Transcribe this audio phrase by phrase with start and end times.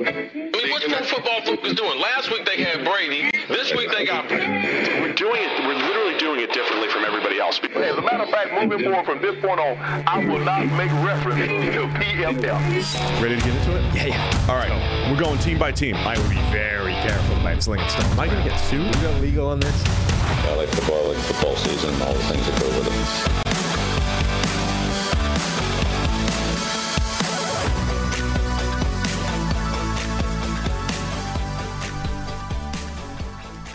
[0.00, 2.00] I mean, what's Pro Football Focus doing?
[2.00, 3.30] Last week they had Brady.
[3.48, 4.28] This week they got.
[4.28, 5.66] We're doing it.
[5.66, 7.60] We're literally doing it differently from everybody else.
[7.62, 10.90] As a matter of fact, moving forward from this point on, I will not make
[11.04, 13.22] reference to PFL.
[13.22, 13.94] Ready to get into it?
[13.94, 14.46] Yeah, yeah.
[14.48, 15.10] All right.
[15.10, 15.94] We're going team by team.
[15.96, 18.06] I will be very careful about slinging stone.
[18.06, 18.86] Am I going to get sued?
[18.86, 19.84] Is that legal on this?
[19.86, 23.43] I like football, I like football season, and all the things that go with it.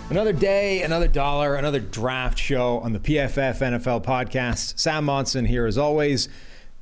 [0.09, 4.80] Another day, another dollar, another draft show on the PFF NFL podcast.
[4.80, 6.30] Sam Monson here as always.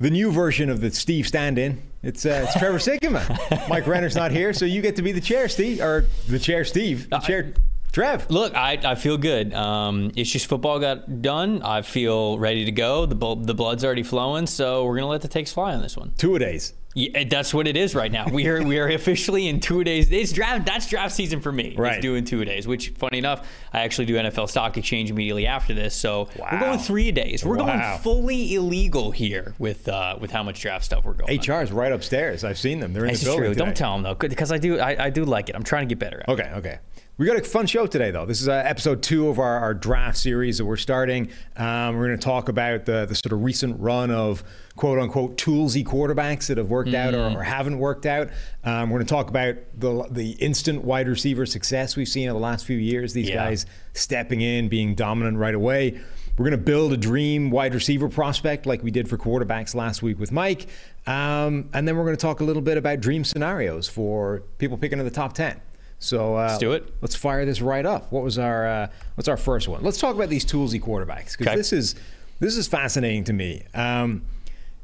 [0.00, 1.82] The new version of the Steve stand-in.
[2.02, 3.68] It's uh, it's Trevor Sikkema.
[3.68, 6.64] Mike Renner's not here, so you get to be the chair, Steve, or the chair,
[6.64, 7.10] Steve.
[7.10, 7.52] The chair,
[7.92, 8.30] Trev.
[8.30, 9.52] Look, I, I feel good.
[9.52, 11.62] Um, it's just football got done.
[11.62, 13.04] I feel ready to go.
[13.04, 15.98] The bu- the blood's already flowing, so we're gonna let the takes fly on this
[15.98, 16.12] one.
[16.16, 16.72] Two a days.
[16.94, 18.26] Yeah, that's what it is right now.
[18.28, 20.10] We are we are officially in two days.
[20.10, 20.64] It's draft.
[20.66, 21.74] That's draft season for me.
[21.76, 21.94] Right.
[21.96, 22.66] It's doing two days.
[22.66, 25.94] Which, funny enough, I actually do NFL Stock Exchange immediately after this.
[25.94, 26.48] So Wow.
[26.52, 27.44] we're going three days.
[27.44, 27.66] We're Wow.
[27.66, 31.38] going fully illegal here with uh, with how much draft stuff we're going.
[31.38, 32.42] HR is right upstairs.
[32.42, 32.92] I've seen them.
[32.94, 33.44] They're in This the building.
[33.44, 33.54] true.
[33.54, 34.80] Don't tell them though, because I do.
[34.80, 35.54] I, I do like it.
[35.56, 36.22] I'm trying to get better.
[36.26, 36.32] At it.
[36.32, 36.78] Okay, okay.
[37.18, 38.26] We got a fun show today, though.
[38.26, 41.30] This is uh, episode two of our, our draft series that we're starting.
[41.56, 44.44] Um, we're going to talk about the, the sort of recent run of
[44.76, 48.28] quote unquote toolsy quarterbacks that have worked out or, or haven't worked out.
[48.62, 52.34] Um, we're going to talk about the, the instant wide receiver success we've seen in
[52.34, 53.14] the last few years.
[53.14, 53.46] These Yeah.
[53.46, 56.00] guys stepping in, being dominant right away.
[56.36, 60.02] We're going to build a dream wide receiver prospect like we did for quarterbacks last
[60.04, 60.68] week with Mike.
[61.04, 64.78] Um, and then we're going to talk a little bit about dream scenarios for people
[64.78, 65.60] picking in the top 10.
[65.98, 66.92] So uh, Let's do it.
[67.00, 68.12] Let's fire this right up.
[68.12, 69.82] What was our uh, what's our first one?
[69.82, 71.56] Let's talk about these toolsy quarterbacks because Okay.
[71.56, 71.94] this is
[72.40, 73.64] this is fascinating to me.
[73.74, 74.22] Um,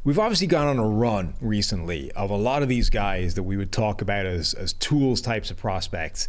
[0.02, 3.56] we've obviously gone on a run recently of a lot of these guys that we
[3.56, 6.26] would talk about as as tools types of prospects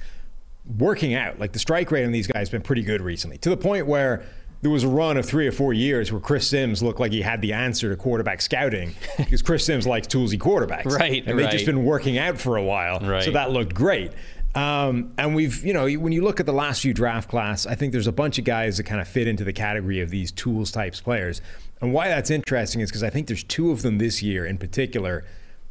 [0.77, 1.39] working out.
[1.39, 3.87] Like the strike rate on these guys has been pretty good recently, to the point
[3.87, 4.23] where
[4.61, 7.21] there was a run of three or four years where Chris Sims looked like he
[7.21, 11.51] had the answer to quarterback scouting because Chris Sims likes toolsy quarterbacks, Right, And they've
[11.51, 13.21] just been working out for a while, Right.
[13.23, 14.11] so that looked great.
[14.55, 17.75] Um, and we've, you know, when you look at the last few draft class, I
[17.75, 20.31] think there's a bunch of guys that kind of fit into the category of these
[20.31, 21.41] tools types players.
[21.81, 24.57] And why that's interesting is because I think there's two of them this year in
[24.57, 25.25] particular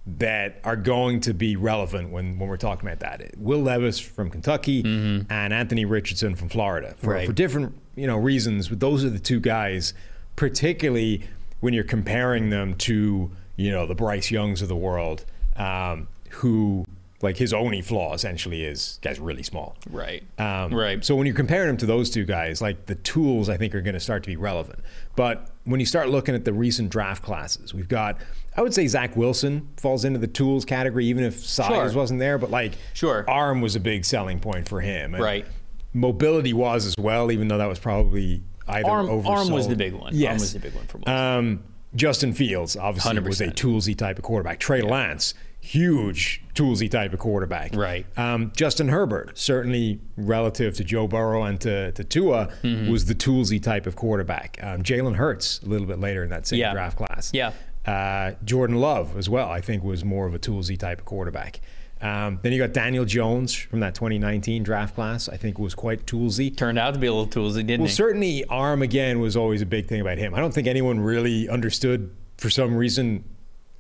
[0.06, 3.38] that are going to be relevant when, when we're talking about that.
[3.38, 7.08] Will Levis from Kentucky and Anthony Richardson from Florida for, Mm-hmm.
[7.08, 7.26] Right.
[7.26, 8.68] for different you know reasons.
[8.68, 9.94] But those are the two guys,
[10.36, 11.22] particularly
[11.60, 15.24] when you're comparing them to you know the Bryce Youngs of the world,
[15.56, 16.84] um, who
[17.24, 19.76] like his only flaw essentially is guy's really small.
[19.90, 20.22] Right.
[20.38, 21.04] Um, right.
[21.04, 23.80] So when you're comparing him to those two guys, like the tools, I think are
[23.82, 24.78] going to start to be relevant.
[25.16, 28.18] But when you start looking at the recent draft classes, we've got,
[28.56, 31.98] I would say Zach Wilson falls into the tools category, even if size Sure.
[32.00, 32.38] wasn't there.
[32.38, 33.24] But like, Sure.
[33.28, 35.14] arm was a big selling point for him.
[35.14, 35.46] And Right.
[35.92, 39.26] Mobility was as well, even though that was probably either Arm, oversold.
[39.26, 40.12] arm was the big one.
[40.14, 40.30] Yes.
[40.30, 41.08] Arm was the big one for most.
[41.08, 41.62] Um,
[41.94, 44.58] Justin Fields obviously was a toolsy type of quarterback.
[44.58, 47.74] Trey Lance, huge toolsy type of quarterback.
[47.74, 48.06] Right.
[48.18, 52.90] Um, Justin Herbert, certainly relative to Joe Burrow and to, to Tua, Mm-hmm.
[52.90, 54.58] was the toolsy type of quarterback.
[54.62, 56.72] Um, Jalen Hurts, a little bit later in that same Yeah.
[56.72, 57.30] draft class.
[57.32, 57.52] Yeah.
[57.86, 61.60] Uh, Jordan Love as well, I think, was more of a toolsy type of quarterback.
[62.00, 65.28] Um, then you got Daniel Jones from that 2019 draft class.
[65.28, 66.54] I think was quite toolsy.
[66.54, 67.94] Turned out to be a little toolsy, didn't Well, he?
[67.94, 70.34] certainly arm again was always a big thing about him.
[70.34, 73.24] I don't think anyone really understood for some reason,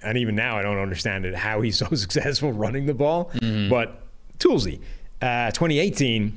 [0.04, 3.30] and even now I don't understand it, how he's so successful running the ball.
[3.36, 3.70] Mm-hmm.
[3.70, 4.00] But
[4.38, 4.80] toolsy.
[5.22, 6.36] Uh, 2018,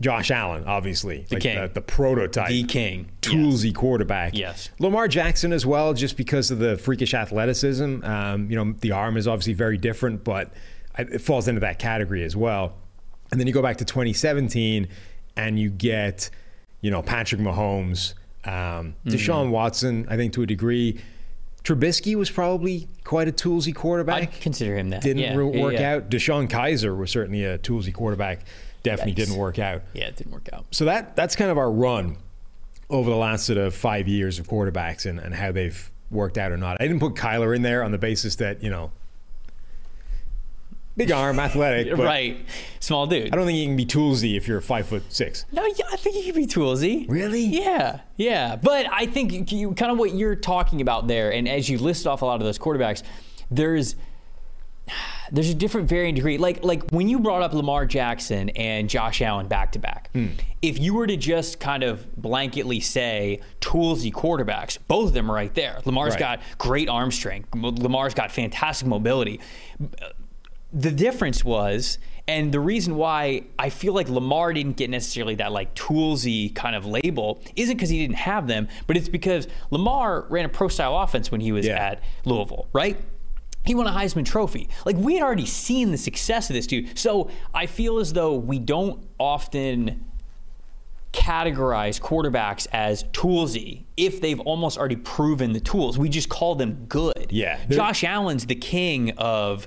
[0.00, 1.60] Josh Allen, obviously, the king.
[1.60, 3.08] the, the prototype, The king.
[3.20, 4.36] toolsy quarterback.
[4.36, 4.70] Yes.
[4.78, 8.04] Lamar Jackson as well, just because of the freakish athleticism.
[8.04, 10.52] Um, you know, the arm is obviously very different, but
[10.96, 12.74] it falls into that category as well.
[13.32, 14.86] And then you go back to 2017,
[15.36, 16.30] and you get,
[16.80, 18.14] you know, Patrick Mahomes,
[18.44, 18.52] um,
[19.04, 19.08] Mm-hmm.
[19.10, 20.06] Deshaun Watson.
[20.08, 21.00] I think to a degree,
[21.64, 24.22] Trubisky was probably quite a toolsy quarterback.
[24.22, 25.02] I'd consider him that.
[25.02, 25.94] didn't Yeah, re- yeah, work yeah.
[25.96, 26.08] out.
[26.10, 28.40] DeShone Kizer was certainly a toolsy quarterback.
[28.82, 29.16] Definitely Yikes.
[29.16, 30.64] didn't work out Yeah, it didn't work out.
[30.70, 32.16] so that that's kind of our run
[32.88, 36.52] over the last sort of five years of quarterbacks and, and how they've worked out
[36.52, 36.78] or not.
[36.80, 38.92] I didn't put Kyler in there on the basis that, you know,
[40.98, 41.88] big arm, athletic.
[41.96, 42.44] But right.
[42.80, 43.32] Small dude.
[43.32, 45.46] I don't think you can be toolsy if you're five foot six.
[45.52, 47.06] No, yeah, I think he can be toolsy.
[47.08, 47.40] Really?
[47.40, 48.56] Yeah, yeah.
[48.56, 52.06] But I think you, kind of what you're talking about there, and as you list
[52.06, 53.02] off a lot of those quarterbacks,
[53.50, 53.96] there's
[55.30, 56.38] there's a different varying degree.
[56.38, 60.28] Like like when you brought up Lamar Jackson and Josh Allen back to back, hmm.
[60.62, 65.34] if you were to just kind of blanketly say toolsy quarterbacks, both of them are
[65.34, 65.80] right there.
[65.84, 66.20] Lamar's Right.
[66.20, 67.54] got great arm strength.
[67.54, 69.40] Lamar's got fantastic mobility.
[70.72, 75.50] The difference was, and the reason why I feel like Lamar didn't get necessarily that
[75.50, 80.26] like toolsy kind of label isn't because he didn't have them, but it's because Lamar
[80.28, 81.76] ran a pro style offense when he was Yeah.
[81.92, 82.98] at Louisville, right?
[83.64, 84.68] He won a Heisman Trophy.
[84.84, 86.98] Like we had already seen the success of this dude.
[86.98, 90.04] So I feel as though we don't often
[91.12, 95.98] categorize quarterbacks as toolsy if they've almost already proven the tools.
[95.98, 97.28] We just call them good.
[97.30, 97.58] Yeah.
[97.68, 99.66] Josh Allen's the king of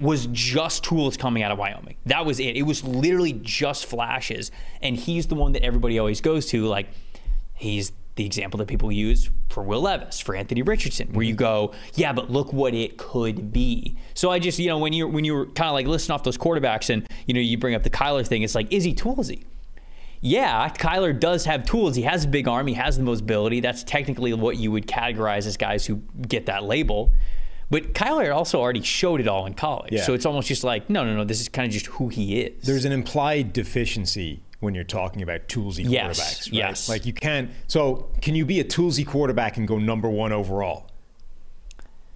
[0.00, 1.96] was just tools coming out of Wyoming.
[2.06, 2.56] That was it.
[2.56, 4.50] It was literally just flashes.
[4.82, 6.66] And he's the one that everybody always goes to.
[6.66, 6.88] Like,
[7.54, 11.38] he's the example that people use for Will Levis, for Anthony Richardson, where you mm-hmm.
[11.38, 13.96] go, yeah, but look what it could be.
[14.14, 16.38] So I just, you know, when you're when you're kind of like listing off those
[16.38, 19.44] quarterbacks and you know you bring up the Kyler thing, it's like, is he toolsy?
[20.20, 21.96] Yeah, Kyler does have tools.
[21.96, 22.66] He has a big arm.
[22.66, 23.60] He has the mobility.
[23.60, 27.10] That's technically what you would categorize as guys who get that label.
[27.70, 29.92] But Kyler also already showed it all in college.
[29.92, 30.02] Yeah.
[30.02, 32.40] So it's almost just like, no, no, no, this is kind of just who he
[32.40, 32.64] is.
[32.64, 36.46] There's an implied deficiency when you're talking about toolsy Yes, quarterbacks.
[36.46, 36.52] Right?
[36.52, 36.88] yes.
[36.88, 37.50] Like you can't.
[37.68, 40.88] So can you be a toolsy quarterback and go number one overall?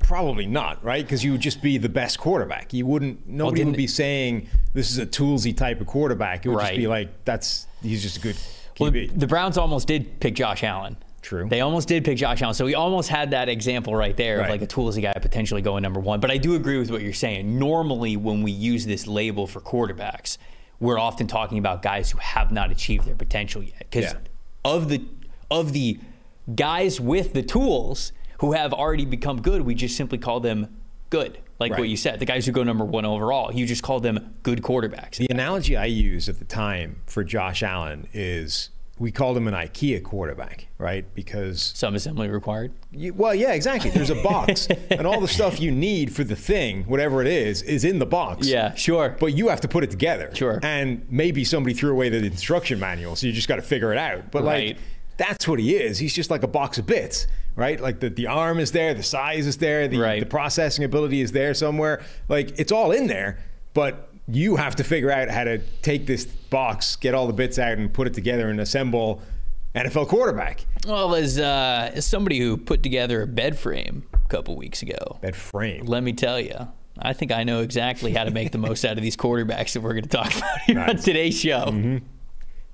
[0.00, 1.02] Probably not, right?
[1.02, 2.74] Because you would just be the best quarterback.
[2.74, 3.26] You wouldn't.
[3.26, 6.44] Nobody would be saying this is a toolsy type of quarterback.
[6.44, 8.36] It would just be like that's he's just a good
[8.78, 10.98] Well, the Browns almost did pick Josh Allen.
[11.24, 11.48] True.
[11.48, 12.54] They almost did pick Josh Allen.
[12.54, 14.44] So we almost had that example right there Right.
[14.44, 16.20] of like a toolsy guy potentially going number one.
[16.20, 17.58] But I do agree with what you're saying.
[17.58, 20.36] Normally, when we use this label for quarterbacks,
[20.80, 23.78] we're often talking about guys who have not achieved their potential yet.
[23.90, 24.18] Because Yeah.
[24.66, 25.02] of the
[25.50, 25.98] of the
[26.54, 30.76] guys with the tools who have already become good, we just simply call them
[31.10, 31.38] good.
[31.60, 31.80] Like Right.
[31.80, 34.60] what you said, the guys who go number one overall, you just call them good
[34.62, 35.16] quarterbacks.
[35.16, 39.54] The analogy I used at the time for Josh Allen is we called him an
[39.54, 41.04] IKEA quarterback, right?
[41.14, 42.72] Because Some assembly required.
[42.92, 43.90] You, well, yeah, exactly.
[43.90, 47.62] There's a box, and all the stuff you need for the thing, whatever it is,
[47.62, 48.46] is in the box.
[48.46, 49.16] Yeah, sure.
[49.18, 50.30] But you have to put it together.
[50.34, 50.60] Sure.
[50.62, 53.98] And maybe somebody threw away the instruction manual, so you just got to figure it
[53.98, 54.30] out.
[54.30, 54.68] But Right.
[54.76, 54.76] like,
[55.16, 55.98] that's what he is.
[55.98, 57.26] He's just like a box of bits,
[57.56, 57.80] right?
[57.80, 60.20] Like the, the arm is there, the size is there, the, Right.
[60.20, 62.00] the processing ability is there somewhere.
[62.28, 63.38] Like it's all in there,
[63.74, 67.58] but you have to figure out how to take this box, get all the bits
[67.58, 69.22] out, and put it together and assemble
[69.74, 70.66] NFL quarterback.
[70.86, 75.18] Well, as uh, as somebody who put together a bed frame a couple weeks ago,
[75.20, 75.86] bed frame.
[75.86, 76.68] let me tell you,
[76.98, 79.80] I think I know exactly how to make the most out of these quarterbacks that
[79.80, 82.00] we're going to talk about here on today's show.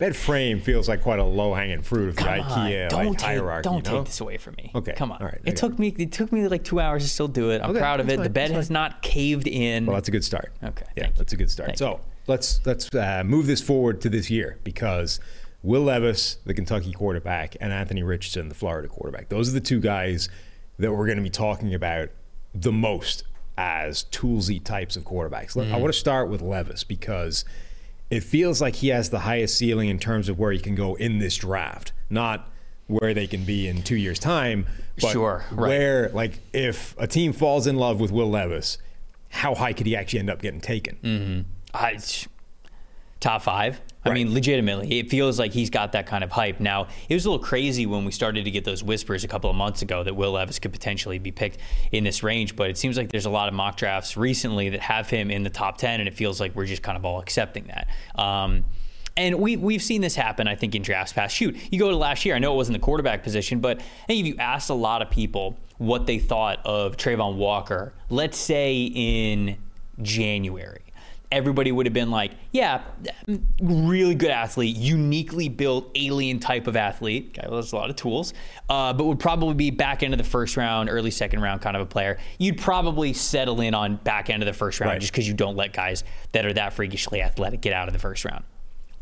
[0.01, 3.07] That frame feels like quite a low hanging fruit of the Come on, IKEA don't
[3.11, 3.63] like, take, hierarchy.
[3.65, 3.99] don't you know?
[3.99, 4.73] take this away from me.
[4.75, 5.21] Okay, come on.
[5.21, 7.61] all right, it took me it took me like two hours to still do it.
[7.63, 8.17] I'm Okay, proud of it.
[8.17, 8.73] fine, the bed that's has fine.
[8.75, 9.87] not caved in.
[9.87, 10.53] Well, that's a good start.
[10.65, 11.19] Okay, Yeah, thank you.
[11.19, 11.67] that's a good start.
[11.69, 12.01] Thank so you.
[12.27, 15.21] let's let's uh, move this forward to this year because
[15.63, 19.29] Will Levis, the Kentucky quarterback, and Anthony Richardson, the Florida quarterback.
[19.29, 20.31] Those are the two guys
[20.79, 22.09] that we're going to be talking about
[22.55, 23.25] the most
[23.59, 25.55] as toolsy types of quarterbacks.
[25.57, 25.81] Let- I Mm-hmm.
[25.83, 27.45] want to start with Levis because
[28.11, 30.97] it feels like he has the highest ceiling in terms of where he can go
[30.97, 32.51] in this draft, not
[32.89, 34.67] where they can be in two years' time.
[35.01, 35.69] But Sure, right.
[35.69, 38.79] Where, like, if a team falls in love with Will Levis,
[39.29, 40.97] how high could he actually end up getting taken?
[41.03, 41.41] Mm-hmm.
[41.73, 41.99] I,
[43.21, 43.81] top five.
[44.05, 46.59] I mean, legitimately, it feels like he's got that kind of hype.
[46.59, 49.51] Now, it was a little crazy when we started to get those whispers a couple
[49.51, 51.59] of months ago that Will Levis could potentially be picked
[51.93, 54.81] in this range, but it seems like there's a lot of mock drafts recently that
[54.81, 57.21] have him in the top 10, and it feels like we're just kind of all
[57.21, 57.89] accepting that.
[58.19, 58.65] Um,
[59.17, 61.37] and we, we've seen this happen, I think, in drafts past.
[61.37, 64.07] Shoot, you go to last year, I know it wasn't the quarterback position, but I
[64.07, 68.39] think if you asked a lot of people what they thought of Travon Walker, let's
[68.39, 69.59] say in
[70.01, 70.83] January,
[71.33, 72.83] everybody would have been like, yeah,
[73.63, 77.35] really good athlete, uniquely built alien type of athlete.
[77.35, 78.35] Guy has a lot of tools,
[78.69, 81.77] uh, but would probably be back end of the first round, early second round kind
[81.77, 82.19] of a player.
[82.39, 85.01] You'd probably settle in on back end of the first round Right.
[85.01, 88.01] just because you don't let guys that are that freakishly athletic get out of the
[88.01, 88.45] first round.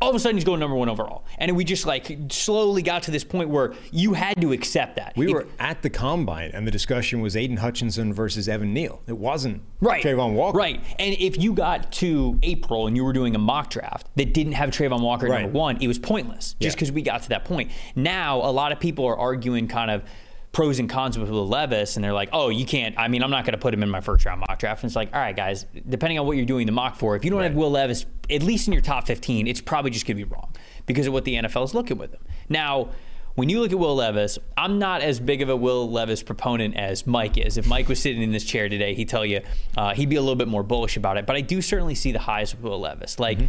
[0.01, 3.03] All of a sudden, he's going number one overall, and we just like slowly got
[3.03, 5.11] to this point where you had to accept that.
[5.17, 9.01] We If- were at the combine, and the discussion was Aidan Hutchinson versus Evan Neal.
[9.07, 10.01] It wasn't Right.
[10.01, 10.57] Travon Walker.
[10.57, 10.79] Right.
[10.99, 14.53] And if you got to April and you were doing a mock draft that didn't
[14.53, 15.41] have Travon Walker Right.
[15.41, 16.79] number one, it was pointless just Yeah.
[16.79, 17.69] because we got to that point.
[17.93, 20.03] Now, a lot of people are arguing kind of
[20.51, 22.97] pros and cons with Will Levis, and they're like, oh, you can't.
[22.97, 24.83] I mean, I'm not going to put him in my first round mock draft.
[24.83, 27.23] And it's like, all right, guys, depending on what you're doing the mock for, if
[27.23, 30.17] you don't have Will Levis at least in your top 15, it's probably just going
[30.17, 30.51] to be wrong
[30.85, 32.21] because of what the NFL is looking with him.
[32.47, 32.89] Now,
[33.35, 36.75] when you look at Will Levis, I'm not as big of a Will Levis proponent
[36.75, 37.57] as Mike is.
[37.57, 39.41] If Mike was sitting in this chair today, he'd tell you
[39.77, 41.25] uh, he'd be a little bit more bullish about it.
[41.25, 43.19] But I do certainly see the highs of Will Levis.
[43.19, 43.39] Like,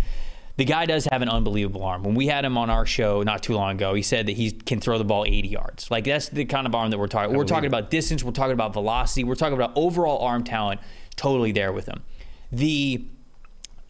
[0.61, 2.03] the guy does have an unbelievable arm.
[2.03, 4.51] When we had him on our show not too long ago, he said that he
[4.51, 5.91] can throw the ball 80 yards.
[5.91, 7.35] Like, that's the kind of arm that we're talking.
[7.35, 8.23] We're talking about distance.
[8.23, 9.25] We're talking about velocity.
[9.25, 10.83] We're talking about overall arm talent.
[11.17, 12.03] Totally there with him.
[12.53, 13.07] the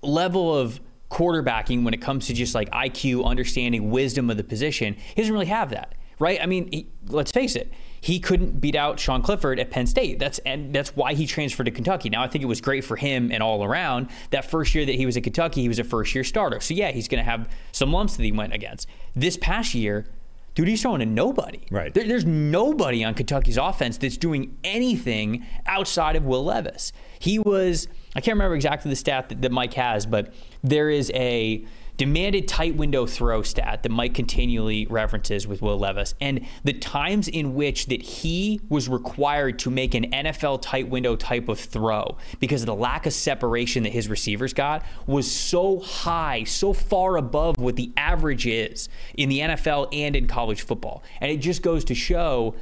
[0.03, 0.79] level of
[1.11, 5.33] quarterbacking when it comes to just like IQ, understanding, wisdom of the position, he doesn't
[5.33, 6.39] really have that, right?
[6.41, 7.69] I mean, he, let's face it,
[8.01, 10.19] he couldn't beat out Sean Clifford at Penn State.
[10.19, 12.09] That's and that's why he transferred to Kentucky.
[12.09, 14.09] Now I think it was great for him and all around.
[14.31, 16.61] That first year that he was at Kentucky, he was a first year starter.
[16.61, 18.89] So yeah, he's going to have some lumps that he went against.
[19.15, 20.07] This past year,
[20.55, 21.61] dude, he's throwing to nobody.
[21.71, 21.93] Right.
[21.93, 26.93] There, there's nobody on Kentucky's offense that's doing anything outside of Will Levis.
[27.19, 31.11] He was, I can't remember exactly the stat that, that Mike has, but there is
[31.15, 31.67] a
[32.01, 36.15] demanded tight window throw stat that Mike continually references with Will Levis.
[36.19, 41.15] And the times in which that he was required to make an NFL tight window
[41.15, 45.81] type of throw because of the lack of separation that his receivers got was so
[45.81, 48.89] high, so far above what the average is
[49.19, 51.03] in the NFL and in college football.
[51.21, 52.55] And it just goes to show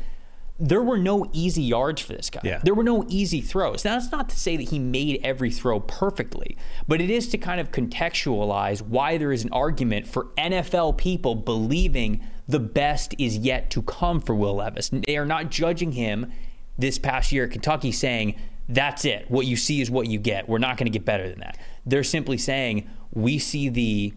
[0.60, 2.40] there were no easy yards for this guy.
[2.42, 2.60] Yeah.
[2.62, 3.84] There were no easy throws.
[3.84, 6.56] Now, that's not to say that he made every throw perfectly,
[6.88, 11.36] but it is to kind of contextualize why there is an argument for NFL people
[11.36, 14.90] believing the best is yet to come for Will Levis.
[14.92, 16.32] They are not judging him
[16.76, 18.34] this past year at Kentucky saying,
[18.68, 19.30] that's it.
[19.30, 20.48] What you see is what you get.
[20.48, 21.58] We're not going to get better than that.
[21.86, 24.12] They're simply saying, we see the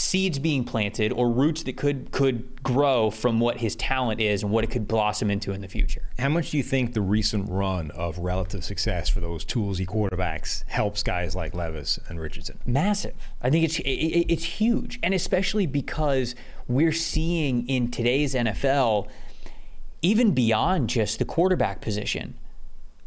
[0.00, 4.50] seeds being planted or roots that could could grow from what his talent is and
[4.50, 6.02] what it could blossom into in the future.
[6.18, 10.64] How much do you think the recent run of relative success for those toolsy quarterbacks
[10.68, 12.58] helps guys like Levis and Richardson?
[12.64, 13.14] Massive.
[13.42, 16.34] I think it's it, it's huge, and especially because
[16.66, 19.06] we're seeing in today's NFL,
[20.00, 22.38] even beyond just the quarterback position,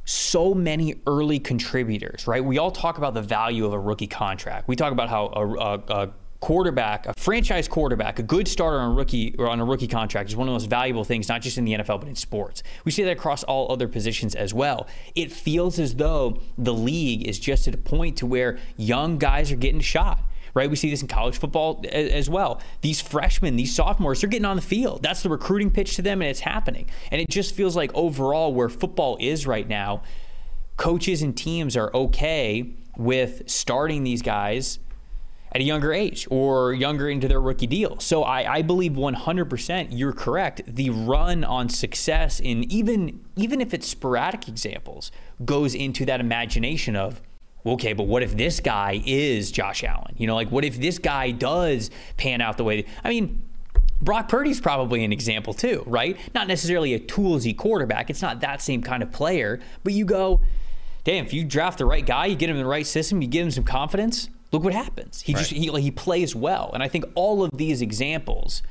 [0.05, 2.27] so many early contributors.
[2.27, 2.45] Right?
[2.45, 4.67] We all talk about the value of a rookie contract.
[4.67, 8.91] We talk about how a, a, a quarterback, a franchise quarterback, a good starter on
[8.91, 11.41] a rookie or on a rookie contract is one of the most valuable things, not
[11.41, 12.63] just in the NFL but in sports.
[12.83, 14.85] We see that across all other positions as well.
[15.15, 19.53] It feels as though the league is just at a point to where young guys
[19.53, 20.19] are getting shot.
[20.53, 22.61] Right, we see this in college football as well.
[22.81, 25.01] These freshmen, these sophomores, they're getting on the field.
[25.01, 26.89] That's the recruiting pitch to them, and it's happening.
[27.09, 30.03] And it just feels like overall, where football is right now,
[30.77, 34.77] coaches and teams are okay with starting these guys
[35.53, 37.99] at a younger age or younger into their rookie deal.
[37.99, 40.61] So I, I, believe 100% you're correct.
[40.67, 45.11] The run on success in even even if it's sporadic examples
[45.45, 47.21] goes into that imagination of
[47.65, 50.15] okay, but what if this guy is Josh Allen?
[50.17, 52.85] You know, like what if this guy does pan out the way?
[53.03, 53.43] I mean.
[54.01, 56.17] Brock Purdy's probably an example too, right?
[56.35, 58.09] Not necessarily a toolsy quarterback.
[58.09, 60.41] It's not that same kind of player, but you go,
[61.05, 63.29] damn, if you draft the right guy, you get him in the right system, you
[63.29, 65.21] give him some confidence, look what happens.
[65.21, 65.39] He right.
[65.39, 68.63] just he, he plays well, and I think all of these examples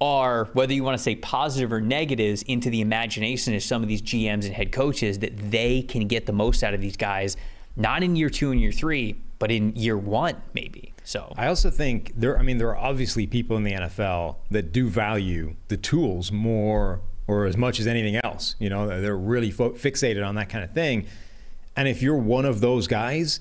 [0.00, 3.88] are whether you want to say positive or negatives into the imagination of some of
[3.88, 7.36] these GMs and head coaches that they can get the most out of these guys,
[7.76, 10.92] not in year two and year three, but in year one maybe.
[11.04, 12.38] So I also think there.
[12.38, 17.00] I mean, there are obviously people in the NFL that do value the tools more
[17.26, 18.56] or as much as anything else.
[18.58, 21.06] You know, they're really fo- fixated on that kind of thing.
[21.76, 23.40] And if you're one of those guys,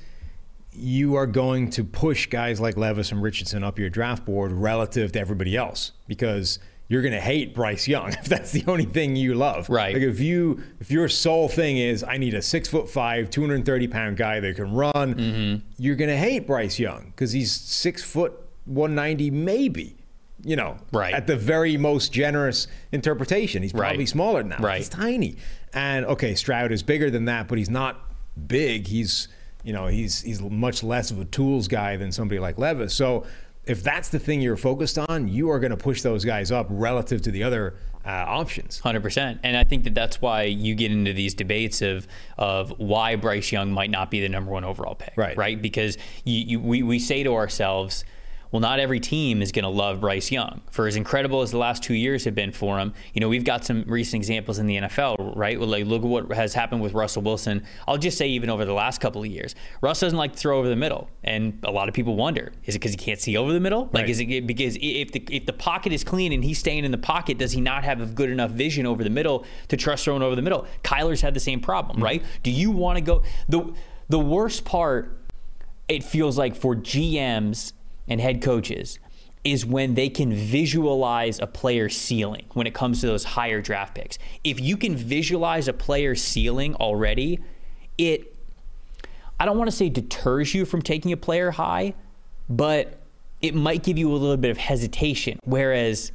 [0.76, 5.12] you are going to push guys like Levis and Richardson up your draft board relative
[5.14, 9.16] to everybody else because you're going to hate Bryce Young if that's the only thing
[9.16, 9.70] you love.
[9.70, 9.94] Right.
[9.94, 13.88] Like if you if your sole thing is I need a six foot five, 230
[13.88, 15.66] pound guy that can run, mm-hmm.
[15.78, 18.34] you're going to hate Bryce Young because he's six foot
[18.66, 19.98] 190 maybe.
[20.46, 21.14] You know, right.
[21.14, 23.64] at the very most generous interpretation.
[23.64, 24.10] He's probably right.
[24.10, 24.60] smaller than that.
[24.60, 24.80] Right.
[24.80, 25.38] He's tiny.
[25.74, 28.02] And okay, Stroud is bigger than that, but he's not
[28.46, 28.88] big.
[28.88, 29.30] He's
[29.64, 32.94] you know, he's he's much less of a tools guy than somebody like Levis.
[32.94, 33.26] So
[33.66, 36.68] if that's the thing you're focused on, you are going to push those guys up
[36.70, 38.80] relative to the other uh, options.
[38.80, 42.06] Hundred percent, and I think that that's why you get into these debates of
[42.38, 45.38] of why Bryce Young might not be the number one overall pick, right?
[45.38, 48.04] Right, because you, you, we we say to ourselves
[48.54, 50.62] well, not every team is going to love Bryce Young.
[50.70, 53.44] For as incredible as the last two years have been for him, you know, we've
[53.44, 55.60] got some recent examples in the NFL, right?
[55.60, 57.66] Well, like, look at what has happened with Russell Wilson.
[57.88, 60.60] I'll just say, even over the last couple of years, Russ doesn't like to throw
[60.60, 61.10] over the middle.
[61.24, 63.90] And a lot of people wonder is it because he can't see over the middle?
[63.92, 64.10] Like, right.
[64.12, 66.98] is it because if the, if the pocket is clean and he's staying in the
[67.00, 70.22] pocket, does he not have a good enough vision over the middle to trust throwing
[70.22, 70.68] over the middle?
[70.84, 72.06] Kyler's had the same problem, mm-hmm.
[72.06, 72.24] right?
[72.44, 73.24] Do you want to go?
[73.50, 73.74] The,
[74.10, 75.18] the worst part,
[75.88, 77.74] it feels like for GMs
[78.08, 79.00] and head coaches
[79.44, 83.96] is when they can visualize a player's ceiling when it comes to those higher draft
[83.96, 84.18] picks.
[84.44, 87.40] If you can visualize a player's ceiling already,
[87.98, 88.34] it
[89.40, 91.96] I don't want to say deters you from taking a player high,
[92.50, 93.00] but
[93.42, 95.40] it might give you a little bit of hesitation.
[95.44, 96.14] Whereas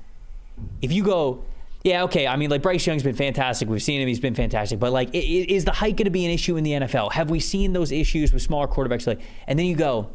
[0.80, 1.45] if you go,
[1.85, 2.26] Yeah, okay.
[2.26, 3.68] I mean, like Bryce Young's been fantastic.
[3.68, 4.78] We've seen him; he's been fantastic.
[4.80, 7.12] But like, is the height going to be an issue in the NFL?
[7.12, 9.07] Have we seen those issues with smaller quarterbacks?
[9.07, 10.11] Like, and then you go,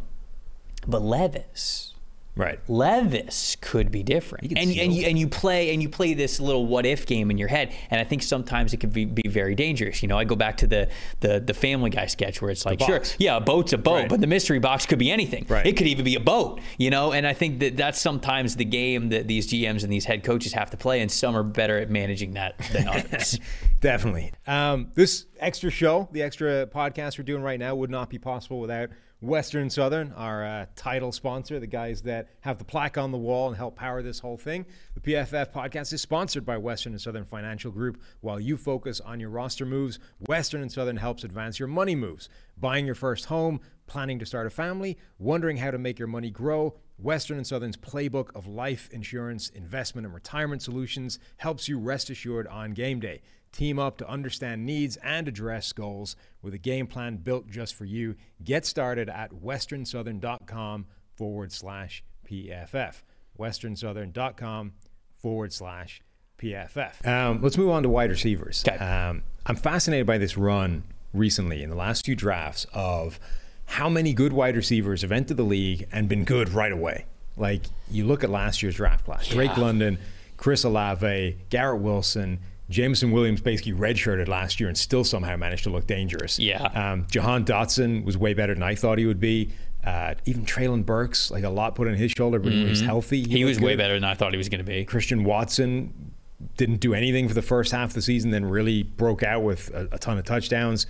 [0.87, 1.89] but Levis,
[2.35, 2.59] Right.
[2.67, 4.53] Levis could be different.
[4.57, 7.37] And and you, and you play and you play this little what if game in
[7.37, 7.71] your head.
[7.91, 10.01] And I think sometimes it can be, be very dangerous.
[10.01, 12.81] You know, I go back to the the the Family Guy sketch where it's like,
[12.81, 14.09] sure, yeah, a boat's a boat, Right.
[14.09, 15.45] but the mystery box could be anything.
[15.47, 15.63] Right.
[15.63, 16.59] It could even be a boat.
[16.79, 20.05] You know, and I think that that's sometimes the game that these GMs and these
[20.05, 23.39] head coaches have to play, and some are better at managing that than others.
[23.79, 24.31] Definitely.
[24.47, 28.59] Um, this extra show, the extra podcast we're doing right now, would not be possible
[28.59, 28.89] without
[29.23, 33.47] Western Southern, our uh, title sponsor, the guys that have the plaque on the wall
[33.47, 34.65] and help power this whole thing.
[34.95, 38.01] The PFF podcast is sponsored by Western and Southern Financial Group.
[38.19, 42.27] While you focus on your roster moves, Western and Southern helps advance your money moves.
[42.57, 46.29] Buying your first home, planning to start a family, wondering how to make your money
[46.29, 46.75] grow.
[46.97, 52.45] Western and Southern's playbook of life insurance, investment, and retirement solutions helps you rest assured
[52.47, 53.21] on game day.
[53.53, 57.85] Team up to understand needs and address goals with a game plan built just for
[57.85, 58.15] you.
[58.43, 63.03] Get started at westernsouthern.com forward slash PFF.
[63.39, 64.73] Westernsouthern.com
[65.17, 66.01] forward slash
[66.39, 67.05] PFF.
[67.07, 68.63] Um, let's move on to wide receivers.
[68.67, 68.77] Okay.
[68.83, 70.83] Um, I'm fascinated by this run
[71.13, 73.19] recently in the last few drafts of
[73.65, 77.05] how many good wide receivers have entered the league and been good right away.
[77.37, 79.61] Like you look at last year's draft class Drake Yeah.
[79.63, 79.99] London,
[80.37, 82.39] Chris Olave, Garrett Wilson,
[82.73, 86.39] Jameson Williams basically redshirted last year and still somehow managed to look dangerous.
[86.39, 86.63] Yeah.
[86.63, 89.49] Um, Jahan Dotson was way better than I thought he would be.
[89.85, 92.81] Uh, even Treylon Burks, like a lot put on his shoulder, but when he was
[92.81, 93.31] healthy, Mm-hmm.
[93.31, 94.85] he looked was way better than I thought he was going to be.
[94.85, 96.11] Christian Watson
[96.57, 99.69] didn't do anything for the first half of the season, then really broke out with
[99.73, 100.85] a, a ton of touchdowns.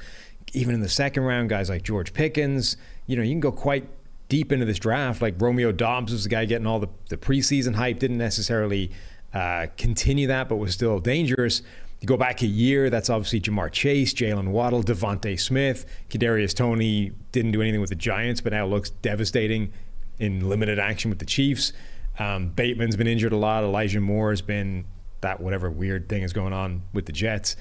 [0.54, 3.88] Even in the second round, guys like George Pickens, you know, you can go quite
[4.30, 5.22] deep into this draft.
[5.22, 8.92] Like Romeo Doubs was the guy getting all the, the preseason hype, didn't necessarily
[9.34, 11.62] uh, continue that, but was still dangerous.
[12.00, 17.14] You go back a year, that's obviously Ja'Marr Chase, Jaylen Waddle, DeVonta Smith, Kadarius Toney
[17.32, 19.72] didn't do anything with the Giants, but now looks devastating
[20.20, 21.72] in limited action with the Chiefs.
[22.20, 23.64] Um, Bateman's been injured a lot.
[23.64, 24.86] Elijah Moore has been
[25.22, 27.56] that whatever weird thing is going on with the Jets.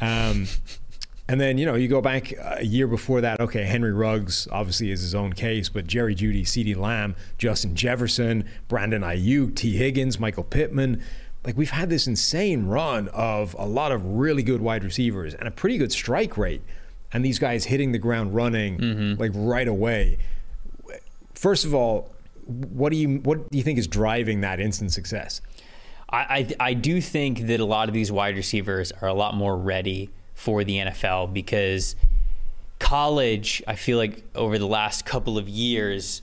[0.00, 0.48] Um,
[1.28, 3.40] and then, you know, you go back a year before that.
[3.40, 8.44] Okay, Henry Ruggs obviously is his own case, but Jerry Jeudy, CeeDee Lamb, Justin Jefferson,
[8.68, 11.02] Brandon Aiyuk, Tee Higgins, Michael Pittman.
[11.44, 15.46] Like, we've had this insane run of a lot of really good wide receivers and
[15.46, 16.62] a pretty good strike rate.
[17.12, 19.20] And these guys hitting the ground running mm-hmm.
[19.20, 20.18] like right away.
[21.34, 22.12] First of all,
[22.46, 25.40] what do you what do you think is driving that instant success?
[26.10, 26.18] I,
[26.60, 29.56] I I do think that a lot of these wide receivers are a lot more
[29.56, 31.96] ready for the NFL because
[32.78, 36.22] college, I feel like over the last couple of years,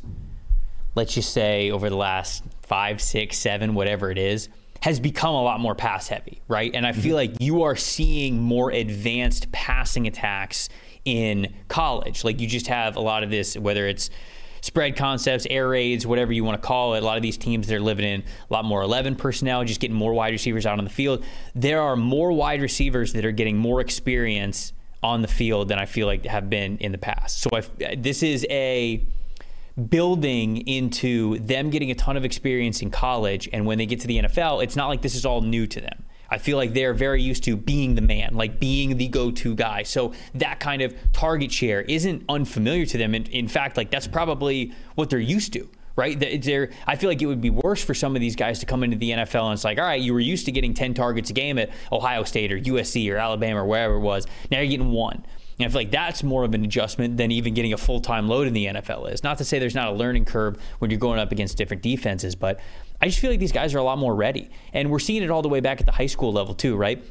[0.96, 4.50] let's just say over the last five, six, seven, whatever it is,
[4.82, 6.72] has become a lot more pass heavy, right?
[6.74, 7.34] And I feel mm-hmm.
[7.34, 10.70] like you are seeing more advanced passing attacks
[11.06, 12.24] in college.
[12.24, 14.10] Like you just have a lot of this, whether it's
[14.62, 17.04] spread concepts, air raids, whatever you want to call it.
[17.04, 19.96] A lot of these teams they're living in a lot more 11 personnel, just getting
[19.96, 21.24] more wide receivers out on the field.
[21.56, 25.86] There are more wide receivers that are getting more experience on the field than I
[25.86, 27.42] feel like have been in the past.
[27.42, 27.50] So
[27.98, 29.02] this is a
[29.90, 34.08] building into them getting a ton of experience in college and when they get to
[34.08, 36.04] the NFL, it's not like this is all new to them.
[36.32, 39.84] I feel like they're very used to being the man, like being the go-to guy.
[39.84, 43.16] So that kind of target share isn't unfamiliar to them.
[43.16, 46.20] In, in fact, like that's probably what they're used to, right?
[46.20, 48.84] They're, I feel like it would be worse for some of these guys to come
[48.84, 51.30] into the NFL and it's like, all right, you were used to getting 10 targets
[51.30, 54.28] a game at Ohio State or USC or Alabama or wherever it was.
[54.52, 55.26] Now you're getting one.
[55.60, 58.30] And I feel like that's more of an adjustment than even getting a full time
[58.30, 59.24] load in the NFL is.
[59.24, 62.34] Not to say there's not a learning curve when you're going up against different defenses,
[62.34, 62.62] but
[63.02, 64.50] I just feel like these guys are a lot more ready.
[64.74, 67.04] And we're seeing it all the way back at the high school level, too, right?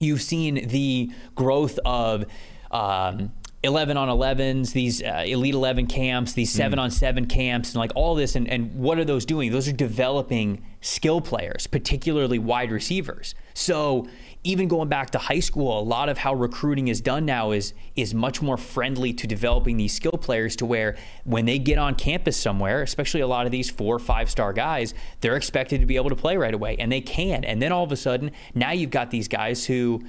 [0.00, 2.26] You've seen the growth of.
[2.70, 3.32] Um,
[3.64, 7.92] 11 on 11s, these uh, Elite 11 camps, these 7 on 7 camps, and like
[7.94, 8.36] all this.
[8.36, 9.50] And, and what are those doing?
[9.50, 13.34] Those are developing skill players, particularly wide receivers.
[13.54, 14.06] So
[14.44, 17.72] even going back to high school, a lot of how recruiting is done now is
[17.96, 21.94] is much more friendly to developing these skill players to where when they get on
[21.94, 25.86] campus somewhere, especially a lot of these four or five star guys, they're expected to
[25.86, 27.42] be able to play right away, and they can.
[27.44, 30.02] And then all of a sudden, now you've got these guys who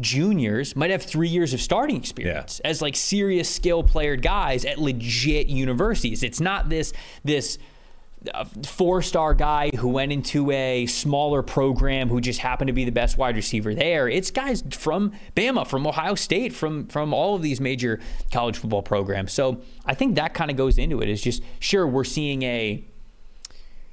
[0.00, 4.78] juniors might have three years of starting experience as like serious skill player guys at
[4.78, 6.22] legit universities.
[6.22, 6.92] It's not this
[7.24, 7.58] this
[8.34, 12.92] a four-star guy who went into a smaller program who just happened to be the
[12.92, 14.08] best wide receiver there.
[14.08, 18.82] It's guys from Bama, from Ohio State, from from all of these major college football
[18.82, 19.32] programs.
[19.32, 21.08] So I think that kind of goes into it.
[21.08, 22.84] Is just sure we're seeing a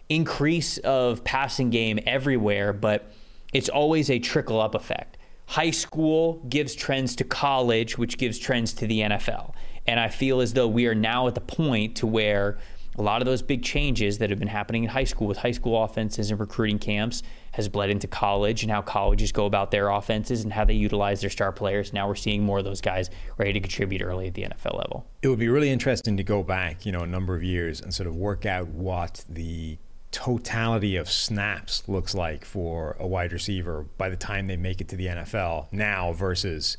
[0.10, 3.12] increase of passing game everywhere, but
[3.54, 5.18] it's always a trickle up effect.
[5.48, 9.54] High school gives trends to college, which gives trends to the NFL.
[9.88, 12.60] And I feel as though we are now at the point to where
[13.00, 15.52] a lot of those big changes that have been happening in high school with high
[15.52, 19.90] school offenses and recruiting camps has bled into college and how colleges go about their
[19.90, 21.94] offenses and how they utilize their star players.
[21.94, 25.08] Now we're seeing more of those guys ready to contribute early at the NFL level.
[25.22, 27.94] It would be really interesting to go back, you know, a number of years and
[27.94, 29.78] sort of work out what the
[30.12, 34.88] totality of snaps looks like for a wide receiver by the time they make it
[34.90, 36.78] to the NFL now versus,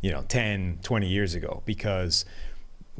[0.00, 2.24] you know, 10, 20 years ago because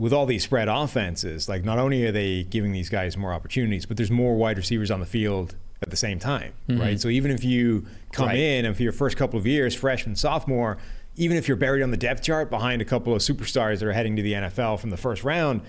[0.00, 3.84] with all these spread offenses, like not only are they giving these guys more opportunities,
[3.84, 6.80] but there's more wide receivers on the field at the same time, mm-hmm.
[6.80, 6.98] right?
[6.98, 8.38] So even if you come right.
[8.38, 10.78] in and for your first couple of years, freshman, sophomore,
[11.16, 13.92] even if you're buried on the depth chart behind a couple of superstars that are
[13.92, 15.60] heading to the NFL from the first round,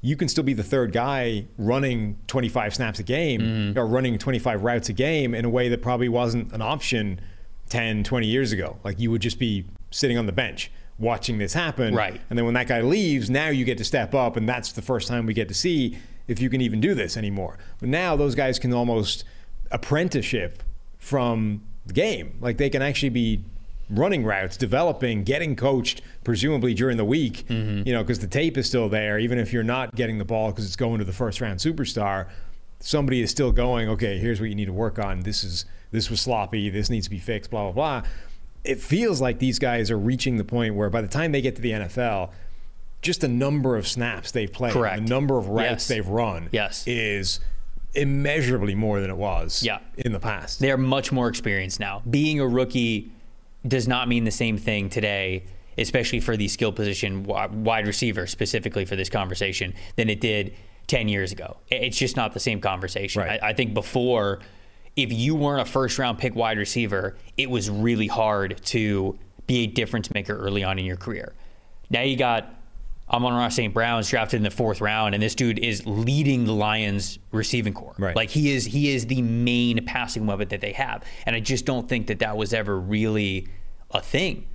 [0.00, 3.76] you can still be the third guy running 25 snaps a game mm.
[3.76, 7.20] or running 25 routes a game in a way that probably wasn't an option
[7.68, 8.78] 10, 20 years ago.
[8.84, 11.94] Like you would just be sitting on the bench watching this happen.
[11.94, 12.20] Right.
[12.30, 14.82] And then when that guy leaves, now you get to step up, and that's the
[14.82, 17.58] first time we get to see if you can even do this anymore.
[17.80, 19.24] But now those guys can almost
[19.70, 20.62] apprenticeship
[20.98, 22.38] from the game.
[22.40, 23.44] Like they can actually be
[23.90, 27.86] running routes, developing, getting coached, presumably during the week, mm-hmm.
[27.86, 30.50] you know, because the tape is still there, even if you're not getting the ball
[30.50, 32.28] because it's going to the first round superstar.
[32.80, 35.20] Somebody is still going, okay, here's what you need to work on.
[35.20, 38.10] This is this was sloppy, this needs to be fixed, blah, blah, blah.
[38.64, 41.56] It feels like these guys are reaching the point where by the time they get
[41.56, 42.30] to the NFL,
[43.02, 45.02] just the number of snaps they've played, Correct.
[45.02, 45.88] the number of routes yes.
[45.88, 46.84] they've run yes.
[46.86, 47.40] is
[47.94, 49.80] immeasurably more than it was yeah.
[49.96, 50.60] in the past.
[50.60, 52.02] They're much more experienced now.
[52.08, 53.10] Being a rookie
[53.66, 55.44] does not mean the same thing today,
[55.76, 60.54] especially for the skill position wide receiver specifically for this conversation than it did
[60.86, 61.56] 10 years ago.
[61.68, 63.22] It's just not the same conversation.
[63.22, 63.42] Right.
[63.42, 64.40] I, I think before,
[64.96, 69.64] if you weren't a first round pick wide receiver, it was really hard to be
[69.64, 71.34] a difference maker early on in your career.
[71.90, 72.54] Now you got
[73.10, 73.74] Amon-Ra St.
[73.74, 77.94] Brown's drafted in the fourth round, and this dude is leading the Lions receiving corps.
[77.98, 78.16] Right.
[78.16, 81.66] Like he is, he is the main passing weapon that they have, and I just
[81.66, 83.48] don't think that that was ever really
[83.90, 84.46] a thing.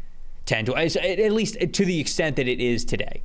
[0.46, 3.22] Ten to at least to the extent that it is today.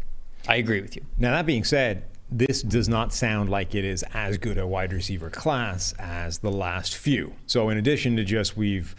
[0.48, 1.06] I agree with you.
[1.18, 4.92] Now that being said, this does not sound like it is as good a wide
[4.92, 7.34] receiver class as the last few.
[7.46, 8.96] So in addition to just we've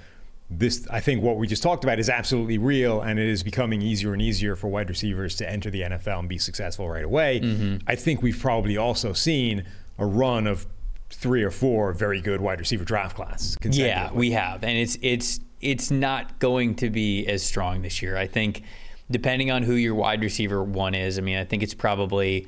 [0.50, 3.82] this I think what we just talked about is absolutely real and it is becoming
[3.82, 7.40] easier and easier for wide receivers to enter the NFL and be successful right away.
[7.40, 7.78] Mm-hmm.
[7.88, 9.66] I think we've probably also seen
[9.98, 10.68] a run of
[11.10, 13.58] three or four very good wide receiver draft class.
[13.64, 14.64] Yeah, we have.
[14.64, 18.18] And it's it's it's not going to be as strong this year.
[18.18, 18.64] I think
[19.10, 22.48] depending on who your wide receiver one is, I mean, I think it's probably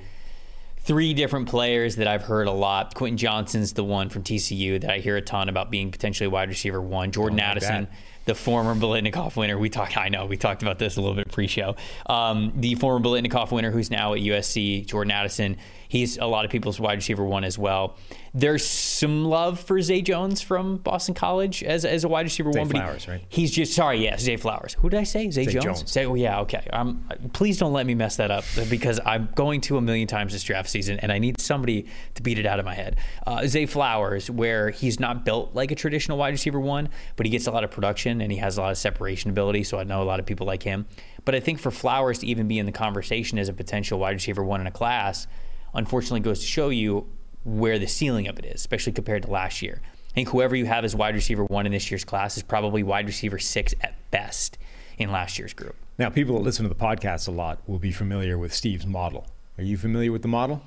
[0.86, 2.94] three different players that I've heard a lot.
[2.94, 6.48] Quentin Johnston's the one from TCU that I hear a ton about being potentially wide
[6.50, 7.12] receiver one.
[7.12, 7.88] Jordan Addison.
[8.26, 9.58] The former Biletnikoff winner.
[9.60, 9.98] We talked.
[9.98, 11.76] I know we talked about this a little bit pre-show.
[12.08, 15.58] Um, the former Biletnikoff winner, who's now at USC, Jordan Addison.
[15.88, 17.98] He's a lot of people's wide receiver one as well.
[18.34, 22.60] There's some love for Zay Jones from Boston College as, as a wide receiver Zay
[22.60, 22.70] one.
[22.70, 23.26] Flowers, he, right?
[23.30, 24.74] He's just sorry, yeah, Zay Flowers.
[24.80, 25.32] Who did I say?
[25.32, 25.64] Zay, Zay Jones.
[25.64, 25.92] Jones.
[25.92, 26.68] Say, oh yeah, okay.
[26.74, 30.34] Um, please don't let me mess that up because I'm going to a million times
[30.34, 32.98] this draft season, and I need somebody to beat it out of my head.
[33.26, 37.30] Uh, Zay Flowers, where he's not built like a traditional wide receiver one, but he
[37.30, 39.64] gets a lot of production and he has a lot of separation ability.
[39.64, 40.86] So I know a lot of people like him.
[41.24, 44.14] But I think for Flowers to even be in the conversation as a potential wide
[44.14, 45.28] receiver one in a class
[45.76, 47.08] unfortunately goes to show you
[47.44, 49.82] where the ceiling of it is, especially compared to last year.
[49.84, 52.84] I think whoever you have as wide receiver one in this year's class is probably
[52.84, 54.58] wide receiver six at best
[54.98, 55.76] in last year's group.
[55.98, 59.28] Now, people that listen to the podcast a lot will be familiar with Steve's model.
[59.58, 60.62] Are you familiar with the model?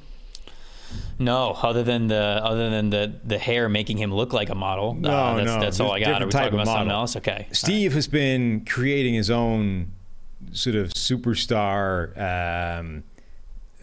[1.18, 4.94] No, other than the other than the the hair making him look like a model.
[4.94, 6.22] No, uh, that's, no, that's all I got.
[6.22, 6.74] Are we talking about model.
[6.74, 7.16] something else?
[7.16, 7.46] Okay.
[7.52, 7.96] Steve right.
[7.96, 9.92] has been creating his own
[10.52, 12.16] sort of superstar
[12.78, 13.04] um,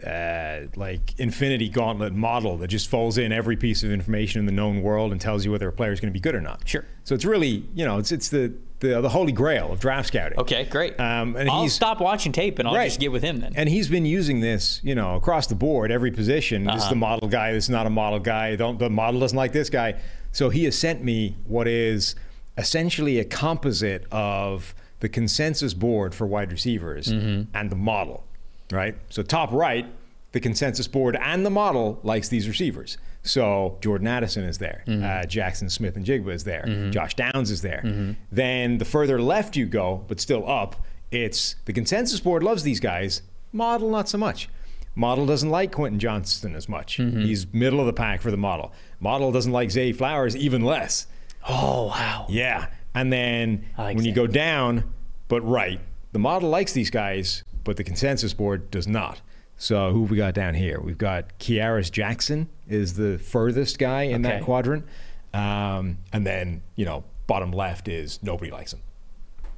[0.06, 4.52] uh, like infinity gauntlet model that just folds in every piece of information in the
[4.52, 6.62] known world and tells you whether a player is going to be good or not.
[6.68, 6.86] Sure.
[7.04, 10.38] So it's really, you know, it's it's the the, the holy grail of draft scouting.
[10.38, 11.00] Okay, great.
[11.00, 12.86] Um, and I'll he's, stop watching tape and I'll right.
[12.86, 13.54] just get with him then.
[13.56, 16.68] And he's been using this, you know, across the board, every position.
[16.68, 16.76] Uh-huh.
[16.76, 17.54] This is the model guy.
[17.54, 18.56] This is not a model guy.
[18.56, 20.00] Don't the model doesn't like this guy.
[20.32, 22.16] So he has sent me what is
[22.58, 27.44] essentially a composite of the consensus board for wide receivers mm-hmm.
[27.56, 28.26] and the model
[28.72, 28.96] right?
[29.10, 29.86] So top right,
[30.32, 32.98] the consensus board and the model likes these receivers.
[33.24, 35.04] So Jordan Addison is there, mm-hmm.
[35.04, 36.92] uh, Jaxon Smith-Njigba is there, mm-hmm.
[36.92, 37.82] Josh Downs is there.
[37.84, 38.12] Mm-hmm.
[38.32, 40.76] Then the further left you go, but still up,
[41.12, 43.22] it's the consensus board loves these guys.
[43.52, 44.50] Model not so much.
[44.96, 46.98] Model doesn't like Quentin Johnston as much.
[46.98, 47.22] Mm-hmm.
[47.22, 48.74] He's middle of the pack for the model.
[49.00, 51.08] Model doesn't like Zay Flowers even less.
[51.48, 52.26] Oh wow.
[52.30, 52.68] Yeah.
[52.94, 54.94] And then like when you go down,
[55.28, 55.80] but right,
[56.14, 59.20] the model likes these guys, but the consensus board does not.
[59.58, 60.80] So who have we got down here?
[60.80, 64.86] We've got Kearis Jackson is the furthest guy in that quadrant,
[65.34, 68.82] um, and then you know bottom left is nobody likes him.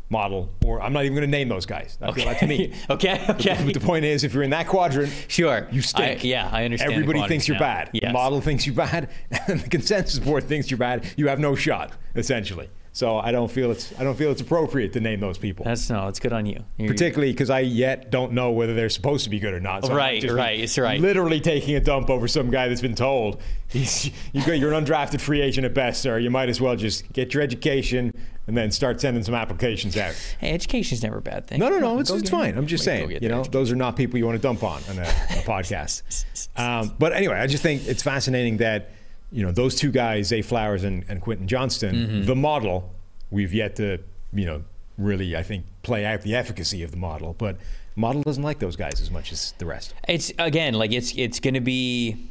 [0.10, 1.98] Model, or I'm not even going to name those guys.
[2.02, 2.74] I feel that's me.
[2.89, 3.62] okay, okay.
[3.65, 5.67] But the point is, if you're in that quadrant, Sure.
[5.70, 6.22] you stink.
[6.22, 7.60] I- yeah, I understand the Everybody thinks you're now.
[7.60, 7.89] bad.
[7.91, 9.10] The model thinks you're bad,
[9.50, 11.06] and the consensus board thinks you're bad.
[11.17, 12.70] You have no shot, essentially.
[12.98, 15.88] So I don't feel it's I don't feel it's appropriate to name those people, That's
[15.88, 16.64] no, it's good on you.
[16.78, 19.86] You're- particularly because I yet don't know whether they're supposed to be good or not.
[19.86, 21.00] So Right, right, it's right.
[21.00, 25.42] Literally taking a dump over some guy that's been told he's you're an undrafted free
[25.42, 26.18] agent at best, sir.
[26.18, 28.14] You might as well just get your education
[28.48, 30.16] and then start sending some applications out.
[30.40, 31.60] Hey, education's never a bad thing.
[31.60, 32.00] No, no, no.
[32.00, 32.58] It's, it's fine.
[32.58, 33.52] I'm just saying, you know, education.
[33.52, 36.02] those are not people you want to dump on on a, a podcast.
[36.58, 38.90] Um, but anyway, I just think it's fascinating that,
[39.32, 42.26] you know, those two guys, Zay Flowers and, and Quentin Johnston, Mm-hmm.
[42.26, 42.94] the model,
[43.30, 44.00] we've yet to,
[44.34, 44.63] you know,
[44.98, 47.36] really, I think, play out the efficacy of the model.
[47.38, 47.58] But
[47.96, 49.94] model doesn't like those guys as much as the rest.
[50.08, 52.30] It's again like it's it's going to be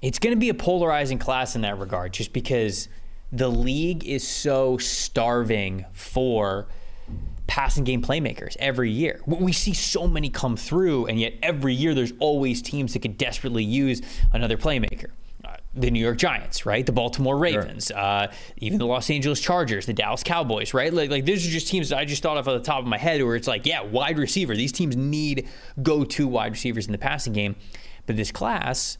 [0.00, 2.88] it's going to be a polarizing class in that regard, just because
[3.32, 6.66] the league is so starving for
[7.46, 9.20] passing game playmakers every year.
[9.26, 13.00] We we see so many come through, and yet every year there's always teams that
[13.00, 15.10] could desperately use another playmaker.
[15.80, 16.84] The New York Giants, right?
[16.84, 20.92] The Baltimore Ravens, uh, even the Los Angeles Chargers, the Dallas Cowboys, right?
[20.92, 22.86] Like, like these are just teams that I just thought of at the top of
[22.86, 24.54] my head where it's like, yeah, wide receiver.
[24.54, 25.48] These teams need
[25.82, 27.56] go-to wide receivers in the passing game.
[28.06, 28.98] But this class,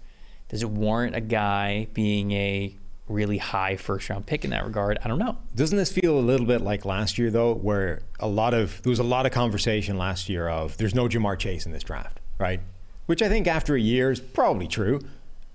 [0.48, 2.74] does it warrant a guy being a
[3.08, 4.98] really high first-round pick in that regard?
[5.04, 5.36] I don't know.
[5.54, 8.90] Doesn't this feel a little bit like last year though, where a lot of there
[8.90, 12.20] was a lot of conversation last year of there's no Ja'Marr Chase in this draft,
[12.38, 12.60] right?
[13.06, 15.00] Which I think after a year is probably true.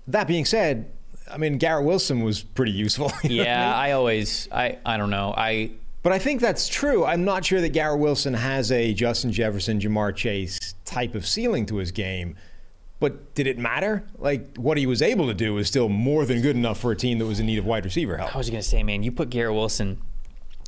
[0.06, 0.92] That being said,
[1.30, 3.12] I mean Garrett Wilson was pretty useful.
[3.22, 3.74] you know what I Yeah, mean?
[3.74, 5.34] I always, I, I don't know.
[5.36, 7.04] I, But I think that's true.
[7.04, 11.66] I'm not sure that Garrett Wilson has a Justin Jefferson, Ja'Marr Chase type of ceiling
[11.66, 12.36] to his game.
[12.98, 14.04] But did it matter?
[14.16, 16.96] Like what he was able to do was still more than good enough for a
[16.96, 18.34] team that was in need of wide receiver help.
[18.34, 20.00] I was going to say, man, you put Garrett Wilson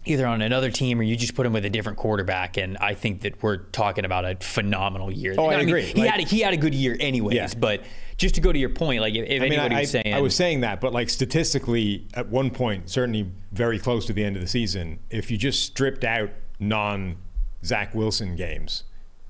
[0.09, 2.95] either on another team or you just put him with a different quarterback, and I
[2.95, 5.35] think that we're talking about a phenomenal year.
[5.37, 5.83] Oh, I mean, agree.
[5.83, 7.35] He Like- had a, he had a good year, anyways.
[7.37, 7.49] Yeah.
[7.59, 7.83] But
[8.17, 10.15] just to go to your point, like if, if I mean, anybody I, was saying,
[10.15, 14.25] I was saying that, but like statistically, at one point, certainly very close to the
[14.25, 17.17] end of the season, if you just stripped out non
[17.65, 18.85] Zach Wilson games,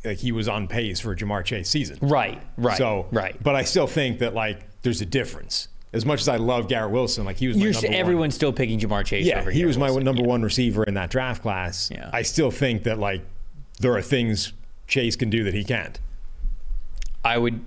[0.04, 1.98] like he was on pace for a Ja'Marr Chase season.
[2.02, 3.36] right, right, So, right.
[3.42, 5.68] But I still think that like there's a difference.
[5.92, 7.96] As much as I love Garrett Wilson, like he was my You're, number one.
[7.96, 9.24] everyone's still picking Ja'Marr Chase.
[9.24, 10.04] Yeah, he Garrett was my Wilson.
[10.04, 10.28] number Yeah.
[10.28, 11.90] one receiver in that draft class.
[11.90, 12.10] Yeah.
[12.12, 13.22] I still think that like
[13.80, 14.52] there are things
[14.86, 15.98] Chase can do that he can't.
[17.24, 17.60] I would.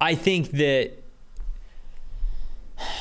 [0.00, 0.92] I think that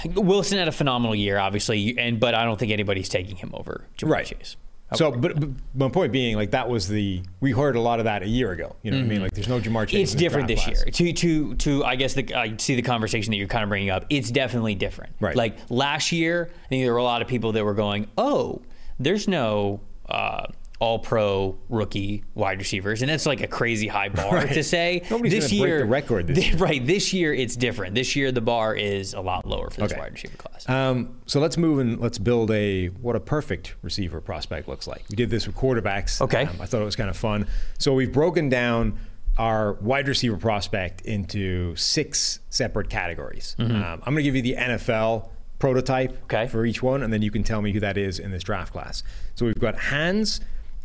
[0.05, 3.85] Wilson had a phenomenal year, obviously, and but I don't think anybody's taking him over
[3.97, 4.55] Ja'Marr Chase.
[4.93, 8.05] So, but, but my point being, like that was the we heard a lot of
[8.05, 8.75] that a year ago.
[8.81, 9.21] You know what I mean?
[9.21, 9.93] Like, there's no Ja'Marr Chase.
[9.93, 10.01] Mm-hmm.
[10.01, 10.99] It's in this different draft this class.
[10.99, 11.13] year.
[11.13, 13.89] To to to I guess the I see the conversation that you're kind of bringing
[13.89, 14.05] up.
[14.09, 15.15] It's definitely different.
[15.19, 15.35] Right.
[15.35, 18.61] Like last year, I think there were a lot of people that were going, "Oh,
[18.99, 20.47] there's no uh,
[20.81, 24.51] all pro rookie wide receivers," and that's like a crazy high bar Right.
[24.53, 25.03] to say.
[25.09, 26.57] Nobody's this gonna break year, the record this year.
[26.57, 26.85] right?
[26.85, 27.95] This year, it's different.
[27.95, 30.01] This year, the bar is a lot lower for this Okay.
[30.01, 30.67] wide receiver class.
[30.67, 35.05] Um, so let's move and let's build a what a perfect receiver prospect looks like.
[35.09, 36.19] We did this with quarterbacks.
[36.19, 36.45] Okay.
[36.45, 37.47] Um, I thought it was kind of fun.
[37.77, 38.97] So we've broken down
[39.37, 43.55] our wide receiver prospect into six separate categories.
[43.59, 46.23] Um, I'm going to give you the NFL prototype Mm-hmm.
[46.25, 46.47] Okay.
[46.47, 48.73] for each one, and then you can tell me who that is in this draft
[48.73, 49.03] class.
[49.35, 50.41] So we've got hands,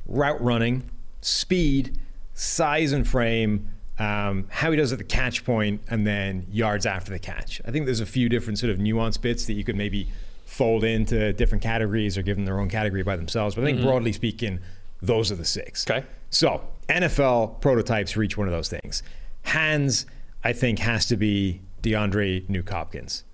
[0.06, 0.90] route running,
[1.20, 1.98] speed,
[2.34, 7.10] size and frame, um, how he does at the catch point, and then yards after
[7.10, 7.60] the catch.
[7.66, 10.08] I think there's a few different sort of nuance bits that you could maybe
[10.44, 13.54] fold into different categories or give them their own category by themselves.
[13.54, 14.60] But I think broadly speaking,
[15.02, 15.88] those are the six.
[15.88, 16.06] Okay.
[16.30, 19.02] So NFL prototypes for each one of those things.
[19.42, 20.06] Hands,
[20.44, 23.24] I think, has to be DeAndre Nuke Hopkins.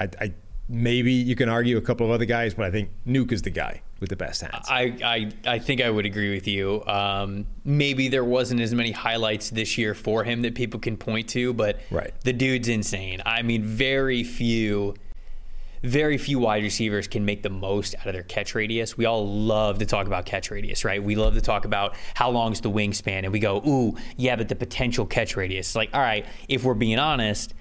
[0.00, 0.34] I, I
[0.68, 3.50] maybe you can argue a couple of other guys, but I think Nuke is the
[3.50, 4.66] guy with the best hands.
[4.68, 6.84] I, I, I think I would agree with you.
[6.86, 11.28] Um, maybe there wasn't as many highlights this year for him that people can point
[11.30, 12.12] to, but Right.
[12.22, 13.22] the dude's insane.
[13.24, 14.94] I mean, very few,
[15.82, 18.98] very few wide receivers can make the most out of their catch radius.
[18.98, 21.02] We all love to talk about catch radius, right?
[21.02, 24.48] We love to talk about how long's the wingspan, and we go, ooh, yeah, but
[24.48, 25.74] the potential catch radius.
[25.74, 27.54] Like, all right, if we're being honest,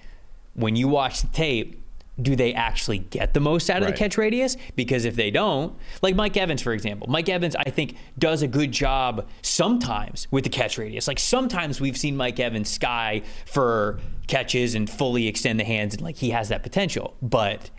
[0.53, 1.81] when you watch the tape,
[2.21, 3.93] do they actually get the most out of Right.
[3.93, 4.55] the catch radius?
[4.75, 8.47] Because if they don't, like Mike Evans, for example, Mike Evans, I think, does a
[8.47, 11.07] good job sometimes with the catch radius.
[11.07, 16.01] Like sometimes we've seen Mike Evans sky for catches and fully extend the hands, and
[16.01, 17.15] like he has that potential.
[17.21, 17.69] But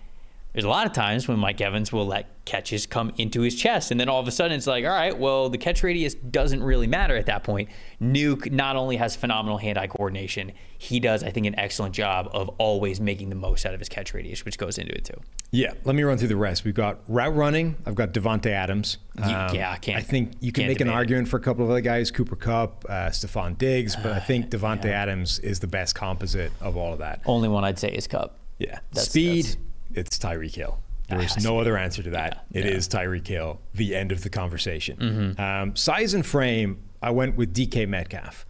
[0.56, 3.90] There's a lot of times when Mike Evans will let catches come into his chest,
[3.90, 6.62] and then all of a sudden it's like, all right, well, the catch radius doesn't
[6.62, 7.68] really matter at that point.
[8.00, 12.48] Nuke not only has phenomenal hand-eye coordination, he does, I think, an excellent job of
[12.56, 15.20] always making the most out of his catch radius, which goes into it too.
[15.50, 16.64] Yeah, let me run through the rest.
[16.64, 17.76] We've got route running.
[17.84, 18.96] I've got Davante Adams.
[19.22, 20.96] Um, yeah, I can't- I think you can make an debate it.
[20.96, 24.48] argument for a couple of other guys, Cooper Kupp, uh, Stefon Diggs, but I think
[24.48, 27.20] Davante Adams is the best composite of all of that.
[27.26, 28.38] Only one I'd say is Kupp.
[28.58, 29.44] Yeah, That's- speed.
[29.44, 29.56] that's-
[29.96, 30.78] It's Tyreek Hill.
[31.08, 32.44] There is Ah, no other answer to that.
[32.50, 32.72] Yeah, It yeah.
[32.72, 33.60] is Tyreek Hill.
[33.74, 34.96] The end of the conversation.
[34.96, 35.40] Mm-hmm.
[35.40, 36.78] Um, size and frame.
[37.02, 38.44] I went with DK Metcalf.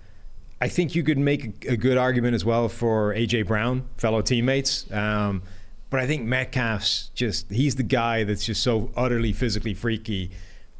[0.60, 4.90] I think you could make a, good argument as well for AJ Brown, fellow teammates.
[4.90, 5.42] Um,
[5.90, 10.30] but I think Metcalf's just, he's the guy that's just so utterly physically freaky.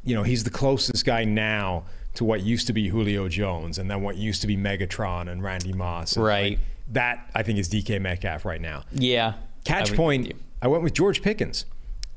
[0.03, 1.83] You know, he's the closest guy now
[2.15, 5.43] to what used to be Julio Jones and then what used to be Megatron and
[5.43, 6.15] Randy Moss.
[6.15, 6.51] And, Right.
[6.53, 6.59] like,
[6.93, 8.83] that, I think, is DK Metcalf right now.
[8.91, 9.33] Yeah.
[9.63, 10.33] Catch point.
[10.61, 10.65] You.
[10.65, 11.65] I went with George Pickens.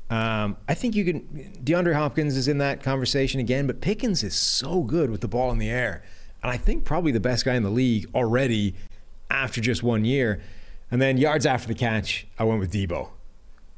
[0.09, 1.21] Um, I think you can.
[1.63, 5.51] DeAndre Hopkins is in that conversation again, but Pickens is so good with the ball
[5.51, 6.03] in the air,
[6.43, 8.75] and I think probably the best guy in the league already
[9.29, 10.41] after just one year.
[10.91, 13.09] And then yards after the catch, I went with Deebo.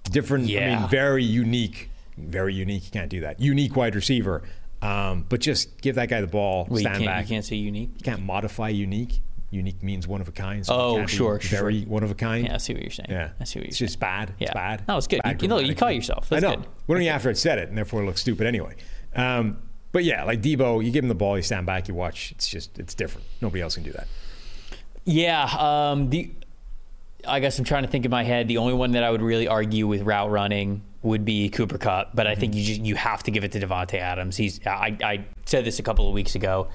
[0.05, 0.49] Different.
[0.49, 1.89] I mean, very unique.
[2.17, 2.85] Very unique.
[2.85, 3.39] You can't do that.
[3.39, 4.41] Unique wide receiver.
[4.81, 6.67] Um, but just give that guy the ball.
[6.69, 7.23] You stand can't, back.
[7.25, 7.91] you can't say unique?
[7.97, 9.21] You can't modify unique.
[9.53, 10.65] Unique means one of a kind.
[10.65, 12.47] so Oh, sure, sure, Very one of a kind.
[12.47, 13.07] Yeah, I see what you're saying.
[13.09, 13.87] Yeah, I see what you're it's saying.
[13.87, 14.33] just bad.
[14.39, 14.45] Yeah.
[14.47, 14.83] It's bad.
[14.87, 15.21] No, it's good.
[15.23, 16.29] Bad You- no, you caught yourself.
[16.29, 16.55] That's I know.
[16.57, 16.65] good.
[16.87, 18.75] Well, only after I said it, and therefore it looks stupid anyway.
[19.15, 19.59] Um,
[19.91, 22.31] but yeah, like Deebo, you give him the ball, you stand back, you watch.
[22.31, 23.27] It's just it's different.
[23.41, 24.07] Nobody else can do that.
[25.05, 25.43] Yeah,
[25.91, 26.31] um, the
[27.27, 28.47] I guess I'm trying to think in my head.
[28.47, 32.15] The only one that I would really argue with route running would be Cooper Kupp,
[32.15, 34.35] but I think you just you have to give it to Davante Adams.
[34.37, 36.67] He's I, I said this a couple of weeks ago.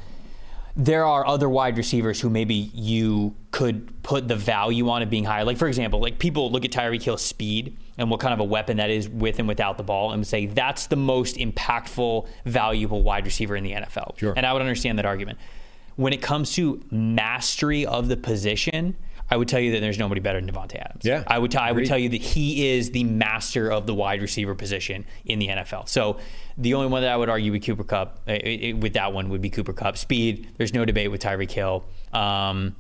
[0.79, 5.25] There are other wide receivers who maybe you could put the value on it being
[5.25, 5.45] higher.
[5.45, 8.45] Like for example, like people look at Tyreek Hill's speed and what kind of a
[8.45, 13.03] weapon that is with and without the ball, and say that's the most impactful, valuable
[13.03, 14.17] wide receiver in the NFL.
[14.19, 14.35] Sure.
[14.37, 15.39] And I would understand that argument.
[15.97, 18.97] When it comes to mastery of the position,
[19.31, 21.05] I would tell you that there's nobody better than Davante Adams.
[21.05, 21.51] Yeah, I would.
[21.51, 25.05] T- I would tell you that he is the master of the wide receiver position
[25.27, 25.89] in the NFL.
[25.89, 26.19] So
[26.57, 29.29] the only one that I would argue with Cooper Kupp, uh, it- with that one,
[29.29, 29.97] would be Cooper Kupp.
[29.99, 30.49] Speed.
[30.57, 31.85] There's no debate with Tyreek Hill.
[32.13, 32.75] Um,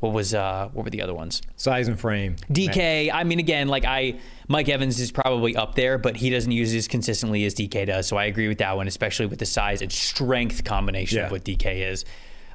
[0.00, 1.42] what was uh, what were the other ones?
[1.56, 2.36] Size and frame.
[2.50, 3.10] DK.
[3.12, 4.14] I mean, again, like I,
[4.46, 7.84] Mike Evans is probably up there, but he doesn't use it as consistently as DK
[7.86, 8.06] does.
[8.06, 11.26] So I agree with that one, especially with the size and strength combination Yeah.
[11.26, 12.04] of what DK is.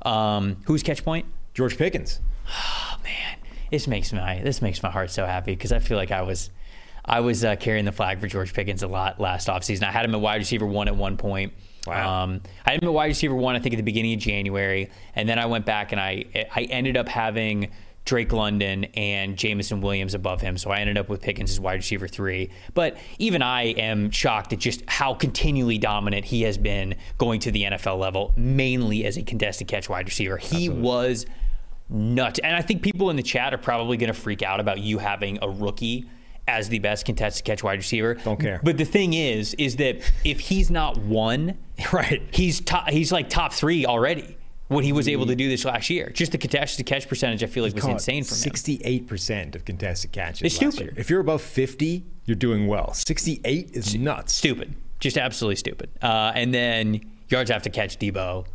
[0.04, 1.26] Um, who's catch point?
[1.54, 2.21] George Pickens.
[3.03, 3.38] man,
[3.71, 6.49] this makes my this makes my heart so happy because I feel like I was
[7.06, 9.84] I was uh, carrying the flag for George Pickens a lot last offseason.
[9.84, 11.53] I had him at wide receiver one at one point.
[11.86, 12.23] Wow.
[12.23, 14.89] Um, I had him at wide receiver one, I think, at the beginning of January,
[15.15, 17.71] and then I went back and I I ended up having
[18.06, 21.75] Drake London and Jameson Williams above him, so I ended up with Pickens as wide
[21.75, 22.49] receiver three.
[22.73, 27.51] But even I am shocked at just how continually dominant he has been going to
[27.51, 30.38] the NFL level, mainly as a contested catch wide receiver.
[30.38, 31.25] He was
[31.93, 32.39] nuts.
[32.39, 34.97] And I think people in the chat are probably going to freak out about you
[34.97, 36.06] having a rookie
[36.47, 38.15] as the best contested catch wide receiver.
[38.15, 38.60] Don't care.
[38.63, 41.58] But the thing is, is that if he's not one,
[41.93, 42.21] Right.
[42.32, 44.38] he's top, he's like top three already.
[44.69, 47.47] What he was able to do this last year, just the contested catch percentage, I
[47.47, 48.53] feel like was insane from him.
[48.53, 50.93] 68% of contested catches It's last stupid.
[50.93, 50.99] year.
[50.99, 52.91] If you're above 50, you're doing well.
[52.93, 54.34] 68 is nuts.
[54.34, 55.91] Stupid, just absolutely stupid.
[56.01, 58.45] Uh, and then yards after catch, Deebo.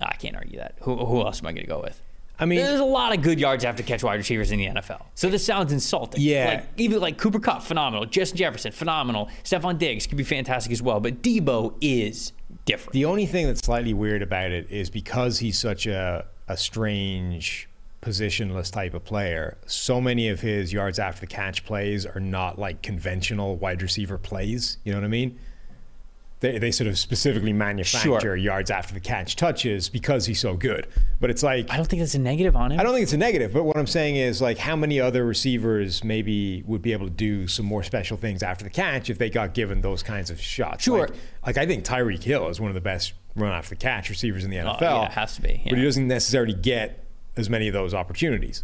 [0.00, 0.76] I can't argue that.
[0.82, 2.00] Who, who else am I going to go with?
[2.40, 5.02] I mean, There's a lot of good yards after catch wide receivers in the NFL.
[5.14, 6.20] So this sounds insulting.
[6.20, 6.46] Yeah.
[6.48, 8.06] Like even like Cooper Kupp, phenomenal.
[8.06, 9.28] Justin Jefferson, phenomenal.
[9.42, 11.00] Stefon Diggs could be fantastic as well.
[11.00, 12.32] But Deebo is
[12.64, 12.92] different.
[12.92, 17.68] The only thing that's slightly weird about it is because he's such a, a strange
[18.02, 22.58] positionless type of player, so many of his yards after the catch plays are not
[22.58, 24.78] like conventional wide receiver plays.
[24.84, 25.38] You know what I mean?
[26.40, 28.36] They, they sort of specifically manufacture Sure.
[28.36, 30.86] yards after the catch touches because he's so good.
[31.20, 32.78] But it's like I don't think that's a negative on him.
[32.78, 35.24] I don't think it's a negative, but what I'm saying is like how many other
[35.24, 39.18] receivers maybe would be able to do some more special things after the catch if
[39.18, 40.84] they got given those kinds of shots.
[40.84, 41.00] Sure.
[41.08, 44.08] Like, like I think Tyreek Hill is one of the best run after the catch
[44.08, 44.80] receivers in the oh, NFL.
[44.80, 47.04] yeah, it has to be, But he doesn't necessarily get
[47.36, 48.62] as many of those opportunities.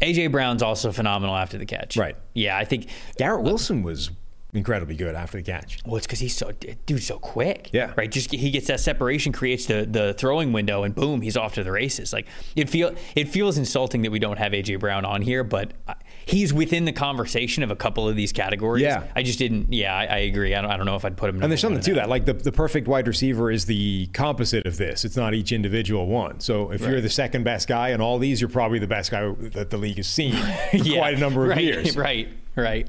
[0.00, 1.96] AJ Brown's also phenomenal after the catch.
[1.96, 2.16] Right.
[2.34, 2.88] Yeah, I think.
[3.16, 4.10] Garrett Wilson was
[4.54, 5.78] incredibly good after the catch.
[5.84, 6.52] Well, it's because he's so
[6.86, 7.70] dude so quick.
[7.72, 7.92] Yeah.
[7.96, 8.10] Right.
[8.10, 11.64] Just he gets that separation, creates the the throwing window, and boom, he's off to
[11.64, 12.12] the races.
[12.12, 12.26] Like
[12.56, 15.94] it feel it feels insulting that we don't have AJ Brown on here, but uh,
[16.26, 18.82] he's within the conversation of a couple of these categories.
[18.82, 19.04] Yeah.
[19.14, 19.72] I just didn't.
[19.72, 20.54] Yeah, I, I agree.
[20.54, 20.70] I don't.
[20.70, 21.42] I don't know if I'd put him.
[21.42, 22.08] And there's something to that.
[22.08, 25.04] Like the, the perfect wide receiver is the composite of this.
[25.04, 26.40] It's not each individual one.
[26.40, 29.30] So if you're the second best guy in all these, you're probably the best guy
[29.52, 30.34] that the league has seen
[30.70, 31.96] for quite a number of right, years.
[32.04, 32.28] Right.
[32.56, 32.88] Right.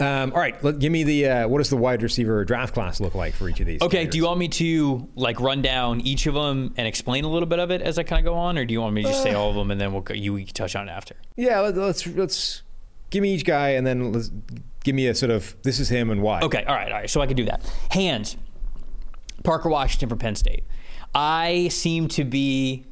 [0.00, 3.00] Um, all right, let, give me the uh, what does the wide receiver draft class
[3.00, 3.80] look like for each of these?
[3.80, 4.12] Okay, players?
[4.12, 7.48] do you want me to like run down each of them and explain a little
[7.48, 9.08] bit of it as I kind of go on, or do you want me to
[9.08, 11.14] just say all of them and then we'll you we can touch on it after?
[11.36, 12.62] Yeah, let, let's let's
[13.10, 14.30] give me each guy and then let's
[14.82, 16.40] give me a sort of this is him and why.
[16.42, 17.10] Okay, all right, all right.
[17.10, 17.62] So I can do that.
[17.90, 18.36] Hands.
[19.44, 20.64] Parker Washington for Penn State.
[21.14, 22.86] I seem to be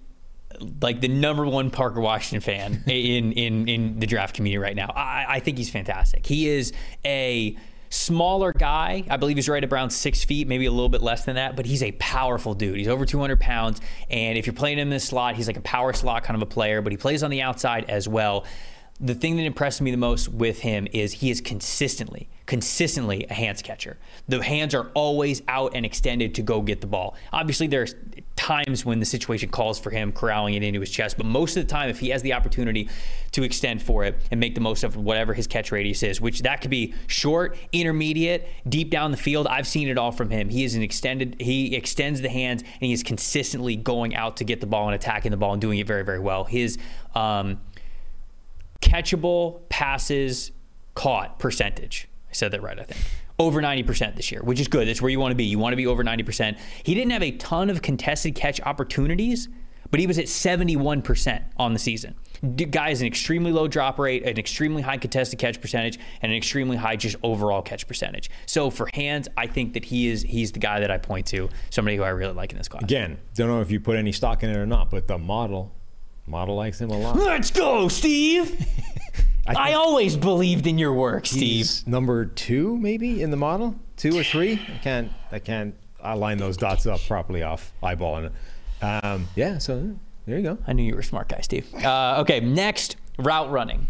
[0.81, 4.93] like the number one Parker Washington fan in in in the draft community right now.
[4.95, 6.27] I, I think he's fantastic.
[6.27, 6.73] He is
[7.05, 7.57] a
[7.93, 9.05] smaller guy.
[9.11, 11.67] I believe he's right around six feet, maybe a little bit less than that, but
[11.67, 12.79] he's a powerful dude.
[12.79, 13.83] He's over 200 pounds.
[14.09, 16.43] And if you're playing him in this slot, he's like a power slot kind of
[16.43, 18.47] a player, but he plays on the outside as well.
[19.01, 23.35] The thing that impressed me the most with him is he is consistently, consistently a
[23.35, 23.99] hands catcher.
[24.29, 27.17] The hands are always out and extended to go get the ball.
[27.33, 27.97] Obviously, there's
[28.37, 31.65] times when the situation calls for him corralling it into his chest, but most of
[31.65, 32.89] the time, if he has the opportunity
[33.33, 36.43] to extend for it and make the most of whatever his catch radius is, which
[36.43, 40.49] that could be short, intermediate, deep down the field, I've seen it all from him.
[40.49, 44.45] He is an extended, he extends the hands and he is consistently going out to
[44.45, 46.45] get the ball and attacking the ball and doing it very, very well.
[46.45, 46.79] His,
[47.15, 47.61] um,
[48.83, 50.53] catchable passes
[50.95, 52.09] caught percentage.
[52.29, 53.01] I said that right, I think.
[53.39, 54.87] Over 90% this year, which is good.
[54.87, 55.45] That's where you want to be.
[55.45, 56.59] You want to be over 90%.
[56.83, 59.49] He didn't have a ton of contested catch opportunities,
[59.91, 62.15] but he was at 71% on the season.
[62.57, 66.37] Guy is an extremely low drop rate, an extremely high contested catch percentage, and an
[66.37, 68.31] extremely high just overall catch percentage.
[68.47, 71.49] So for hands, I think that he is he's the guy that I point to,
[71.71, 72.83] somebody who I really like in this class.
[72.83, 75.73] Again, don't know if you put any stock in it or not, but the model
[76.27, 77.17] model likes him a lot.
[77.17, 78.51] Let's go, Steve.
[79.47, 81.69] I, think always believed in your work, Steve.
[81.87, 84.61] Number two, maybe in the model, two or three.
[84.73, 88.85] I can't I can't I line those dots up properly off eyeballing it.
[88.85, 89.97] Um, yeah, so
[90.27, 90.59] there you go.
[90.67, 91.67] I knew you were a smart guy, Steve.
[91.75, 93.89] Uh, okay, next route running.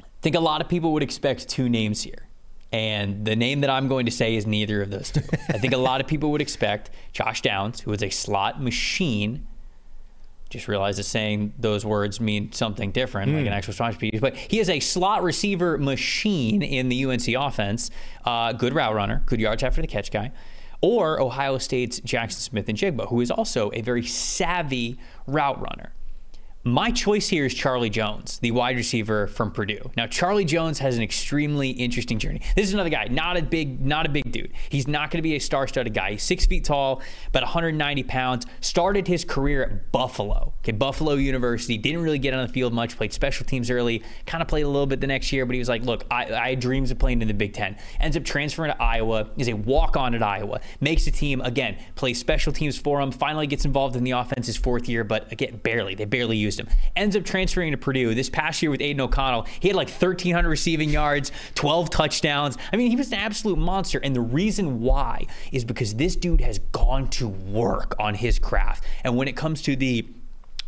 [0.00, 2.26] I think a lot of people would expect two names here.
[2.72, 5.22] And the name that I'm going to say is neither of those two.
[5.48, 9.46] I think a lot of people would expect Josh Downs, who is a slot machine.
[10.50, 14.18] Just realized that saying those words mean something different, like an actual slot machine.
[14.20, 17.90] But he is a slot receiver machine in the UNC offense.
[18.24, 20.32] Uh, good route runner, good yards after the catch guy.
[20.80, 25.92] Or Ohio State's Jaxon Smith-Njigba, who is also a very savvy route runner.
[26.62, 29.90] My choice here is Charlie Jones, the wide receiver from Purdue.
[29.96, 32.42] Now, Charlie Jones has an extremely interesting journey.
[32.54, 34.52] This is another guy, not a big, not a big dude.
[34.68, 36.12] He's not going to be a star-studded guy.
[36.12, 38.44] He's six feet tall, about 190 pounds.
[38.60, 40.52] Started his career at Buffalo.
[40.60, 41.78] Okay, Buffalo University.
[41.78, 42.94] Didn't really get on the field much.
[42.94, 44.02] Played special teams early.
[44.26, 46.26] Kind of played a little bit the next year, but he was like, "Look, I,
[46.26, 49.30] I had dreams of playing in the Big Ten." Ends up transferring to Iowa.
[49.38, 50.60] Is a walk-on at Iowa.
[50.82, 51.78] Makes the team again.
[51.94, 53.12] Plays special teams for him.
[53.12, 55.94] Finally gets involved in the offense his fourth year, but again, barely.
[55.94, 56.49] They barely
[56.96, 58.14] Ends up transferring to Purdue.
[58.14, 62.56] This past year with Aidan O'Connell, he had like 1,300 receiving yards, 12 touchdowns.
[62.72, 63.98] I mean, he was an absolute monster.
[63.98, 68.84] And the reason why is because this dude has gone to work on his craft.
[69.04, 70.06] And when it comes to the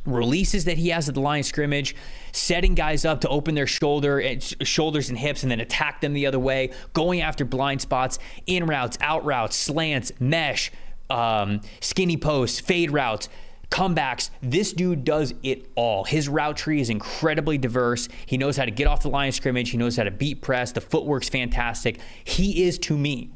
[0.04, 1.94] releases that he has at the line scrimmage,
[2.32, 6.00] setting guys up to open their shoulder and sh- shoulders and hips and then attack
[6.00, 10.72] them the other way, going after blind spots, in routes, out routes, slants, mesh,
[11.10, 13.28] um, skinny posts, fade routes.
[13.72, 16.04] Comebacks, this dude does it all.
[16.04, 18.06] His route tree is incredibly diverse.
[18.26, 19.70] He knows how to get off the line of scrimmage.
[19.70, 20.72] He knows how to beat press.
[20.72, 21.98] The footwork's fantastic.
[22.22, 23.30] He is, to me,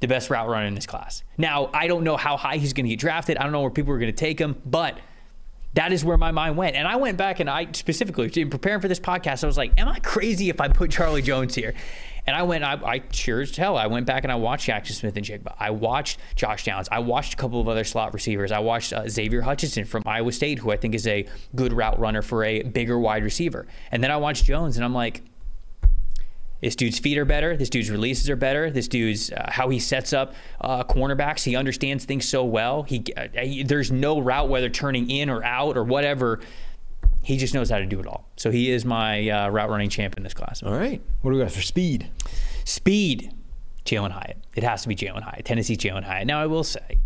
[0.00, 1.22] the best route runner in this class.
[1.38, 3.38] Now, I don't know how high he's going to get drafted.
[3.38, 4.98] I don't know where people are going to take him, but
[5.72, 6.76] that is where my mind went.
[6.76, 9.80] And I went back and I specifically, in preparing for this podcast, I was like,
[9.80, 11.72] am I crazy if I put Charlie Jones here?
[12.26, 14.92] And I went, I, I sure as hell, I went back and I watched Jaxon
[14.92, 15.54] Smith-Njigba.
[15.58, 16.88] I watched Josh Downs.
[16.92, 18.52] I watched a couple of other slot receivers.
[18.52, 21.98] I watched uh, Xavier Hutchinson from Iowa State, who I think is a good route
[21.98, 23.66] runner for a bigger wide receiver.
[23.90, 25.22] And then I watched Jones and I'm like,
[26.60, 27.56] this dude's feet are better.
[27.56, 28.70] This dude's releases are better.
[28.70, 31.42] This dude's uh, how he sets up uh, cornerbacks.
[31.42, 32.84] He understands things so well.
[32.84, 36.38] He, uh, he there's no route whether turning in or out or whatever.
[37.22, 38.28] He just knows how to do it all.
[38.36, 40.62] So he is my uh, route running champ in this class.
[40.62, 41.00] All right.
[41.20, 42.10] What do we got for speed?
[42.64, 43.32] Speed,
[43.84, 44.38] Jalin Hyatt.
[44.54, 45.44] It has to be Jalin Hyatt.
[45.44, 46.26] Tennessee Jalin Hyatt.
[46.26, 46.98] Now I will say,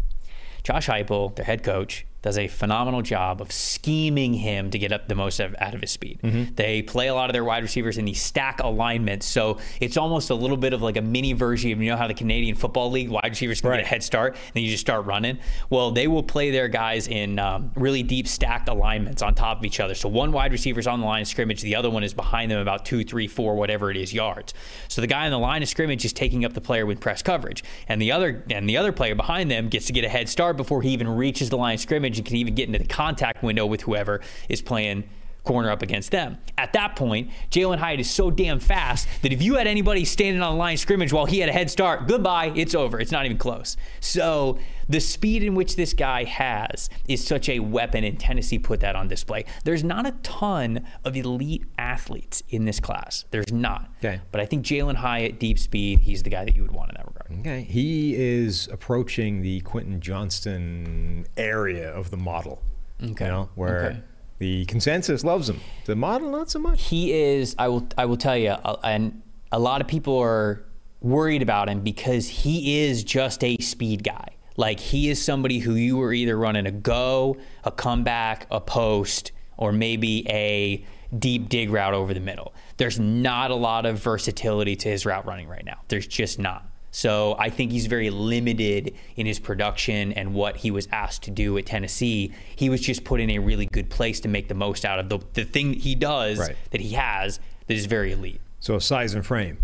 [0.62, 5.06] Josh Heupel, their head coach, does a phenomenal job of scheming him to get up
[5.06, 6.18] the most out of his speed.
[6.56, 10.30] They play a lot of their wide receivers in the stack alignment, so it's almost
[10.30, 12.90] a little bit of like a mini version of you know how the Canadian Football
[12.90, 13.76] League wide receivers can Right.
[13.78, 15.38] get a head start, and then you just start running.
[15.70, 19.64] Well, they will play their guys in um, really deep stacked alignments on top of
[19.64, 19.94] each other.
[19.94, 22.50] So one wide receiver is on the line of scrimmage, the other one is behind
[22.50, 24.52] them about two, three, four, whatever it is yards.
[24.88, 27.22] So the guy on the line of scrimmage is taking up the player with press
[27.22, 30.28] coverage, and the other and the other player behind them gets to get a head
[30.28, 32.86] start before he even reaches the line of scrimmage and can even get into the
[32.86, 35.04] contact window with whoever is playing
[35.46, 36.36] corner up against them.
[36.58, 40.42] At that point, Jalin Hyatt is so damn fast that if you had anybody standing
[40.42, 43.00] on the line scrimmage while he had a head start, goodbye, it's over.
[43.00, 43.76] It's not even close.
[44.00, 44.58] So
[44.88, 48.96] the speed in which this guy has is such a weapon, and Tennessee put that
[48.96, 49.44] on display.
[49.64, 53.24] There's not a ton of elite athletes in this class.
[53.30, 53.88] There's not.
[53.98, 54.20] Okay.
[54.32, 56.96] But I think Jalin Hyatt, deep speed, he's the guy that you would want in
[56.96, 57.15] that regard.
[57.40, 57.62] Okay.
[57.62, 62.62] He is approaching the Quentin Johnston area of the model.
[63.02, 63.24] Okay.
[63.26, 64.00] You know, where Okay.
[64.38, 65.60] the consensus loves him.
[65.86, 66.84] The model, not so much.
[66.84, 68.52] he is I will I will tell you
[68.82, 69.22] and
[69.52, 70.64] a lot of people are
[71.00, 74.28] worried about him because he is just a speed guy.
[74.56, 79.32] Like he is somebody who you are either running a go, a comeback, a post,
[79.58, 80.84] or maybe a
[81.18, 82.54] deep dig route over the middle.
[82.78, 85.80] There's not a lot of versatility to his route running right now.
[85.88, 86.66] There's just not.
[86.96, 91.30] So I think he's very limited in his production and what he was asked to
[91.30, 92.32] do at Tennessee.
[92.56, 95.10] He was just put in a really good place to make the most out of
[95.10, 96.56] the, the thing he does Right.
[96.70, 98.40] that he has that is very elite.
[98.60, 99.58] So size and frame.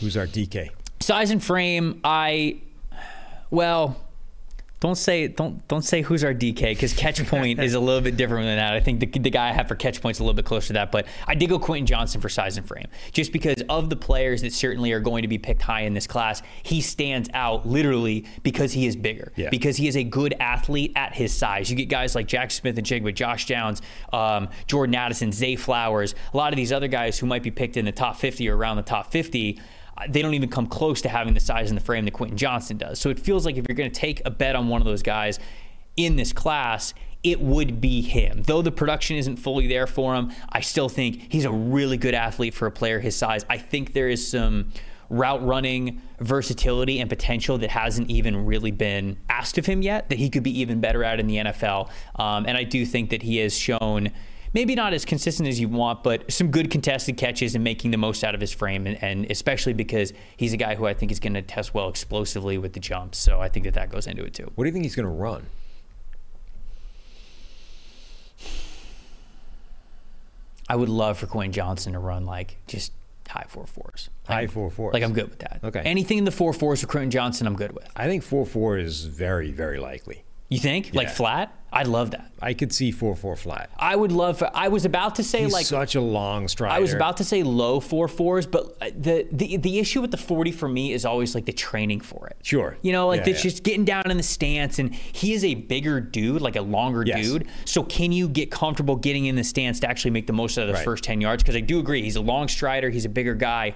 [0.00, 0.70] Who's our DK?
[1.00, 2.62] Size and frame, I
[3.50, 4.00] well,
[4.82, 8.16] don't say don't don't say who's our DK because catch point is a little bit
[8.16, 8.74] different than that.
[8.74, 10.72] I think the, the guy I have for catch point's a little bit closer to
[10.72, 13.94] that, but I did go Quentin Johnston for size and frame just because of the
[13.96, 16.42] players that certainly are going to be picked high in this class.
[16.64, 19.50] He stands out literally because he is bigger, Yeah.
[19.50, 21.70] because he is a good athlete at his size.
[21.70, 26.52] You get guys like Jack Smith-Njigba, Josh Downs, um, Jordan Addison, Zay Flowers, a lot
[26.52, 28.82] of these other guys who might be picked in the top 50 or around the
[28.82, 29.62] top 50 uh,
[30.08, 32.76] they don't even come close to having the size and the frame that Quentin Johnston
[32.76, 32.98] does.
[32.98, 35.02] So it feels like if you're going to take a bet on one of those
[35.02, 35.38] guys
[35.96, 38.42] in this class, it would be him.
[38.42, 42.14] Though the production isn't fully there for him, I still think he's a really good
[42.14, 43.44] athlete for a player his size.
[43.48, 44.72] I think there is some
[45.08, 50.18] route running versatility and potential that hasn't even really been asked of him yet that
[50.18, 51.90] he could be even better at in the NFL.
[52.16, 54.10] Um, and I do think that he has shown
[54.52, 57.96] maybe not as consistent as you want, but some good contested catches and making the
[57.96, 61.12] most out of his frame, and, and especially because he's a guy who I think
[61.12, 63.18] is going to test well explosively with the jumps.
[63.18, 64.50] So I think that that goes into it too.
[64.54, 65.46] What do you think he's going to run?
[70.68, 72.92] I would love for Quentin Johnston to run like just
[73.28, 74.10] high four fours.
[74.26, 74.94] High four fours.
[74.94, 75.60] Like I'm good with that.
[75.62, 75.80] Okay.
[75.80, 77.88] Anything in the four fours for Quentin Johnston, I'm good with.
[77.96, 80.24] I think four four is very very likely.
[80.52, 81.52] You think like flat?
[81.74, 82.30] I'd love that.
[82.42, 83.70] I could see four four flat.
[83.78, 84.38] I would love.
[84.40, 86.74] For, I was about to say He's like such a long strider.
[86.74, 90.10] I was about to say low four fours, but uh, the, the the issue with
[90.10, 92.36] the 40 for me is always like the training for it.
[92.42, 92.76] Sure.
[92.82, 93.50] You know, like Yeah, it's yeah.
[93.50, 97.04] just getting down in the stance, and he is a bigger dude, like a longer
[97.06, 97.24] Yes.
[97.24, 97.48] dude.
[97.64, 100.62] So can you get comfortable getting in the stance to actually make the most out
[100.62, 100.84] of the Right.
[100.84, 101.42] first 10 yards?
[101.42, 103.72] Because I do agree, he's a long strider, he's a bigger guy.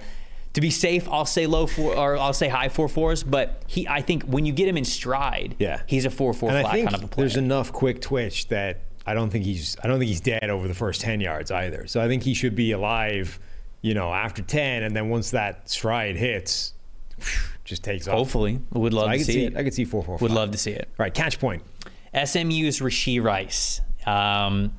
[0.57, 3.87] To be safe, I'll say low four or I'll say high four fours, but he
[3.87, 5.81] I think when you get him in stride, Yeah.
[5.85, 7.27] he's a four four and flat kind of a player.
[7.27, 10.67] there's enough quick twitch that I don't think he's I don't think he's dead over
[10.67, 11.85] the first ten yards either.
[11.85, 13.39] So I think he should be alive,
[13.83, 16.73] you know, after ten, and then once that stride hits,
[17.63, 18.15] just takes off.
[18.15, 19.53] Hopefully, would love So I to could see, see it.
[19.53, 19.57] it.
[19.59, 20.17] I could see four four.
[20.17, 20.39] Would flat.
[20.39, 20.87] love to see it.
[20.97, 21.61] All right, catch point.
[22.15, 23.79] SMU's Rashee Rice.
[24.07, 24.73] Um,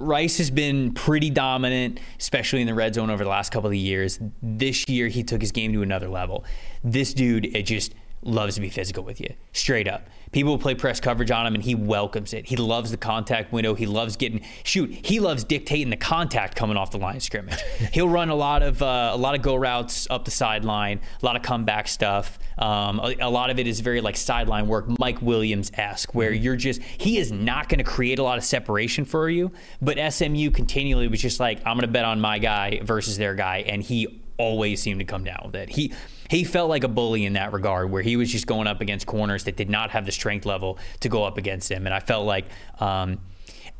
[0.00, 3.74] Rice has been pretty dominant, especially in the red zone over the last couple of
[3.74, 4.18] years.
[4.42, 6.44] This year, he took his game to another level.
[6.82, 10.08] This dude, it just loves to be physical with you, straight up.
[10.32, 12.46] People play press coverage on him, and he welcomes it.
[12.46, 13.74] He loves the contact window.
[13.74, 14.90] He loves getting shoot.
[14.90, 17.60] He loves dictating the contact coming off the line of scrimmage.
[17.92, 21.26] He'll run a lot of uh, a lot of go routes up the sideline, a
[21.26, 22.38] lot of comeback stuff.
[22.58, 26.32] Um, a, a lot of it is very like sideline work, Mike Williams esque, where
[26.32, 29.50] you're just he is not going to create a lot of separation for you.
[29.82, 33.34] But SMU continually was just like I'm going to bet on my guy versus their
[33.34, 35.70] guy, and he always seemed to come down with it.
[35.70, 35.92] He
[36.30, 39.04] he felt like a bully in that regard, where he was just going up against
[39.06, 42.00] corners that did not have the strength level to go up against him, and I
[42.00, 42.46] felt like.
[42.78, 43.18] Um,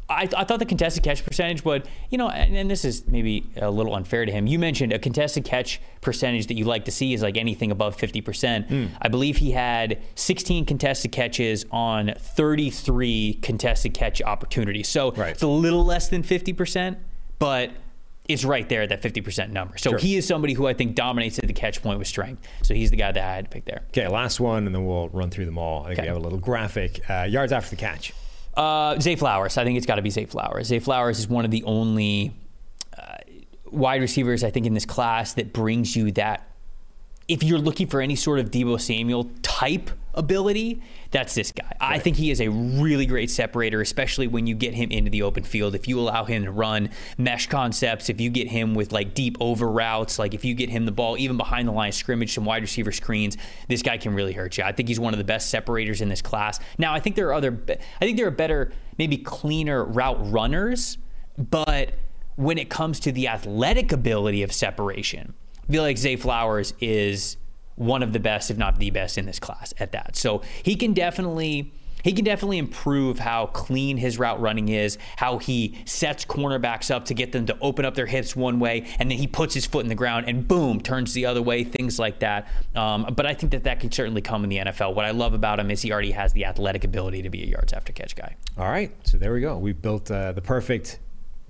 [0.08, 3.48] I, I thought the contested catch percentage would, you know, and, and this is maybe
[3.54, 4.48] a little unfair to him.
[4.48, 7.96] You mentioned a contested catch percentage that you like to see is like anything above
[7.96, 8.66] 50%.
[8.66, 8.86] Hmm.
[9.00, 14.88] I believe he had 16 contested catches on 33 contested catch opportunities.
[14.88, 15.30] So Right.
[15.30, 16.96] it's a little less than 50%,
[17.38, 17.70] but
[18.32, 19.76] it's right there at that 50% number.
[19.78, 19.98] So Sure.
[19.98, 22.46] he is somebody who I think dominates at the catch point with strength.
[22.62, 23.82] So he's the guy that I had to pick there.
[23.88, 25.82] Okay, last one, and then we'll run through them all.
[25.84, 26.02] I think Okay.
[26.02, 27.00] we have a little graphic.
[27.10, 28.12] Uh, yards after the catch.
[28.56, 29.56] Uh, Zay Flowers.
[29.58, 30.66] I think it's got to be Zay Flowers.
[30.68, 32.32] Zay Flowers is one of the only
[32.98, 33.16] uh,
[33.70, 36.46] wide receivers I think in this class that brings you that.
[37.28, 40.80] If you're looking for any sort of Deebo Samuel type ability,
[41.10, 41.76] that's this guy.
[41.80, 45.22] I think he is a really great separator, especially when you get him into the
[45.22, 45.74] open field.
[45.74, 49.36] If you allow him to run mesh concepts, if you get him with like deep
[49.40, 52.34] over routes, like if you get him the ball even behind the line of scrimmage,
[52.34, 53.36] some wide receiver screens,
[53.68, 54.64] this guy can really hurt you.
[54.64, 56.60] I think he's one of the best separators in this class.
[56.78, 60.98] Now, I think there are other, I think there are better, maybe cleaner route runners
[61.40, 61.94] But
[62.36, 65.34] when it comes to the athletic ability of separation,
[65.68, 67.36] I feel like Zay Flowers is
[67.80, 70.14] one of the best, if not the best, in this class at that.
[70.14, 71.72] So he can definitely
[72.02, 77.04] he can definitely improve how clean his route running is, how he sets cornerbacks up
[77.06, 79.66] to get them to open up their hips one way, and then he puts his
[79.66, 82.48] foot in the ground and boom, turns the other way, things like that.
[82.74, 84.94] Um, but I think that that can certainly come in the NFL.
[84.94, 87.46] What I love about him is he already has the athletic ability to be a
[87.46, 88.34] yards after catch guy.
[88.56, 89.58] All right, so there we go.
[89.58, 91.00] We built uh, the perfect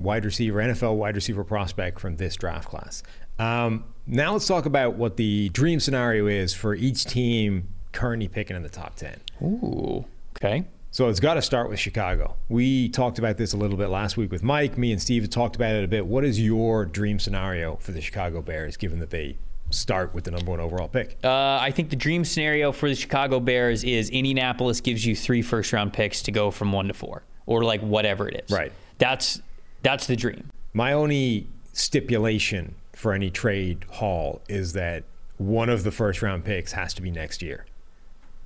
[0.00, 3.02] wide receiver, NFL wide receiver prospect from this draft class.
[3.40, 8.54] Um, now let's talk about what the dream scenario is for each team currently picking
[8.54, 9.16] in the top 10.
[9.42, 10.04] Ooh,
[10.36, 10.66] okay.
[10.90, 12.36] So it's got to start with Chicago.
[12.48, 14.76] We talked about this a little bit last week with Mike.
[14.76, 16.04] Me and Steve talked about it a bit.
[16.04, 19.36] What is your dream scenario for the Chicago Bears, given that they
[19.70, 21.16] start with the number one overall pick?
[21.22, 25.42] Uh, I think the dream scenario for the Chicago Bears is Indianapolis gives you three
[25.42, 28.50] first round picks to go from one to four, or like whatever it is.
[28.50, 28.72] Right.
[28.98, 29.40] That's
[29.82, 30.50] that's the dream.
[30.74, 35.04] My only stipulation for any trade haul is that
[35.38, 37.64] one of the first round picks has to be next year.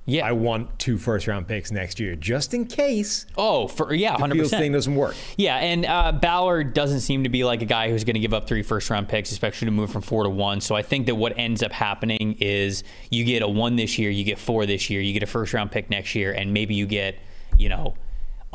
[0.05, 0.25] Yeah.
[0.25, 4.19] I want two first round picks next year, just in case oh, for yeah, the
[4.19, 5.15] hundred Fields thing doesn't work.
[5.35, 8.33] Yeah, and uh, Ballard doesn't seem to be like a guy who's going to give
[8.33, 10.61] up three first round picks, especially to move from four to one.
[10.61, 14.11] So I think that what ends up happening is you get a one this year,
[14.11, 16.75] you get four this year, you get a first round pick next year, and maybe
[16.75, 17.17] you get,
[17.57, 17.95] you know,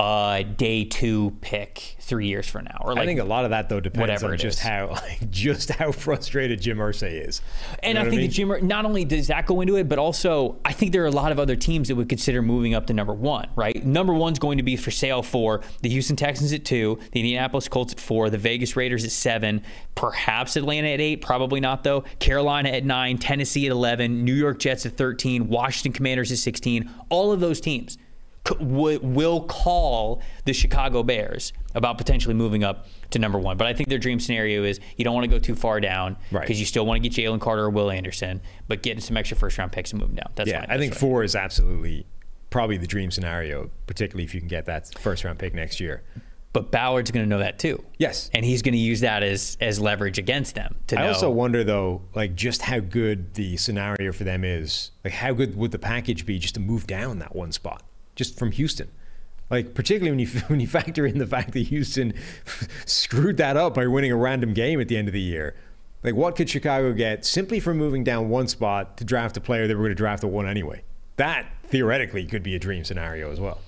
[0.01, 2.78] a day two pick three years from now.
[2.80, 4.64] Or like, I think a lot of that though depends on just is.
[4.64, 7.42] how like, just how frustrated Jim Irsay is.
[7.70, 8.20] You And I think mean?
[8.22, 11.09] the Jim, not only does that go into it, but also I think there are
[11.09, 13.84] a lot of other teams that would consider moving up to number one, right?
[13.84, 17.68] Number one's going to be for sale for the Houston Texans at two, the Indianapolis
[17.68, 19.62] Colts at four, the Vegas Raiders at seven,
[19.94, 24.59] perhaps Atlanta at eight, probably not though, Carolina at nine, Tennessee at 11, New York
[24.59, 26.90] Jets at 13, Washington Commanders at 16.
[27.11, 27.98] All of those teams
[28.59, 33.57] will call the Chicago Bears about potentially moving up to number one.
[33.57, 36.16] But I think their dream scenario is you don't want to go too far down
[36.30, 36.41] Right.
[36.41, 39.36] because you still want to get Jalen Carter or Will Anderson, but getting some extra
[39.36, 40.30] first round picks and moving down.
[40.34, 40.70] That's yeah, fine.
[40.70, 41.01] I think right.
[41.01, 42.07] four is absolutely
[42.51, 46.03] probably the dream scenario, particularly if you can get that first round pick next year.
[46.53, 47.84] But Ballard's going to know that too.
[47.99, 48.28] Yes.
[48.34, 50.74] and he's going to use that as as leverage against them.
[50.88, 51.09] To I know.
[51.09, 54.91] also wonder though, like just how good the scenario for them is.
[55.05, 57.84] Like how good would the package be just to move down that one spot,
[58.20, 58.90] just from Houston?
[59.48, 62.12] Like particularly when you when you factor in the fact that Houston
[62.84, 65.56] screwed that up by winning a random game at the end of the year.
[66.04, 69.66] Like what could Chicago get simply from moving down one spot to draft a player
[69.66, 70.82] that were going to draft a one anyway?
[71.16, 73.60] That theoretically could be a dream scenario as well.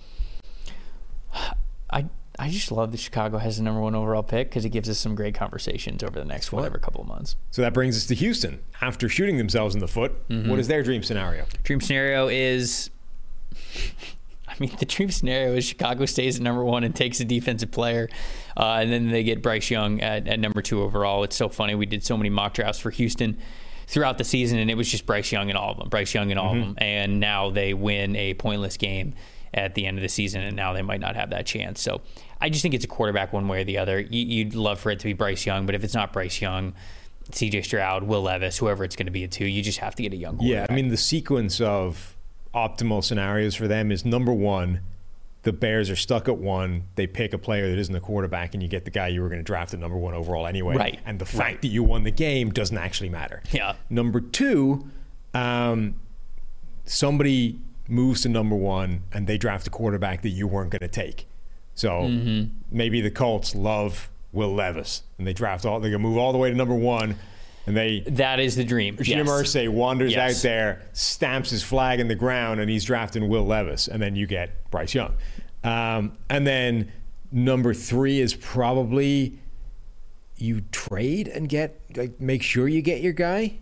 [1.90, 2.06] I
[2.38, 4.98] I just love that Chicago has the number one overall pick because it gives us
[4.98, 7.36] some great conversations over the next whatever couple of months.
[7.50, 8.60] So that brings us to Houston.
[8.80, 10.48] After shooting themselves in the foot, mm-hmm.
[10.48, 11.44] what is their dream scenario?
[11.62, 12.90] Dream scenario is.
[14.52, 17.70] I mean, the dream scenario is Chicago stays at number one and takes a defensive
[17.70, 18.08] player,
[18.56, 21.24] uh, and then they get Bryce Young at, at number two overall.
[21.24, 21.74] It's so funny.
[21.74, 23.38] We did so many mock drafts for Houston
[23.86, 25.88] throughout the season, and it was just Bryce Young and all of them.
[25.88, 29.14] Bryce Young and all of them, and now they win a pointless game
[29.54, 31.80] at the end of the season, and now they might not have that chance.
[31.80, 32.00] So
[32.40, 34.00] I just think it's a quarterback one way or the other.
[34.00, 36.72] You, you'd love for it to be Bryce Young, but if it's not Bryce Young,
[37.30, 37.62] C.J.
[37.62, 40.12] Stroud, Will Levis, whoever it's going to be a two, you just have to get
[40.12, 40.38] a young.
[40.38, 40.46] One.
[40.46, 40.66] Yeah.
[40.68, 42.16] I mean the sequence of
[42.54, 44.80] optimal scenarios for them is number one,
[45.42, 46.84] the Bears are stuck at one.
[46.94, 49.28] They pick a player that isn't a quarterback, and you get the guy you were
[49.28, 50.76] going to draft at number one overall anyway.
[50.76, 51.62] Right, And the fact right.
[51.62, 53.42] that you won the game doesn't actually matter.
[53.50, 53.74] Yeah.
[53.90, 54.88] Number two,
[55.34, 55.96] um,
[56.84, 60.88] somebody moves to number one, and they draft a quarterback that you weren't going to
[60.88, 61.26] take.
[61.74, 62.54] So Mm-hmm.
[62.70, 65.80] maybe the Colts love Will Levis, and they draft all.
[65.80, 67.16] They can move all the way to number one,
[67.66, 68.96] and they That is the dream.
[69.00, 69.28] Jim yes.
[69.28, 70.38] Irsay wanders Yes.
[70.38, 74.16] out there, stamps his flag in the ground, and he's drafting Will Levis, and then
[74.16, 75.14] you get Bryce Young.
[75.64, 76.90] Um, and then
[77.30, 79.38] number three is probably
[80.36, 83.54] you trade and get like make sure you get your guy.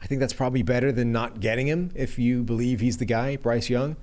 [0.00, 3.36] I think that's probably better than not getting him if you believe he's the guy,
[3.36, 3.96] Bryce Young.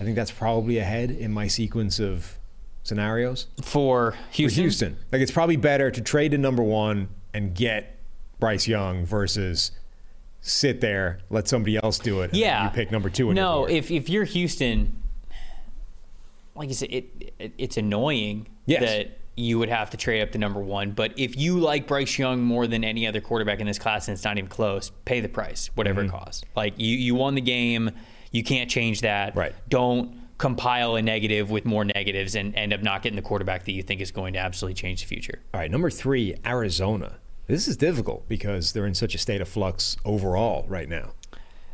[0.00, 2.38] I think that's probably ahead in my sequence of
[2.82, 4.62] scenarios for for Houston.
[4.64, 4.96] Houston.
[5.12, 7.91] Like it's probably better to trade to number one and get
[8.42, 9.70] Bryce Young versus
[10.40, 12.30] sit there, let somebody else do it.
[12.30, 13.32] and Yeah, you pick number two.
[13.32, 15.00] No, if if you're Houston,
[16.54, 18.80] like I said, it, it it's annoying Yes.
[18.82, 20.90] that you would have to trade up to number one.
[20.92, 24.14] But if you like Bryce Young more than any other quarterback in this class, and
[24.14, 26.14] it's not even close, pay the price, whatever Mm-hmm.
[26.14, 26.44] it costs.
[26.54, 27.90] Like you, you won the game,
[28.32, 29.34] you can't change that.
[29.36, 29.54] Right.
[29.68, 33.72] Don't compile a negative with more negatives and end up not getting the quarterback that
[33.72, 35.38] you think is going to absolutely change the future.
[35.54, 37.18] all right, number three, Arizona.
[37.46, 41.10] This is difficult because they're in such a state of flux overall right now.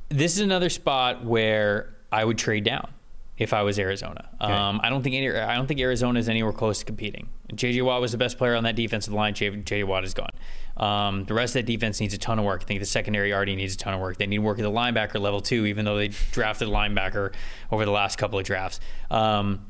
[0.08, 2.88] This is another spot where I would trade down.
[3.36, 4.28] if I was Arizona.
[4.40, 7.28] Um, I don't think any, I don't think Arizona is anywhere close to competing.
[7.52, 9.32] JJ Watt was the best player on that defensive line.
[9.32, 10.32] JJ Watt is gone.
[10.76, 12.62] Um, the rest of that defense needs a ton of work.
[12.62, 14.16] I think the secondary already needs a ton of work.
[14.16, 17.32] They need work at the linebacker level too, even though they drafted a linebacker
[17.70, 18.80] over the last couple of drafts.
[19.08, 19.66] Um,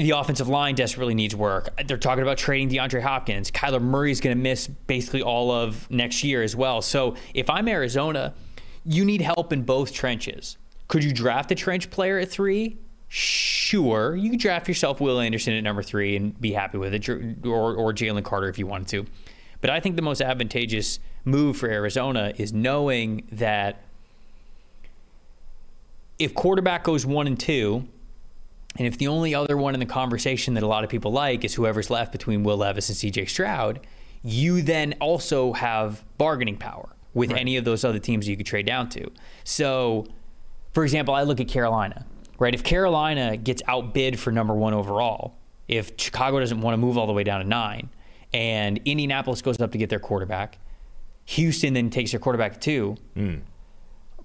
[0.00, 1.68] the offensive line desperately needs work.
[1.86, 3.50] They're talking about trading DeAndre Hopkins.
[3.50, 6.80] Kyler Murray is going to miss basically all of next year as well.
[6.80, 8.34] So if I'm Arizona,
[8.84, 10.56] you need help in both trenches.
[10.88, 12.78] Could you draft a trench player at three?
[13.08, 14.16] Sure.
[14.16, 17.74] You could draft yourself Will Anderson at number three and be happy with it, or,
[17.74, 19.06] or Jalen Carter if you wanted to.
[19.60, 23.82] But I think the most advantageous move for Arizona is knowing that
[26.18, 27.86] if quarterback goes one and two,
[28.76, 31.44] and if the only other one in the conversation that a lot of people like
[31.44, 33.80] is whoever's left between Will Levis and CJ Stroud,
[34.22, 37.40] you then also have bargaining power with right.
[37.40, 39.10] any of those other teams you could trade down to.
[39.44, 40.06] So,
[40.72, 42.06] for example, I look at Carolina,
[42.38, 42.54] right?
[42.54, 45.34] If Carolina gets outbid for number one overall,
[45.66, 47.90] if Chicago doesn't want to move all the way down to nine,
[48.32, 50.58] and Indianapolis goes up to get their quarterback,
[51.26, 52.96] Houston then takes their quarterback too.
[53.16, 53.40] Mm.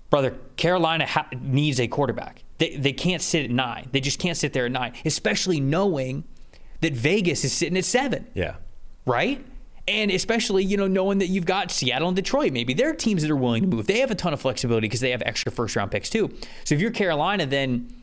[0.10, 2.44] Brother, Carolina ha- needs a quarterback.
[2.58, 3.90] They, they can't sit at nine.
[3.92, 6.24] They just can't sit there at nine, especially knowing
[6.82, 8.28] that Vegas is sitting at seven.
[8.34, 8.56] Yeah.
[9.06, 9.46] Right?
[9.88, 13.30] And especially, you know, knowing that you've got Seattle and Detroit, maybe they're teams that
[13.30, 13.86] are willing to move.
[13.88, 16.34] They have a ton of flexibility because they have extra first round picks too.
[16.64, 17.94] So if you're Carolina, then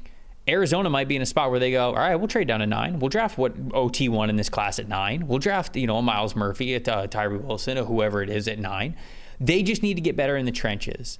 [0.48, 2.66] Arizona might be in a spot where they go, all right, we'll trade down to
[2.66, 2.98] nine.
[2.98, 5.26] We'll draft what OT one in this class at nine.
[5.26, 8.58] We'll draft, you know, Myles Murphy, at uh, Tyree Wilson, or whoever it is at
[8.58, 8.96] nine.
[9.40, 11.18] They just need to get better in the trenches.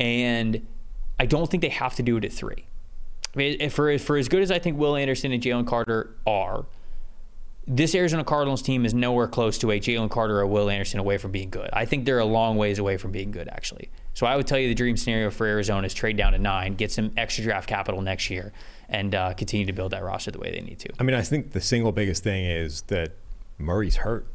[0.00, 0.66] And
[1.18, 2.66] I don't think they have to do it at three.
[3.34, 6.66] I mean, for, for as good as I think Will Anderson and Jalen Carter are,
[7.66, 11.16] this Arizona Cardinals team is nowhere close to a Jalen Carter or Will Anderson away
[11.16, 11.70] from being good.
[11.72, 13.88] I think they're a long ways away from being good, actually.
[14.14, 16.74] So I would tell you the dream scenario for Arizona is trade down to nine,
[16.74, 18.52] get some extra draft capital next year,
[18.88, 20.88] and uh, continue to build that roster the way they need to.
[20.98, 23.12] I mean, I think the single biggest thing is that
[23.58, 24.26] Murray's hurt.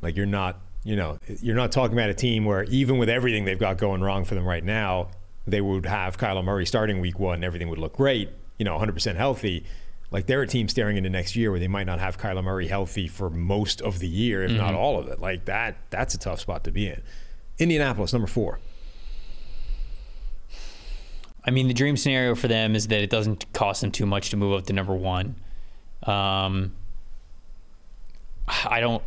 [0.00, 3.44] Like you're not, you know, you're not talking about a team where even with everything
[3.44, 5.08] they've got going wrong for them right now,
[5.46, 9.16] they would have Kyler Murray starting week one, everything would look great, you know, 100%
[9.16, 9.64] healthy
[10.10, 12.68] like they're a team staring into next year where they might not have Kyler Murray
[12.68, 14.60] healthy for most of the year, if mm-hmm.
[14.60, 15.20] not all of it.
[15.20, 17.02] Like that, that's a tough spot to be in.
[17.58, 18.60] Indianapolis, number four.
[21.44, 24.30] I mean, the dream scenario for them is that it doesn't cost them too much
[24.30, 25.36] to move up to number one.
[26.02, 26.74] Um,
[28.48, 29.02] I don't.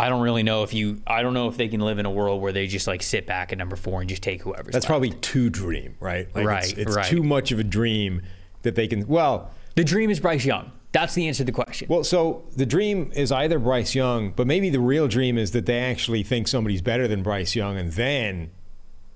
[0.00, 1.02] I don't really know if you.
[1.06, 3.26] I don't know if they can live in a world where they just like sit
[3.26, 4.72] back at number four and just take whoever's.
[4.72, 4.86] That's left.
[4.86, 6.28] probably too dream, right?
[6.34, 6.64] Like right.
[6.64, 7.06] It's, it's right.
[7.06, 8.22] too much of a dream
[8.68, 9.06] that they can.
[9.06, 10.72] Well, the dream is Bryce Young.
[10.92, 11.88] That's the answer to the question.
[11.90, 15.66] Well, so the dream is either Bryce Young, but maybe the real dream is that
[15.66, 18.50] they actually think somebody's better than Bryce Young, and then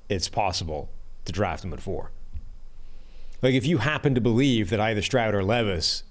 [0.08, 0.90] it's possible
[1.24, 2.10] to draft him at four.
[3.42, 6.04] Like if you happen to believe that either Stroud or Levis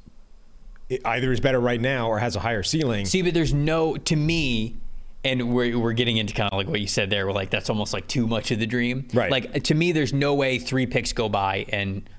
[1.06, 3.06] either is better right now or has a higher ceiling.
[3.06, 4.78] See, but there's no, to me,
[5.24, 7.28] and we're, we're getting into kind of like what you said there.
[7.28, 9.08] We're like, that's almost like too much of the dream.
[9.14, 9.32] Right.
[9.32, 12.10] Like, to me, there's no way three picks go by and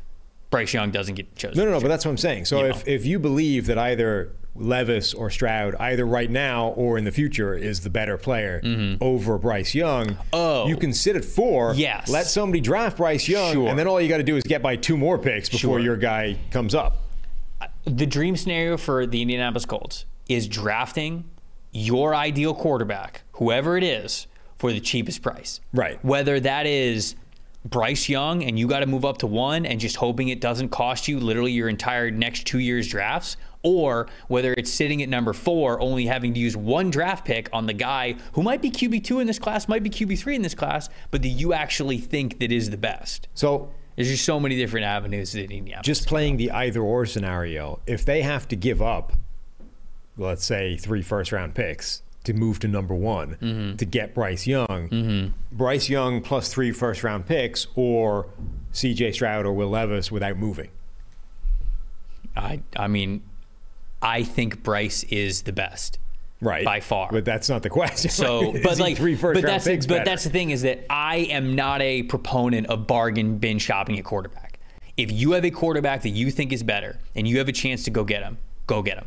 [0.52, 1.58] Bryce Young doesn't get chosen.
[1.58, 1.80] No, no, no.
[1.80, 2.44] But that's what I'm saying.
[2.44, 2.92] So you if, know.
[2.92, 7.54] if you believe that either Levis or Stroud, either right now or in the future,
[7.54, 9.02] is the better player mm-hmm.
[9.02, 10.68] over Bryce Young, oh.
[10.68, 11.74] you can sit at four.
[11.74, 12.08] Yes.
[12.08, 13.68] Let somebody draft Bryce Young, sure.
[13.68, 15.80] and then all you got to do is get by two more picks before sure.
[15.80, 16.98] your guy comes up.
[17.84, 21.24] The dream scenario for the Indianapolis Colts is drafting
[21.72, 24.26] your ideal quarterback, whoever it is,
[24.58, 25.60] for the cheapest price.
[25.72, 26.02] Right.
[26.04, 27.16] Whether that is
[27.64, 30.70] Bryce Young and you got to move up to one and just hoping it doesn't
[30.70, 35.32] cost you literally your entire next two years drafts, or whether it's sitting at number
[35.32, 39.20] four, only having to use one draft pick on the guy who might be QB2
[39.20, 42.50] in this class, might be QB3 in this class, but that you actually think that
[42.50, 43.28] is the best.
[43.34, 45.86] So there's just so many different avenues that Indianapolis.
[45.86, 49.12] Just playing the either or scenario, if they have to give up,
[50.16, 53.76] let's say three first round picks to move to number one mm-hmm.
[53.76, 54.88] to get Bryce Young.
[54.88, 55.56] Mm-hmm.
[55.56, 58.26] Bryce Young plus three first round picks or
[58.72, 60.70] CJ Stroud or Will Levis without moving.
[62.36, 63.22] I I mean,
[64.00, 65.98] I think Bryce is the best.
[66.40, 66.64] Right.
[66.64, 67.08] By far.
[67.12, 68.10] But that's not the question.
[68.10, 70.04] So but like three first but that's but better?
[70.04, 74.04] that's the thing is that I am not a proponent of bargain bin shopping at
[74.04, 74.58] quarterback.
[74.96, 77.84] If you have a quarterback that you think is better and you have a chance
[77.84, 79.06] to go get him, go get him.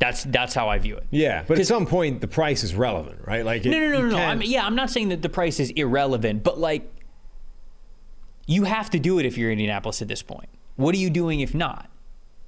[0.00, 1.06] That's that's how I view it.
[1.10, 3.44] Yeah, but at some point the price is relevant, right?
[3.44, 4.16] Like it, no, no, no, no.
[4.16, 4.18] no.
[4.18, 6.90] I mean, yeah, I'm not saying that the price is irrelevant, but like
[8.46, 10.48] you have to do it if you're Indianapolis at this point.
[10.76, 11.90] What are you doing if not?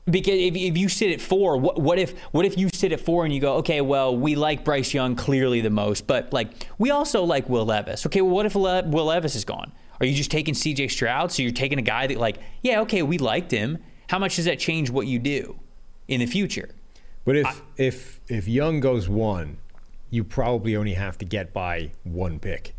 [0.07, 3.01] Because if, if you sit at four, what, what if what if you sit at
[3.01, 6.67] four and you go, okay, well, we like Bryce Young clearly the most, but like
[6.79, 8.07] we also like Will Levis.
[8.07, 9.73] Okay, well, what if Le- Will Levis is gone?
[10.01, 10.89] Are you just taking C.J.
[10.89, 11.31] Stroud?
[11.31, 13.79] So you're taking a guy that like, yeah, okay, we liked him
[14.13, 15.59] how much does that change what you do
[16.07, 16.69] in the future?
[17.25, 19.59] But if if if Young goes one,
[20.11, 22.75] you probably only have to get by one pick,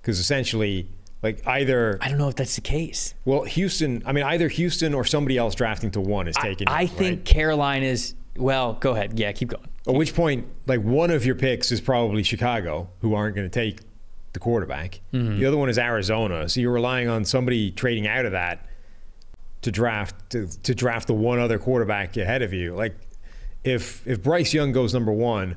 [0.00, 0.88] because essentially,
[1.22, 3.14] like either I don't know if that's the case.
[3.24, 4.02] well, Houston.
[4.04, 6.68] I mean, either Houston or somebody else drafting to one is taking.
[6.68, 7.24] I it, think right?
[7.24, 8.14] Carolina's.
[8.36, 9.18] Well, go ahead.
[9.18, 9.68] Yeah, keep going.
[9.86, 13.52] At which point, like one of your picks is probably Chicago, who aren't going to
[13.52, 13.80] take
[14.32, 15.00] the quarterback.
[15.12, 15.38] Mm-hmm.
[15.38, 18.66] The other one is Arizona, so you're relying on somebody trading out of that
[19.62, 22.74] to draft to, to draft the one other quarterback ahead of you.
[22.74, 22.96] Like
[23.64, 25.56] if if Bryce Young goes number one,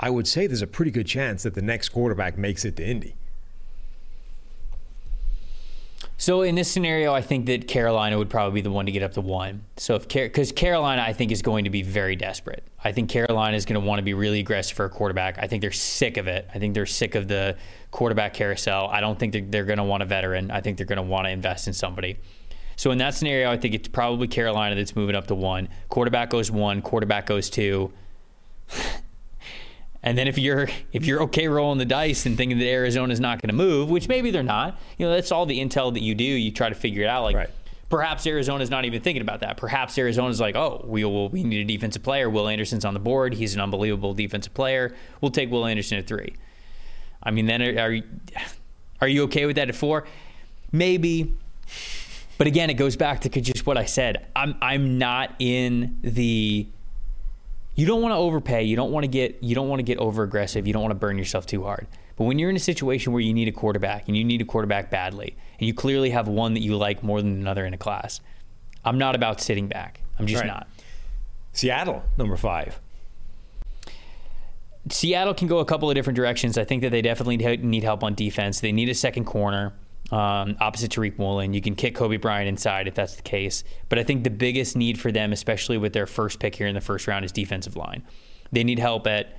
[0.00, 2.86] I would say there's a pretty good chance that the next quarterback makes it to
[2.86, 3.14] Indy.
[6.16, 9.02] So in this scenario, I think that Carolina would probably be the one to get
[9.02, 9.64] up to one.
[9.76, 12.62] So if because Carolina, I think is going to be very desperate.
[12.82, 15.38] I think Carolina is going to want to be really aggressive for a quarterback.
[15.38, 16.48] I think they're sick of it.
[16.54, 17.56] I think they're sick of the
[17.90, 18.88] quarterback carousel.
[18.88, 20.50] I don't think they're, they're going to want a veteran.
[20.50, 22.18] I think they're going to want to invest in somebody.
[22.76, 25.68] So in that scenario, I think it's probably Carolina that's moving up to one.
[25.88, 26.82] Quarterback goes one.
[26.82, 27.92] Quarterback goes two.
[30.06, 33.40] And then if you're if you're okay rolling the dice and thinking that Arizona's not
[33.40, 36.14] going to move, which maybe they're not, you know that's all the intel that you
[36.14, 36.24] do.
[36.24, 37.22] You try to figure it out.
[37.22, 37.50] Like Right.
[37.88, 39.56] perhaps Arizona's not even thinking about that.
[39.56, 42.28] Perhaps Arizona's like, oh, we will we need a defensive player.
[42.28, 43.32] Will Anderson's on the board.
[43.32, 44.94] He's an unbelievable defensive player.
[45.22, 46.34] We'll take Will Anderson at three.
[47.22, 48.02] I mean, then are, are you
[49.00, 50.04] are you okay with that at four?
[50.70, 51.32] Maybe.
[52.36, 54.26] But again, it goes back to just what I said.
[54.34, 56.66] I'm I'm not in the
[57.76, 58.62] you don't want to overpay.
[58.64, 60.66] You don't want to get you don't want to get over aggressive.
[60.66, 61.86] You don't want to burn yourself too hard.
[62.16, 64.44] But when you're in a situation where you need a quarterback and you need a
[64.44, 67.78] quarterback badly, and you clearly have one that you like more than another in a
[67.78, 68.20] class,
[68.84, 70.00] I'm not about sitting back.
[70.18, 70.46] I'm just Right.
[70.48, 70.68] not.
[71.52, 72.78] Seattle, number five.
[74.90, 76.58] Seattle can go a couple of different directions.
[76.58, 78.60] I think that they definitely need help on defense.
[78.60, 79.72] They need a second corner
[80.10, 81.54] um, opposite Tariq Woolen.
[81.54, 83.64] You can kick Coby Bryant inside if that's the case.
[83.88, 86.74] But I think the biggest need for them, especially with their first pick here in
[86.74, 88.02] the first round, is defensive line.
[88.52, 89.36] They need help at,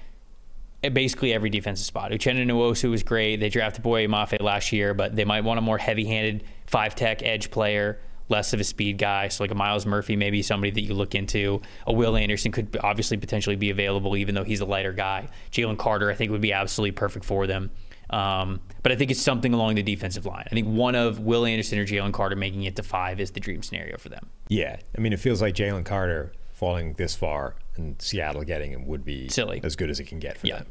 [0.83, 2.11] at basically every defensive spot.
[2.11, 3.37] Uchenna Nwosu was great.
[3.37, 7.51] They drafted Boye Mafe last year, but they might want a more heavy-handed five-tech edge
[7.51, 7.99] player
[8.29, 9.27] less of a speed guy.
[9.27, 11.61] So like a Myles Murphy, maybe somebody that you look into.
[11.85, 15.27] A Will Anderson could obviously potentially be available, even though he's a lighter guy.
[15.51, 17.71] Jalen Carter, I think, would be absolutely perfect for them.
[18.09, 20.43] Um, but I think it's something along the defensive line.
[20.45, 23.39] I think one of Will Anderson or Jalen Carter making it to five is the
[23.39, 24.29] dream scenario for them.
[24.47, 28.85] Yeah, I mean, it feels like Jalen Carter falling this far and Seattle getting him
[28.87, 29.59] would be Silly.
[29.63, 30.57] as good as it can get for Yeah.
[30.59, 30.67] them.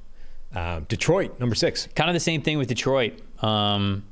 [0.57, 1.89] Um, Detroit, number six.
[1.97, 3.21] Kind of the same thing with Detroit.
[3.43, 4.05] Um,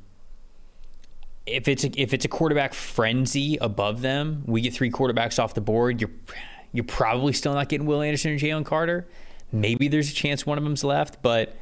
[1.45, 5.53] if it's a, if it's a quarterback frenzy above them, we get three quarterbacks off
[5.53, 5.99] the board.
[6.01, 6.11] You're
[6.73, 9.07] you're probably still not getting Will Anderson or Jalen Carter.
[9.51, 11.55] Maybe there's a chance one of them's left, but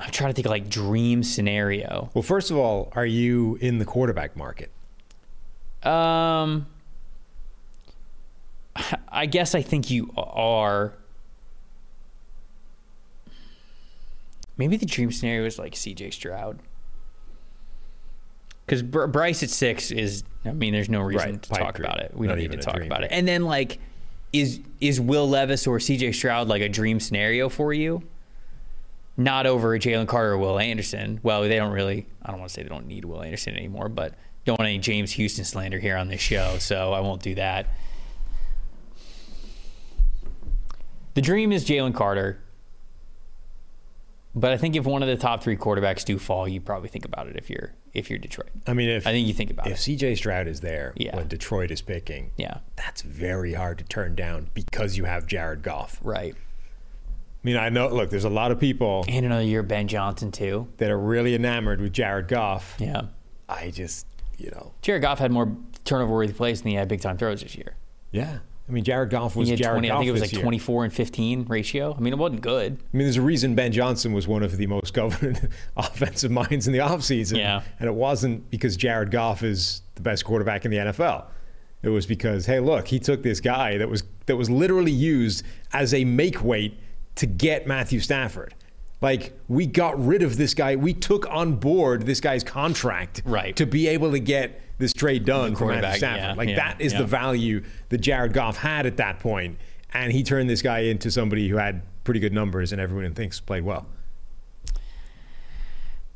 [0.00, 2.10] I'm trying to think of like dream scenario.
[2.14, 4.70] Well, first of all, are you in the quarterback market?
[5.82, 6.66] Um,
[9.08, 10.92] I guess I think you are.
[14.56, 16.58] Maybe the dream scenario is like CJ Stroud.
[18.66, 21.86] Because Br- Bryce at six is, I mean, there's no reason Right, to talk dream.
[21.86, 22.12] about it.
[22.14, 23.10] We Not don't need to talk dream about it.
[23.12, 23.78] And then, like,
[24.32, 28.02] is is Will Levis or CJ Stroud like a dream scenario for you?
[29.18, 31.18] Not over Jalen Carter or Will Anderson.
[31.22, 33.88] Well, they don't really, I don't want to say they don't need Will Anderson anymore,
[33.90, 34.14] but
[34.44, 37.66] don't want any James Houston slander here on this show, so I won't do that.
[41.14, 42.38] The dream is Jalen Carter.
[44.34, 47.04] But I think if one of the top three quarterbacks do fall, you probably think
[47.04, 48.50] about it if you're if you're Detroit.
[48.68, 49.88] I mean, if I think you think about if it.
[49.92, 51.16] If CJ Stroud is there Yeah.
[51.16, 52.58] when Detroit is picking, Yeah.
[52.76, 55.98] that's very hard to turn down because you have Jared Goff.
[56.02, 56.36] Right.
[57.42, 57.88] I mean, I know.
[57.88, 60.68] Look, there's a lot of people And another year Ben Johnson too.
[60.78, 62.74] that are really enamored with Jared Goff.
[62.78, 63.02] Yeah.
[63.48, 67.00] I just, you know, Jared Goff had more turnover worthy plays than he had big
[67.00, 67.76] time throws this year.
[68.12, 68.38] yeah.
[68.68, 70.42] I mean, Jared Goff was Jared 20, Goff I think it was like year.
[70.42, 71.94] 24 and 15 ratio.
[71.96, 72.74] I mean, it wasn't good.
[72.74, 76.66] I mean, there's a reason Ben Johnson was one of the most governed offensive minds
[76.66, 77.38] in the offseason.
[77.38, 77.62] Yeah.
[77.80, 81.24] And it wasn't because Jared Goff is the best quarterback in the NFL.
[81.82, 85.44] It was because, hey, look, he took this guy that was that was literally used
[85.72, 86.78] as a make weight
[87.18, 88.54] to get Matthew Stafford.
[89.00, 90.76] Like we got rid of this guy.
[90.76, 93.54] We took on board this guy's contract Right.
[93.56, 96.20] to be able to get this trade done for Matthew Stafford.
[96.20, 96.98] yeah, like yeah, that is yeah.
[96.98, 99.58] the value that Jared Goff had at that point,
[99.92, 103.40] and he turned this guy into somebody who had pretty good numbers, and everyone thinks
[103.40, 103.86] played well.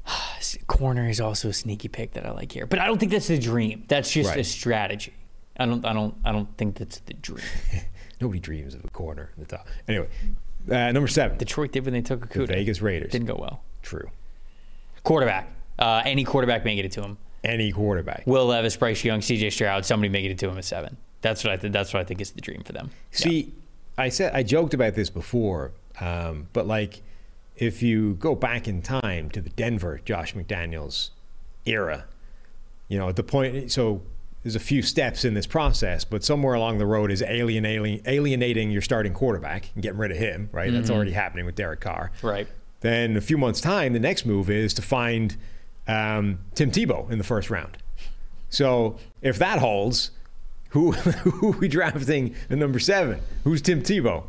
[0.66, 3.28] Corner is also a sneaky pick that I like here, but I don't think that's
[3.28, 3.84] the dream.
[3.88, 5.14] That's just a strategy.
[5.56, 5.84] I don't.
[5.84, 6.14] I don't.
[6.24, 7.44] I don't think that's the dream.
[8.20, 9.66] Nobody dreams of a corner at the top.
[9.88, 10.08] Anyway,
[10.70, 13.10] uh, number seven, Detroit did when they took a the Vegas Raiders.
[13.12, 13.62] Didn't go well.
[13.82, 14.10] True.
[15.02, 15.48] Quarterback.
[15.78, 17.18] Uh, any quarterback may get it to him.
[17.42, 18.22] any quarterback.
[18.26, 19.50] Will Levis, Bryce Young, C.J.
[19.50, 20.96] Stroud, somebody making it to him at seven.
[21.22, 21.72] That's what I think.
[21.72, 22.90] That's what I think is the dream for them.
[23.10, 23.52] See,
[23.98, 27.02] I said I joked about this before, um, but like
[27.56, 31.10] if you go back in time to the Denver Josh McDaniels
[31.66, 32.04] era,
[32.88, 34.02] you know, at the point, so
[34.42, 38.70] there's a few steps in this process, but somewhere along the road is alienating alienating
[38.70, 40.48] your starting quarterback and getting rid of him.
[40.52, 42.10] Right, that's already happening with Derek Carr.
[42.22, 42.48] Right.
[42.80, 45.36] Then a few months time, the next move is to find
[45.86, 47.78] um, Tim Tebow in the first round.
[48.50, 50.10] So if that holds,
[50.70, 53.20] who who are we drafting at number seven?
[53.44, 54.24] Who's Tim Tebow?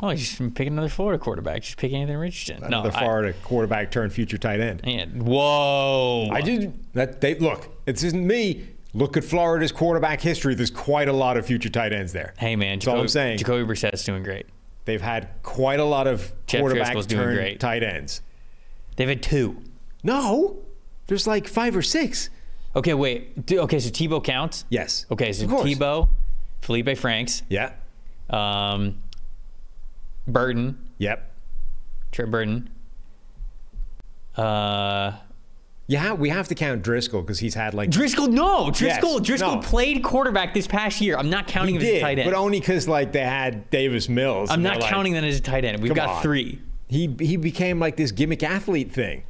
[0.00, 1.62] Oh, he's just pick another Florida quarterback.
[1.62, 2.62] Just pick Anthony Richardson.
[2.62, 4.84] Another no, I- Florida quarterback turned future tight end.
[4.84, 6.28] Man, whoa.
[6.30, 7.20] I did that.
[7.20, 7.84] They look.
[7.84, 8.68] This isn't me.
[8.98, 10.54] Look at Florida's quarterback history.
[10.54, 12.34] There's quite a lot of future tight ends there.
[12.38, 13.38] Hey man, That's all I'm saying.
[13.38, 14.46] Jacoby Brissett's doing great.
[14.86, 17.60] They've had quite a lot of Jeff quarterback great.
[17.60, 18.22] tight ends.
[18.96, 19.62] They've had two.
[20.02, 20.58] No,
[21.06, 22.30] there's like five or six.
[22.74, 23.50] Okay, wait.
[23.50, 24.64] Okay, so Tebow counts.
[24.68, 25.06] Yes.
[25.10, 25.46] Okay, so.
[25.46, 26.08] Tebow,
[26.62, 27.72] Feleipe Franks, Yeah.
[28.30, 29.00] um,
[30.26, 31.32] Burton, Yep.
[32.12, 32.70] Trent Burton.
[34.36, 35.12] Uh,
[35.90, 38.80] Yeah, we have to count Driskel because he's had like Driskel, no, Driskel,
[39.26, 39.60] Yes, Driskel no.
[39.62, 41.16] played quarterback this past year.
[41.16, 42.30] I'm not counting he him as a tight end.
[42.30, 44.50] but only because like they had Davis Mills.
[44.50, 45.82] I'm not they're like- counting that as a tight end.
[45.82, 46.22] We've got on.
[46.22, 46.60] three.
[46.88, 49.22] He he became like this gimmick athlete thing.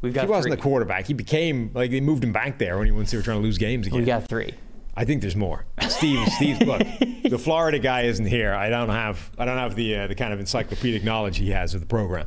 [0.00, 0.56] We've got He wasn't three.
[0.56, 1.06] the quarterback.
[1.06, 3.42] He became like they moved him back there when he once they were trying to
[3.42, 3.98] lose games again.
[4.00, 4.54] We got three.
[4.96, 5.64] I think there's more.
[5.88, 6.82] Steve, Steve, look,
[7.24, 8.52] the Florida guy isn't here.
[8.52, 11.74] I don't have, I don't have the uh, the kind of encyclopedic knowledge he has
[11.74, 12.26] of the program.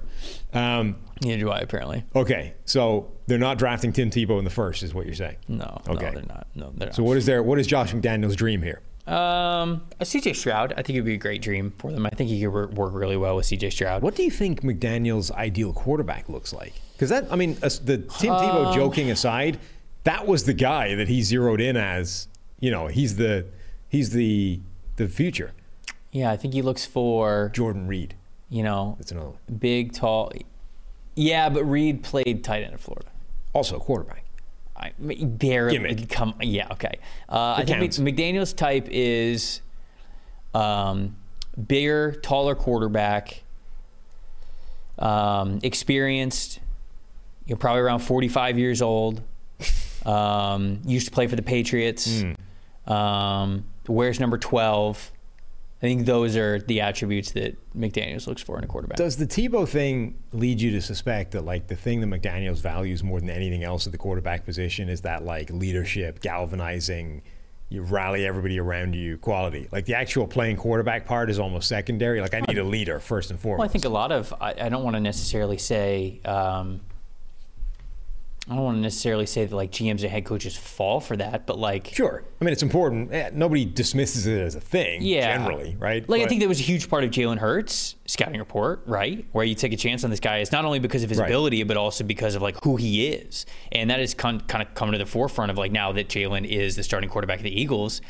[0.53, 2.03] Um, Neither do I, apparently.
[2.15, 5.37] okay, so they're not drafting Tim Tebow in the first, is what you're saying?
[5.47, 6.05] No, Okay.
[6.07, 6.47] no, they're not.
[6.55, 6.95] No, they're not.
[6.95, 8.81] So what is their, what is Josh McDaniels' dream here?
[9.07, 12.05] Um, a CJ Stroud, I think it'd be a great dream for them.
[12.05, 14.01] I think he could work really well with CJ Stroud.
[14.01, 16.73] What do you think McDaniels' ideal quarterback looks like?
[16.93, 17.69] Because that, I mean, the
[18.19, 19.59] Tim Tebow Um, joking aside,
[20.05, 22.27] that was the guy that he zeroed in as.
[22.63, 23.45] You know, he's the
[23.89, 24.61] he's the
[24.95, 25.51] the future.
[26.13, 28.15] Yeah, I think he looks for Jordan Reed.
[28.49, 29.37] you know That's another one.
[29.59, 30.31] big, tall.
[31.13, 33.09] Yeah, but Reed played tight end in Florida.
[33.51, 34.23] Also a quarterback.
[34.77, 36.09] I barely Gimmick.
[36.09, 36.35] come.
[36.39, 36.99] Yeah, okay.
[37.27, 39.59] Uh, I It think McDaniels' type is
[40.53, 41.17] um,
[41.67, 43.43] bigger, taller quarterback,
[44.97, 46.61] um, experienced.
[47.45, 49.21] You're probably around 45 years old.
[50.05, 52.25] Um, used to play for the Patriots.
[52.87, 55.11] Um, wears number 12.
[55.83, 58.97] I think those are the attributes that McDaniels looks for in a quarterback.
[58.97, 63.03] Does the Tebow thing lead you to suspect that like the thing that McDaniels values
[63.03, 67.21] more than anything else at the quarterback position is that like leadership, galvanizing,
[67.67, 69.67] you rally everybody around you quality?
[69.73, 72.21] Like the actual playing quarterback part is almost secondary.
[72.21, 73.59] Like I need a leader first and foremost.
[73.59, 76.79] Well, I think a lot of I, I don't want to necessarily say um,
[78.49, 81.47] I don't want to necessarily say that like GMs and head coaches fall for that,
[81.47, 82.25] but like Sure.
[82.41, 83.13] I mean, it's important.
[83.13, 85.01] Eh, Nobody dismisses it as a thing.
[85.01, 86.07] yeah, Generally, right?
[86.09, 89.25] Like I think that was a huge part of Jalen Hurts scouting report, right?
[89.31, 90.39] Where you take a chance on this guy.
[90.39, 91.27] It's not only because of his Right.
[91.29, 94.73] ability, but also because of like who he is, and that is con- kind of
[94.75, 97.61] coming to the forefront of like now that Jalen is the starting quarterback of the
[97.61, 98.01] Eagles.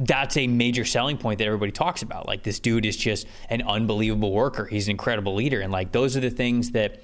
[0.00, 2.28] That's a major selling point that everybody talks about.
[2.28, 4.66] Like this dude is just an unbelievable worker.
[4.66, 7.02] He's an incredible leader, and like those are the things that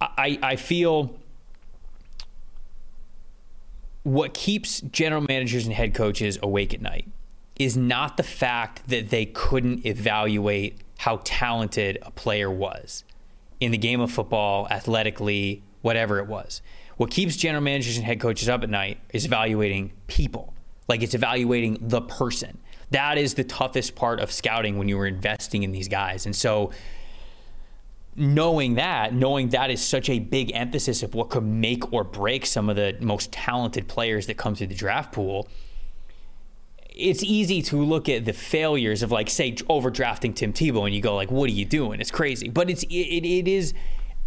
[0.00, 1.18] I, I feel
[4.04, 7.08] what keeps general managers and head coaches awake at night
[7.58, 13.04] is not the fact that they couldn't evaluate how talented a player was
[13.60, 16.62] in the game of football, athletically, whatever it was.
[16.96, 20.54] What keeps general managers and head coaches up at night is evaluating people.
[20.88, 22.58] Like it's evaluating the person.
[22.90, 26.24] That is the toughest part of scouting when you were investing in these guys.
[26.24, 26.70] And so
[28.18, 32.44] knowing that, knowing that is such a big emphasis of what could make or break
[32.44, 35.48] some of the most talented players that come through the draft pool,
[36.90, 41.00] it's easy to look at the failures of like say overdrafting Tim Tebow and you
[41.00, 42.00] go like, what are you doing?
[42.00, 42.48] It's crazy.
[42.48, 43.72] But it's it, it is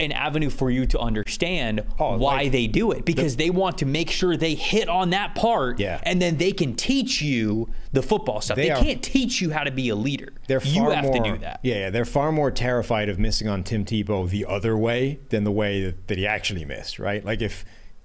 [0.01, 3.77] an avenue for you to understand Oh, why like- they do it because they want
[3.79, 5.99] to make sure they hit on that part Yeah.
[6.03, 8.55] and then they can teach you the football stuff.
[8.57, 10.33] They They, are- can't teach you how to be a leader.
[10.47, 11.59] They're you have more, to do that.
[11.63, 15.43] Yeah, yeah, they're far more terrified of missing on Tim Tebow the other way than
[15.43, 17.23] the way that, that he actually missed, right?
[17.23, 17.63] Like if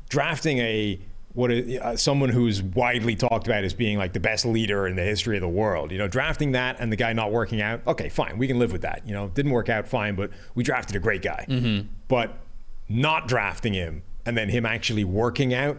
[0.09, 1.01] drafting a
[1.37, 4.97] what is, uh, someone who's widely talked about as being like the best leader in
[4.97, 7.83] the history of the world, you know, drafting that and the guy not working out,
[7.87, 9.03] okay, fine, we can live with that.
[9.07, 11.45] You know, didn't work out, fine, but we drafted a great guy.
[11.47, 11.89] Mm-hmm.
[12.09, 12.39] But
[12.89, 15.79] not drafting him and then him actually working out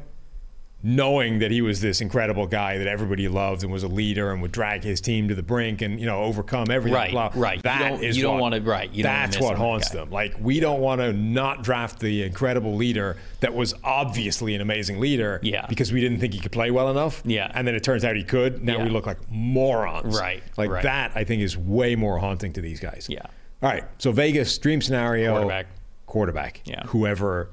[0.84, 4.42] knowing that he was this incredible guy that everybody loved and was a leader and
[4.44, 6.94] would drag his team to the brink and you know overcome everything.
[6.96, 7.32] Right, blah.
[7.34, 7.58] right.
[7.58, 10.12] You don't- is you don't what- wanna- right, you don't that's what haunts them.
[10.12, 15.00] Like we don't want to not draft the incredible leader that was obviously an amazing
[15.00, 15.40] leader.
[15.42, 15.66] Yeah.
[15.68, 17.24] Because we didn't think he could play well enough.
[17.26, 17.52] Yeah.
[17.56, 18.64] And then it turns out he could.
[18.64, 18.84] Now Yeah.
[18.84, 20.18] we look like morons.
[20.20, 20.84] Right, Like right.
[20.84, 23.08] that, I think, is way more haunting to these guys.
[23.10, 23.20] Yeah.
[23.64, 23.84] All right.
[23.98, 25.32] So Vegas dream scenario.
[25.34, 25.68] Quarterback.
[26.06, 26.62] Quarterback.
[26.66, 26.84] Yeah.
[26.86, 27.50] Whoever.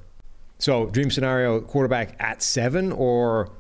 [0.64, 3.50] So dream scenario quarterback at seven or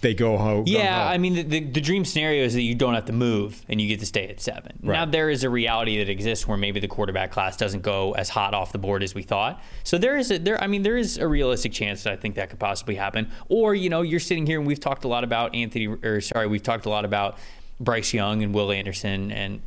[0.00, 0.62] they go home.
[0.68, 3.60] Yeah, I mean, the, the, the dream scenario is that you don't have to move
[3.68, 4.78] and you get to stay at seven.
[4.80, 8.28] Now, there is a reality that exists where maybe the quarterback class doesn't go as
[8.28, 9.60] hot off the board as we thought.
[9.82, 10.62] So there is a there.
[10.62, 13.32] I mean, there is a realistic chance that I think that could possibly happen.
[13.48, 16.46] Or you know, you're sitting here and we've talked a lot about Anthony, or sorry,
[16.46, 17.38] we've talked a lot about
[17.80, 19.62] Bryce Young and Will Anderson, and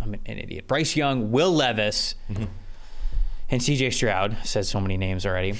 [0.00, 0.66] I'm an, an idiot.
[0.66, 2.44] Bryce Young, Will Levis, mm-hmm.
[3.50, 3.90] and C.J.
[3.90, 5.52] Stroud said so many names already.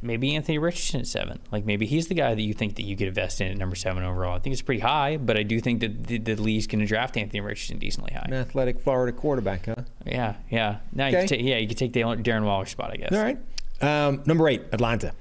[0.00, 1.40] Maybe Anthony Richardson at seven.
[1.52, 3.76] Like maybe he's the guy that you think that you could invest in at number
[3.76, 4.34] seven overall.
[4.34, 6.86] I think it's pretty high, but I do think that the, the league's going to
[6.86, 8.24] draft Anthony Richardson decently high.
[8.26, 9.74] An athletic Florida quarterback, huh?
[10.06, 10.78] Yeah, yeah.
[10.92, 13.12] Now you can take, yeah, you can take Darren Darren Waller's spot, I guess.
[13.12, 13.38] All right.
[13.82, 15.12] Um, number eight, Atlanta.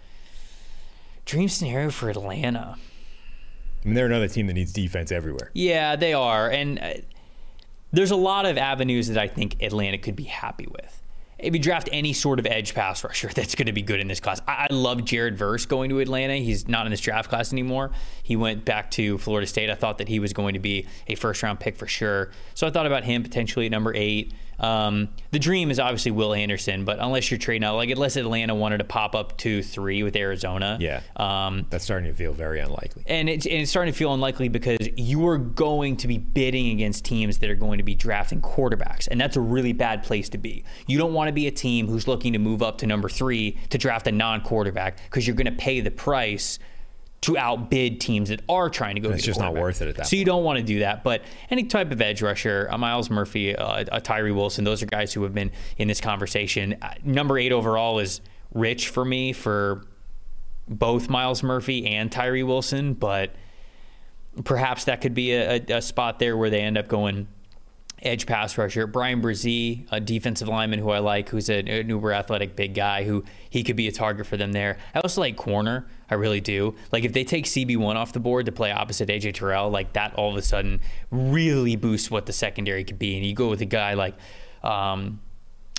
[1.25, 2.77] Dream scenario for Atlanta.
[2.77, 5.51] I mean, they're another team that needs defense everywhere.
[5.53, 6.93] Yeah, they are, and uh,
[7.91, 11.01] there's a lot of avenues that I think Atlanta could be happy with.
[11.43, 14.07] If you draft any sort of edge pass rusher, that's going to be good in
[14.07, 14.41] this class.
[14.47, 16.35] I, I love Jared Verse going to Atlanta.
[16.35, 17.91] He's not in this draft class anymore.
[18.23, 19.69] He went back to Florida State.
[19.69, 22.31] I thought that he was going to be a first round pick for sure.
[22.53, 24.33] So I thought about him potentially at number eight.
[24.63, 28.55] Um, the dream is obviously Will Anderson, but unless you're trading out, like unless Atlanta
[28.55, 31.01] wanted to pop up to three with Arizona, Yeah.
[31.17, 33.03] um, That's starting to feel very unlikely.
[33.07, 36.69] and it's, and it's starting to feel unlikely because you are going to be bidding
[36.69, 39.07] against teams that are going to be drafting quarterbacks.
[39.11, 40.63] And that's a really bad place to be.
[40.87, 43.57] You don't want to be a team who's looking to move up to number three
[43.69, 46.59] to draft a non quarterback because you're going to pay the price
[47.23, 49.09] to outbid teams that are trying to go.
[49.09, 51.05] It's a just not worth it at that So you don't want to do that.
[51.05, 54.87] But any type of edge rusher, a Myles Murphy, uh, a Tyree Wilson, those are
[54.87, 56.75] guys who have been in this conversation.
[56.81, 58.19] Uh, number eight overall is
[58.53, 59.85] rich for me for
[60.67, 63.33] both Myles Murphy and Tyree Wilson, but
[64.43, 67.27] perhaps that could be a, a, a spot there where they end up going
[68.03, 68.85] edge pass rusher.
[68.87, 73.03] Bryan Bresee, a defensive lineman who I like, who's a, an uber athletic big guy
[73.03, 74.77] who he could be a target for them there.
[74.93, 75.87] I also like corner.
[76.09, 76.75] I really do.
[76.91, 80.13] Like if they take CB1 off the board to play opposite AJ Terrell, like that
[80.15, 80.81] all of a sudden
[81.11, 83.15] really boosts what the secondary could be.
[83.15, 84.15] And you go with a guy like
[84.63, 85.19] um,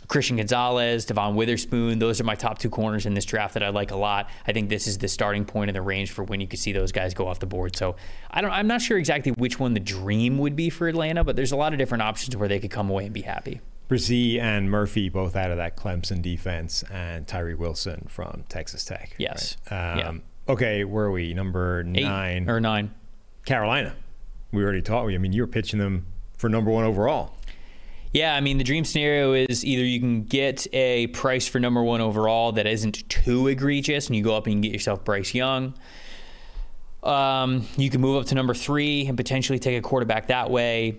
[0.08, 1.98] Christian Gonzalez, Devon Witherspoon.
[1.98, 4.28] Those are my top two corners in this draft that I like a lot.
[4.46, 6.72] I think this is the starting point in the range for when you could see
[6.72, 7.76] those guys go off the board.
[7.76, 7.96] So
[8.30, 8.50] I don't.
[8.50, 11.56] I'm not sure exactly which one the dream would be for Atlanta, but there's a
[11.56, 13.60] lot of different options where they could come away and be happy.
[13.88, 19.14] Bresee and Murphy both out of that Clemson defense, and Tyree Wilson from Texas Tech.
[19.18, 19.56] Yes.
[19.70, 19.96] right?
[19.98, 20.08] Yeah.
[20.08, 21.32] Um, Okay, where are we?
[21.32, 22.50] Number Eight nine.
[22.50, 22.94] or nine.
[23.46, 23.94] Carolina.
[24.52, 25.10] We already talked.
[25.10, 26.04] I mean, you were pitching them
[26.36, 27.34] for number one overall.
[28.14, 31.82] Yeah, I mean, the dream scenario is either you can get a price for number
[31.82, 35.34] one overall that isn't too egregious, and you go up and you get yourself Bryce
[35.34, 35.74] Young.
[37.02, 40.96] Um, you can move up to number three and potentially take a quarterback that way.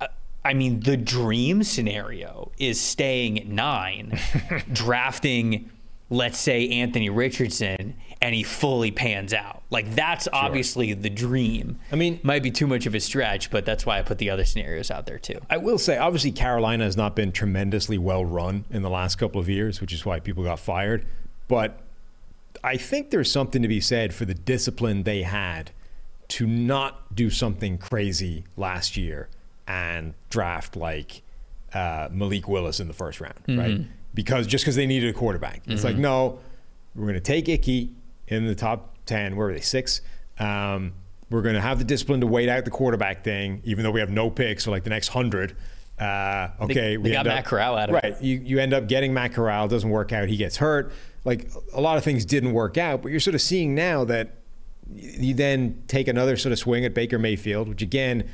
[0.00, 0.08] I-
[0.44, 4.18] I mean, the dream scenario is staying at nine,
[4.72, 5.70] drafting,
[6.10, 9.62] let's say, Anthony Richardson, and he fully pans out.
[9.68, 11.80] Like, that's obviously the dream.
[11.90, 14.30] I mean- might be too much of a stretch, but that's why I put the
[14.30, 15.40] other scenarios out there too.
[15.50, 19.40] I will say, obviously, Carolina has not been tremendously well run in the last couple
[19.40, 21.04] of years, which is why people got fired.
[21.48, 21.80] But
[22.62, 25.72] I think there's something to be said for the discipline they had
[26.28, 29.28] to not do something crazy last year
[29.66, 31.22] and draft like
[31.74, 33.80] uh, Malik Willis in the first round, right?
[34.14, 36.38] Because just because they needed a quarterback, it's like no,
[36.94, 37.90] we're going to take Ickey
[38.32, 39.36] in the top ten.
[39.36, 39.60] Where are they?
[39.60, 40.00] Six.
[40.38, 40.94] Um,
[41.30, 44.00] we're going to have the discipline to wait out the quarterback thing, even though we
[44.00, 45.56] have no picks for like the next hundred.
[45.98, 48.02] Uh, okay, they we got up- Matt Corral out of it.
[48.02, 48.22] right.
[48.22, 50.92] You you end up getting Matt Corral, doesn't work out, he gets hurt.
[51.24, 54.34] Like a lot of things didn't work out, but you're sort of seeing now that
[54.94, 58.28] you then take another sort of swing at Baker Mayfield, which again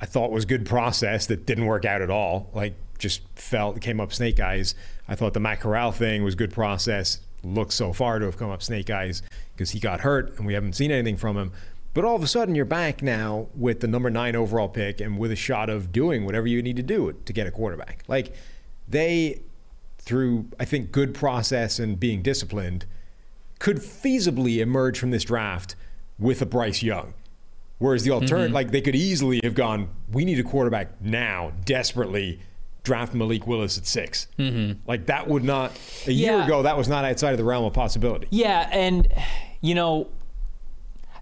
[0.00, 2.50] I thought was good process that didn't work out at all.
[2.54, 4.74] Like just felt came up snake eyes.
[5.08, 7.18] I thought the Matt Corral thing was good process.
[7.42, 9.22] Looks so far to have come up snake eyes
[9.54, 11.52] because he got hurt and we haven't seen anything from him.
[11.94, 15.18] But all of a sudden you're back now with the number nine overall pick and
[15.18, 18.04] with a shot of doing whatever you need to do to get a quarterback.
[18.08, 18.34] Like
[18.86, 19.42] they
[19.98, 22.86] through I think good process and being disciplined
[23.58, 25.74] could feasibly emerge from this draft
[26.18, 27.14] with a Bryce Young.
[27.78, 28.22] Whereas the mm-hmm.
[28.22, 32.40] alternative, like they could easily have gone, we need a quarterback now, desperately
[32.88, 34.80] draft Malik Willis at 6 Mm-hmm.
[34.88, 35.70] Like that would not,
[36.06, 36.44] a year Yeah.
[36.44, 38.26] ago, that was not outside of the realm of possibility.
[38.30, 39.06] Yeah, and
[39.60, 40.08] you know,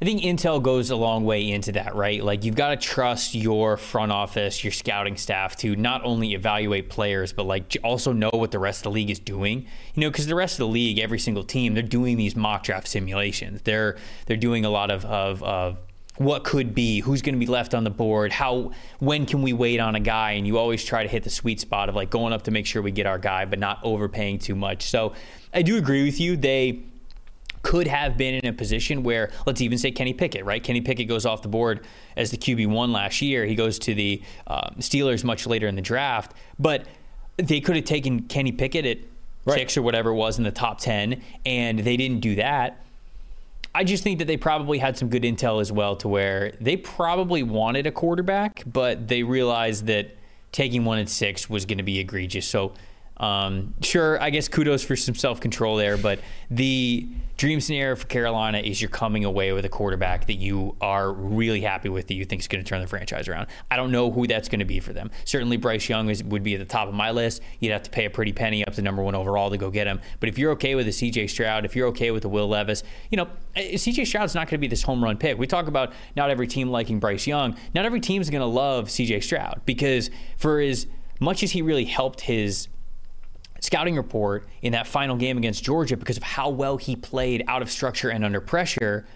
[0.01, 2.23] I think intel goes a long way into that, right?
[2.23, 6.91] Like you've got to trust your front office, your scouting staff to not only evaluate
[6.91, 9.67] players, but like also know what the rest of the league is doing.
[9.95, 12.63] You know, because the rest of the league, every single team, they're doing these mock
[12.65, 13.63] draft simulations.
[13.63, 15.79] They're they're doing a lot of of, of
[16.19, 19.53] what could be, who's going to be left on the board, how when can we
[19.53, 22.11] wait on a guy, and you always try to hit the sweet spot of like
[22.11, 24.85] going up to make sure we get our guy, but not overpaying too much.
[24.85, 25.13] So
[25.53, 26.37] I do agree with you.
[26.37, 26.81] They
[27.63, 30.63] could have been in a position where, let's even say Kenny Pickett, right?
[30.63, 31.85] Kenny Pickett goes off the board
[32.17, 33.45] as the QB1 last year.
[33.45, 36.87] He goes to the um, Steelers much later in the draft, but
[37.37, 38.99] they could have taken Kenny Pickett at
[39.45, 39.59] Right.
[39.59, 42.85] six or whatever it was in the top 10, and they didn't do that.
[43.77, 46.79] I just think that they probably had some good intel as well to where they
[46.79, 50.17] probably wanted a quarterback, but they realized that
[50.51, 52.47] taking one at six was going to be egregious.
[52.49, 52.73] So,
[53.19, 56.21] um, sure, I guess kudos for some self control there, but
[56.51, 61.13] the dream scenario for Carolina is you're coming away with a quarterback that you are
[61.13, 63.47] really happy with that you think is going to turn the franchise around.
[63.71, 65.11] I don't know who that's going to be for them.
[65.25, 67.43] Certainly, Bryce Young is, would be at the top of my list.
[67.61, 69.87] You'd have to pay a pretty penny up to number one overall to go get
[69.87, 70.01] him.
[70.21, 72.83] But if you're okay with a CJ Stroud, if you're okay with the Will Levis,
[73.11, 75.39] you know, eh, CJ Stroud's not going to be this home run pick.
[75.39, 77.57] We talk about not every team liking Bryce Young.
[77.75, 80.87] Not every team's going to love CJ Stroud because for as
[81.19, 82.69] much as he really helped his
[83.61, 87.63] scouting report in that final game against Georgia because of how well he played out
[87.63, 89.07] of structure and under pressure.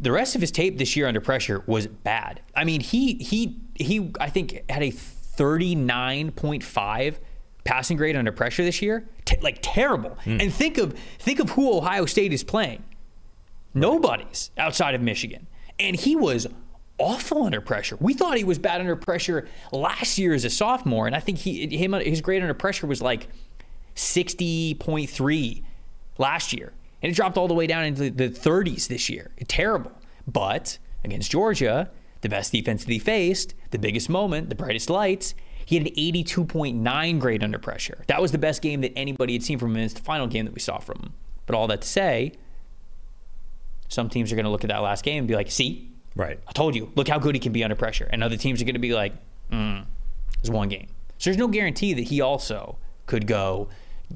[0.00, 2.40] The rest of his tape this year under pressure was bad.
[2.54, 7.16] I mean, he he he I think had a 39.5
[7.64, 9.08] passing grade under pressure this year.
[9.24, 10.18] T- like terrible.
[10.24, 10.38] Hmm.
[10.40, 12.82] And think of think of who Ohio State is playing.
[13.74, 15.46] Nobody's outside of Michigan.
[15.78, 16.46] And he was
[16.98, 17.96] awful under pressure.
[18.00, 21.38] We thought he was bad under pressure last year as a sophomore, and I think
[21.38, 23.28] he him his grade under pressure was like
[23.94, 25.62] 60.3
[26.18, 26.72] last year.
[27.02, 29.30] And it dropped all the way down into the 30s this year.
[29.48, 29.92] Terrible.
[30.26, 31.90] But against Georgia,
[32.20, 35.94] the best defense that he faced, the biggest moment, the brightest lights, he had an
[35.94, 38.04] 82.9 grade under pressure.
[38.06, 39.76] That was the best game that anybody had seen from him.
[39.76, 41.12] and It's the final game that we saw from him.
[41.46, 42.32] But all that to say,
[43.88, 46.38] some teams are going to look at that last game and be like, see, Right.
[46.46, 48.08] I told you, look how good he can be under pressure.
[48.10, 49.14] And other teams are going to be like,
[49.50, 49.84] mm,
[50.40, 50.88] it's one game.
[51.18, 53.68] So there's no guarantee that he also could go.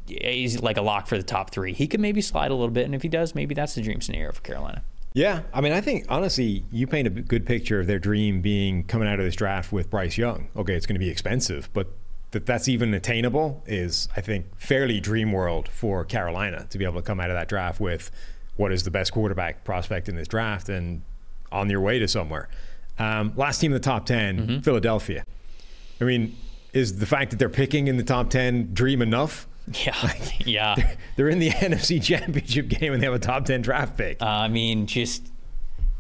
[0.07, 1.73] He's like a lock for the top three.
[1.73, 4.01] He could maybe slide a little bit, and if he does, maybe that's the dream
[4.01, 4.83] scenario for Carolina.
[5.13, 8.85] Yeah, I mean, I think honestly, you paint a good picture of their dream being
[8.85, 10.49] coming out of this draft with Bryce Young.
[10.55, 11.89] Okay, it's going to be expensive, but
[12.33, 16.97] that that's even attainable is, I think, fairly dream world for Carolina to be able
[16.97, 18.11] to come out of that draft with
[18.57, 21.03] what is the best quarterback prospect in this draft and
[21.51, 22.49] on your way to somewhere.
[22.99, 25.25] Um, last team in the top 10, Philadelphia.
[26.01, 26.37] I mean,
[26.73, 29.47] is the fact that they're picking in the top 10 dream enough?
[29.85, 30.95] Yeah, yeah.
[31.17, 34.23] They're in the NFC Championship game and they have a top 10 draft pick.
[34.23, 35.29] Uh, I mean, just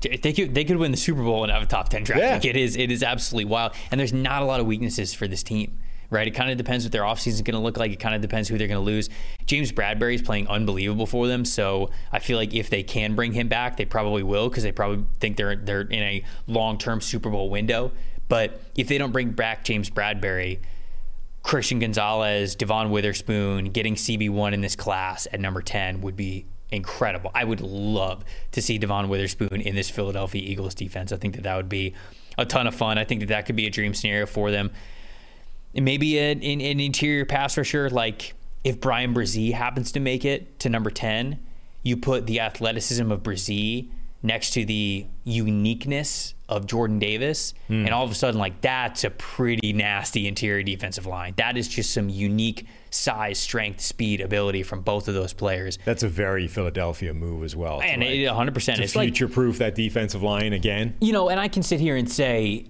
[0.01, 2.38] they could they could win the Super Bowl and have a top ten draft Yeah.
[2.38, 2.44] pick.
[2.44, 5.43] It is it is absolutely wild, and there's not a lot of weaknesses for this
[5.43, 5.78] team.
[6.09, 7.90] Right, it kind of depends what their offseason is going to look like.
[7.90, 9.09] It kind of depends who they're going to lose.
[9.47, 13.32] James Bradberry is playing unbelievable for them, so I feel like if they can bring
[13.32, 17.01] him back, they probably will because they probably think they're they're in a long term
[17.01, 17.90] Super Bowl window.
[18.28, 20.60] But if they don't bring back James Bradberry,
[21.47, 27.31] Christian Gonzalez, Devon Witherspoon, getting CB1 in this class at number 10 would be incredible.
[27.36, 31.12] I would love to see Devon Witherspoon in this Philadelphia Eagles defense.
[31.12, 31.94] I think that that would be
[32.36, 32.98] a ton of fun.
[32.98, 34.73] I think that that could be a dream scenario for them.
[35.73, 40.24] And maybe an, an, an interior pass rusher, like if Bryan Bresee happens to make
[40.24, 41.39] it to number 10,
[41.85, 43.89] you put the athleticism of Bresee
[44.26, 47.84] next to the uniqueness of Jordan Davis, hmm.
[47.84, 51.34] and all of a sudden, like that's a pretty nasty interior defensive line.
[51.36, 55.78] That is just some unique size, strength, speed, ability from both of those players.
[55.84, 57.80] That's a very Philadelphia move as well.
[57.80, 58.76] And like, it, 100%.
[58.76, 60.94] to It's future proof that defensive line again.
[61.00, 62.66] you know, and I can sit here and say,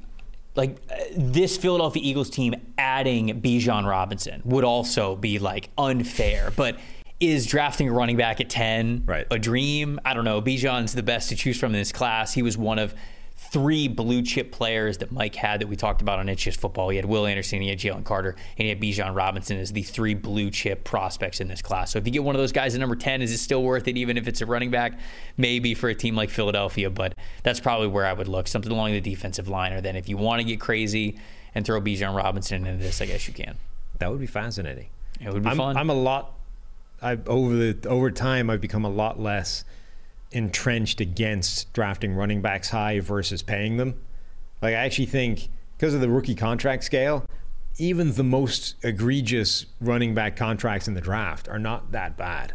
[0.55, 0.79] like,
[1.17, 6.53] this Philadelphia Eagles team adding Bijan Robinson would also be like unfair.
[6.57, 6.79] But
[7.21, 9.27] is drafting a running back at 10 Right.
[9.31, 9.99] a dream?
[10.05, 10.43] I don't know.
[10.43, 12.35] Bijan's the best to choose from in this class.
[12.35, 12.95] He was one of
[13.39, 16.89] three blue chip players that Mike had that we talked about on It's Just Football.
[16.89, 19.83] He had Will Anderson, he had Jalen Carter, and he had Bijan Robinson as the
[19.83, 21.93] three blue chip prospects in this class.
[21.93, 23.87] So if you get one of those guys at number 10, is it still worth
[23.89, 24.99] it, even if it's a running back?
[25.37, 28.49] Maybe for a team like Philadelphia, but that's probably where I would look.
[28.49, 31.19] Something along the defensive line, or then if you want to get crazy
[31.55, 33.57] and throw Bijan Robinson into this, I guess you can.
[33.99, 34.89] That would be fascinating.
[35.21, 35.77] It would be I'm, fun.
[35.77, 36.33] I'm a lot.
[37.03, 39.65] I over the over time, I've become a lot less
[40.33, 43.95] entrenched against drafting running backs high versus paying them.
[44.63, 47.25] Like I actually think because of the rookie contract scale,
[47.79, 52.55] even the most egregious running back contracts in the draft are not that bad.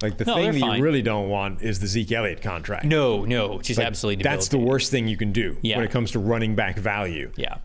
[0.00, 0.76] Like the No, thing that fine.
[0.78, 2.84] you really don't want is the Zeke Elliott contract.
[2.84, 4.22] No, no, just Like, absolutely.
[4.22, 5.76] That's the worst thing you can do Yeah.
[5.76, 7.32] when it comes to running back value.
[7.36, 7.56] Yeah.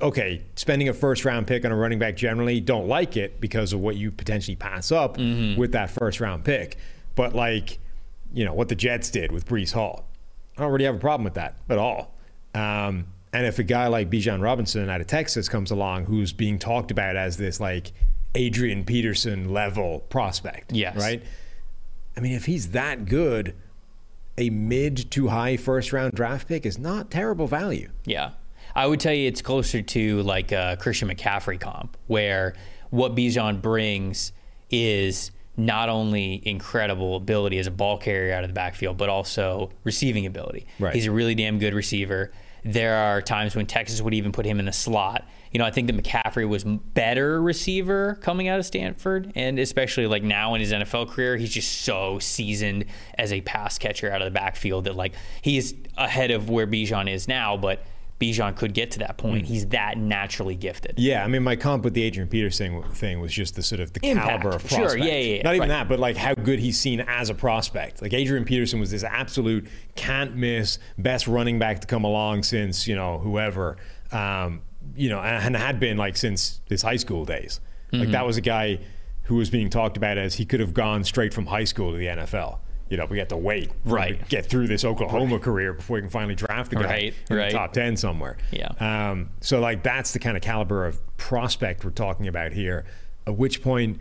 [0.00, 3.72] Okay, spending a first round pick on a running back generally don't like it because
[3.72, 5.60] of what you potentially pass up Mm-hmm.
[5.60, 6.78] with that first round pick.
[7.14, 7.78] But like,
[8.32, 10.06] you know, what the Jets did with Breece Hall,
[10.56, 12.14] I don't really have a problem with that at all.
[12.54, 16.58] Um, and if a guy like Bijan Robinson out of Texas comes along who's being
[16.58, 17.92] talked about as this like
[18.34, 20.96] Adrian Peterson level prospect, Yes.
[20.96, 21.22] right?
[22.16, 23.54] I mean, if he's that good,
[24.38, 27.90] a mid to high first round draft pick is not terrible value.
[28.06, 28.30] Yeah.
[28.76, 32.54] I would tell you it's closer to like a Christian McCaffrey comp, where
[32.90, 34.32] what Bijan brings
[34.70, 39.70] is not only incredible ability as a ball carrier out of the backfield, but also
[39.84, 40.66] receiving ability.
[40.78, 40.94] Right.
[40.94, 42.30] He's a really damn good receiver.
[42.64, 45.26] There are times when Texas would even put him in the slot.
[45.52, 50.06] You know, I think that McCaffrey was better receiver coming out of Stanford, and especially
[50.06, 52.84] like now in his NFL career, he's just so seasoned
[53.16, 57.10] as a pass catcher out of the backfield that like he's ahead of where Bijan
[57.10, 57.82] is now, but
[58.20, 59.44] Bijan could get to that point.
[59.46, 60.94] He's that naturally gifted.
[60.96, 63.92] Yeah, I mean, my comp with the Adrian Peterson thing was just the sort of
[63.92, 64.28] the Impact.
[64.28, 65.04] caliber of Sure, prospect.
[65.04, 65.74] yeah, yeah, yeah, Not even right.
[65.80, 68.00] that, but like how good he's seen as a prospect.
[68.00, 69.66] Like Adrian Peterson was this absolute
[69.96, 73.76] can't miss best running back to come along since you know whoever,
[74.12, 74.62] um,
[74.94, 77.60] you know, and had been like since his high school days.
[77.92, 77.98] Mm-hmm.
[78.04, 78.78] Like that was a guy
[79.24, 81.98] who was being talked about as he could have gone straight from high school to
[81.98, 82.60] the NFL.
[82.88, 84.18] You know, we have to wait Right.
[84.20, 87.36] to get through this Oklahoma career before we can finally draft the guy Right, in
[87.36, 87.50] right.
[87.50, 88.36] the top 10 somewhere.
[88.52, 88.68] Yeah.
[88.78, 92.84] Um, so, like, that's the kind of caliber of prospect we're talking about here.
[93.26, 94.00] At which point,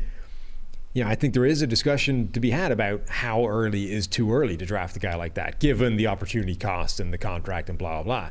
[0.93, 4.05] you know, I think there is a discussion to be had about how early is
[4.07, 7.69] too early to draft a guy like that, given the opportunity cost and the contract
[7.69, 8.29] and blah, blah, blah.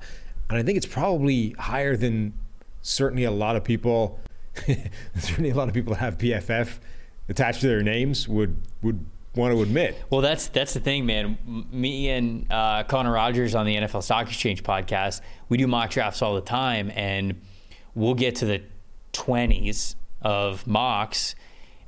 [0.49, 2.33] And I think it's probably higher than
[2.81, 4.21] certainly a lot of people,
[5.19, 6.79] certainly a lot of people that have PFF
[7.29, 9.05] attached to their names would would
[9.37, 10.01] want to admit.
[10.11, 11.39] Well, that's that's the thing, man.
[11.73, 16.23] Me and uh, Connor Rogers on the NFL Stock Exchange podcast, we do mock drafts
[16.23, 17.41] all the time, and
[17.95, 18.63] we'll get to the
[19.13, 21.35] twenties of mocks,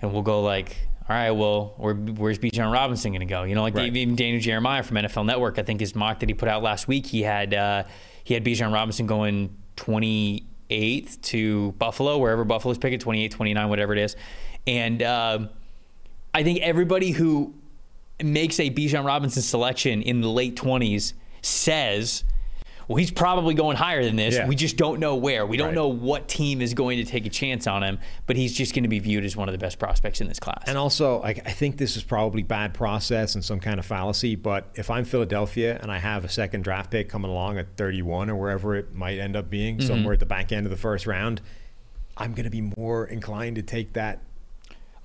[0.02, 0.77] and we'll go like,
[1.09, 3.44] all right, well, where, where's Bijan Robinson going to go?
[3.44, 3.94] You know, like Right.
[3.94, 6.89] even Daniel Jeremiah from NFL Network, I think his mock that he put out last
[6.89, 7.85] week, he had uh,
[8.24, 13.98] he had Bijan Robinson going 28th to Buffalo, wherever Buffalo's picking, 28, 29, whatever it
[14.01, 14.16] is,
[14.66, 15.02] and.
[15.02, 15.48] Um,
[16.37, 17.55] I think everybody who
[18.23, 22.25] makes a Bijan Robinson selection in the late 20s says,
[22.89, 24.35] well, he's probably going higher than this.
[24.37, 24.47] Yeah.
[24.47, 25.45] We just don't know where.
[25.45, 25.75] We don't Right.
[25.75, 28.85] know what team is going to take a chance on him, but he's just going
[28.85, 30.63] to be viewed as one of the best prospects in this class.
[30.67, 34.37] And also, I, I think this is probably bad process and some kind of fallacy.
[34.37, 38.31] But if I'm Philadelphia and I have a second draft pick coming along at 31
[38.31, 39.87] or wherever it might end up being, Mm-hmm.
[39.89, 41.41] somewhere at the back end of the first round,
[42.17, 44.21] I'm going to be more inclined to take that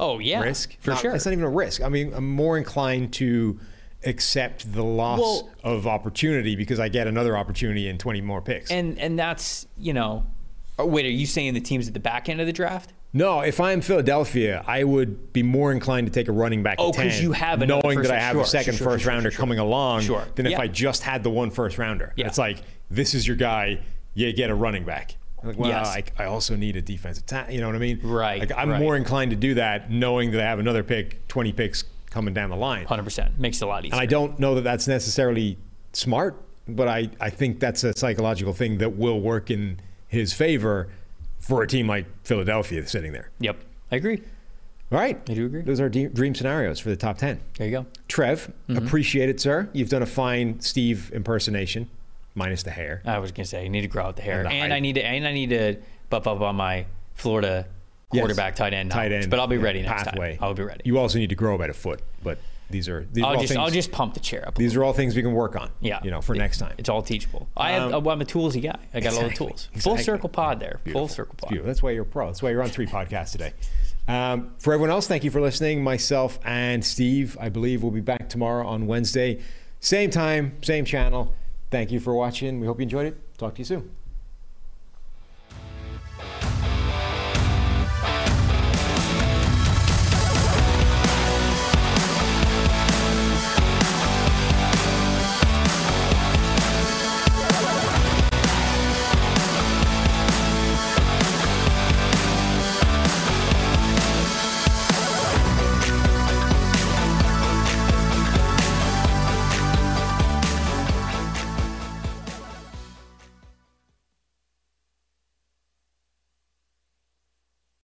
[0.01, 0.41] oh, yeah.
[0.41, 0.75] risk.
[0.81, 1.15] For Not- sure.
[1.15, 1.81] It's not even a risk.
[1.81, 3.57] I mean, I'm more inclined to
[4.03, 8.69] accept the loss Well- of opportunity because I get another opportunity in 20 more picks.
[8.71, 10.25] and, and that's, you know,
[10.79, 12.93] oh, wait, are you saying the teams at the back end of the draft?
[13.13, 16.77] No, if I'm Philadelphia, I would be more inclined to take a running back.
[16.79, 18.87] Oh, at 'cause 10, you have another knowing that I have sure, a second sure,
[18.91, 22.13] first sure, rounder coming along than if I just had the one first rounder.
[22.15, 22.27] Yeah.
[22.27, 22.59] It's like
[22.89, 23.79] this is your guy.
[24.13, 25.15] You get a running back.
[25.41, 25.87] I'm Like, well, Yes.
[25.87, 27.53] I, I also need a defensive tackle.
[27.53, 27.99] You know what I mean?
[28.03, 28.79] Right, Like, I'm right.
[28.79, 32.49] more inclined to do that, knowing that I have another pick, 20 picks coming down
[32.49, 32.85] the line.
[32.85, 33.37] 100%.
[33.37, 33.93] Makes it a lot easier.
[33.95, 35.57] And I don't know that that's necessarily
[35.93, 40.89] smart, but I, I think that's a psychological thing that will work in his favor
[41.39, 43.31] for a team like Philadelphia sitting there.
[43.39, 43.57] Yep.
[43.91, 44.21] I agree.
[44.91, 45.17] All right.
[45.29, 45.61] I do agree.
[45.61, 47.39] Those are de- dream scenarios for the top 10.
[47.57, 47.85] There you go.
[48.09, 48.85] Trev, Mm-hmm.
[48.85, 49.69] appreciate it, sir.
[49.73, 51.89] You've done a fine Steve impersonation,
[52.35, 53.01] minus the hair.
[53.05, 54.93] I was gonna say, I need to grow out the hair, And and, I need
[54.95, 55.77] to, and I need to
[56.09, 56.85] buff up on my
[57.15, 57.67] Florida
[58.09, 59.29] quarterback, tight end, Tight end.
[59.29, 60.35] But I'll be yeah, ready next pathway.
[60.37, 60.43] time.
[60.43, 60.81] I'll be ready.
[60.85, 62.39] You also need to grow about a foot, but
[62.69, 64.55] these are these I'll all just, things, I'll just pump the chair up.
[64.55, 65.69] these are all things we can work on.
[65.81, 66.73] yeah, You know, for next time.
[66.77, 67.49] It's all teachable.
[67.57, 68.77] I have, Um, I'm a toolsy guy.
[68.93, 69.65] I got all the Exactly, tools.
[69.73, 70.03] Full exactly.
[70.03, 70.79] circle pod there.
[70.91, 71.59] Full circle pod.
[71.65, 72.27] That's why you're a pro.
[72.27, 73.51] That's why you're on three podcasts today.
[74.07, 75.83] Um, for everyone else, thank you for listening.
[75.83, 79.41] Myself and Steve, I believe, will be back tomorrow on Wednesday.
[79.81, 81.33] Same time, same channel.
[81.71, 82.59] Thank you for watching.
[82.59, 83.37] We hope you enjoyed it.
[83.37, 84.00] Talk to you soon.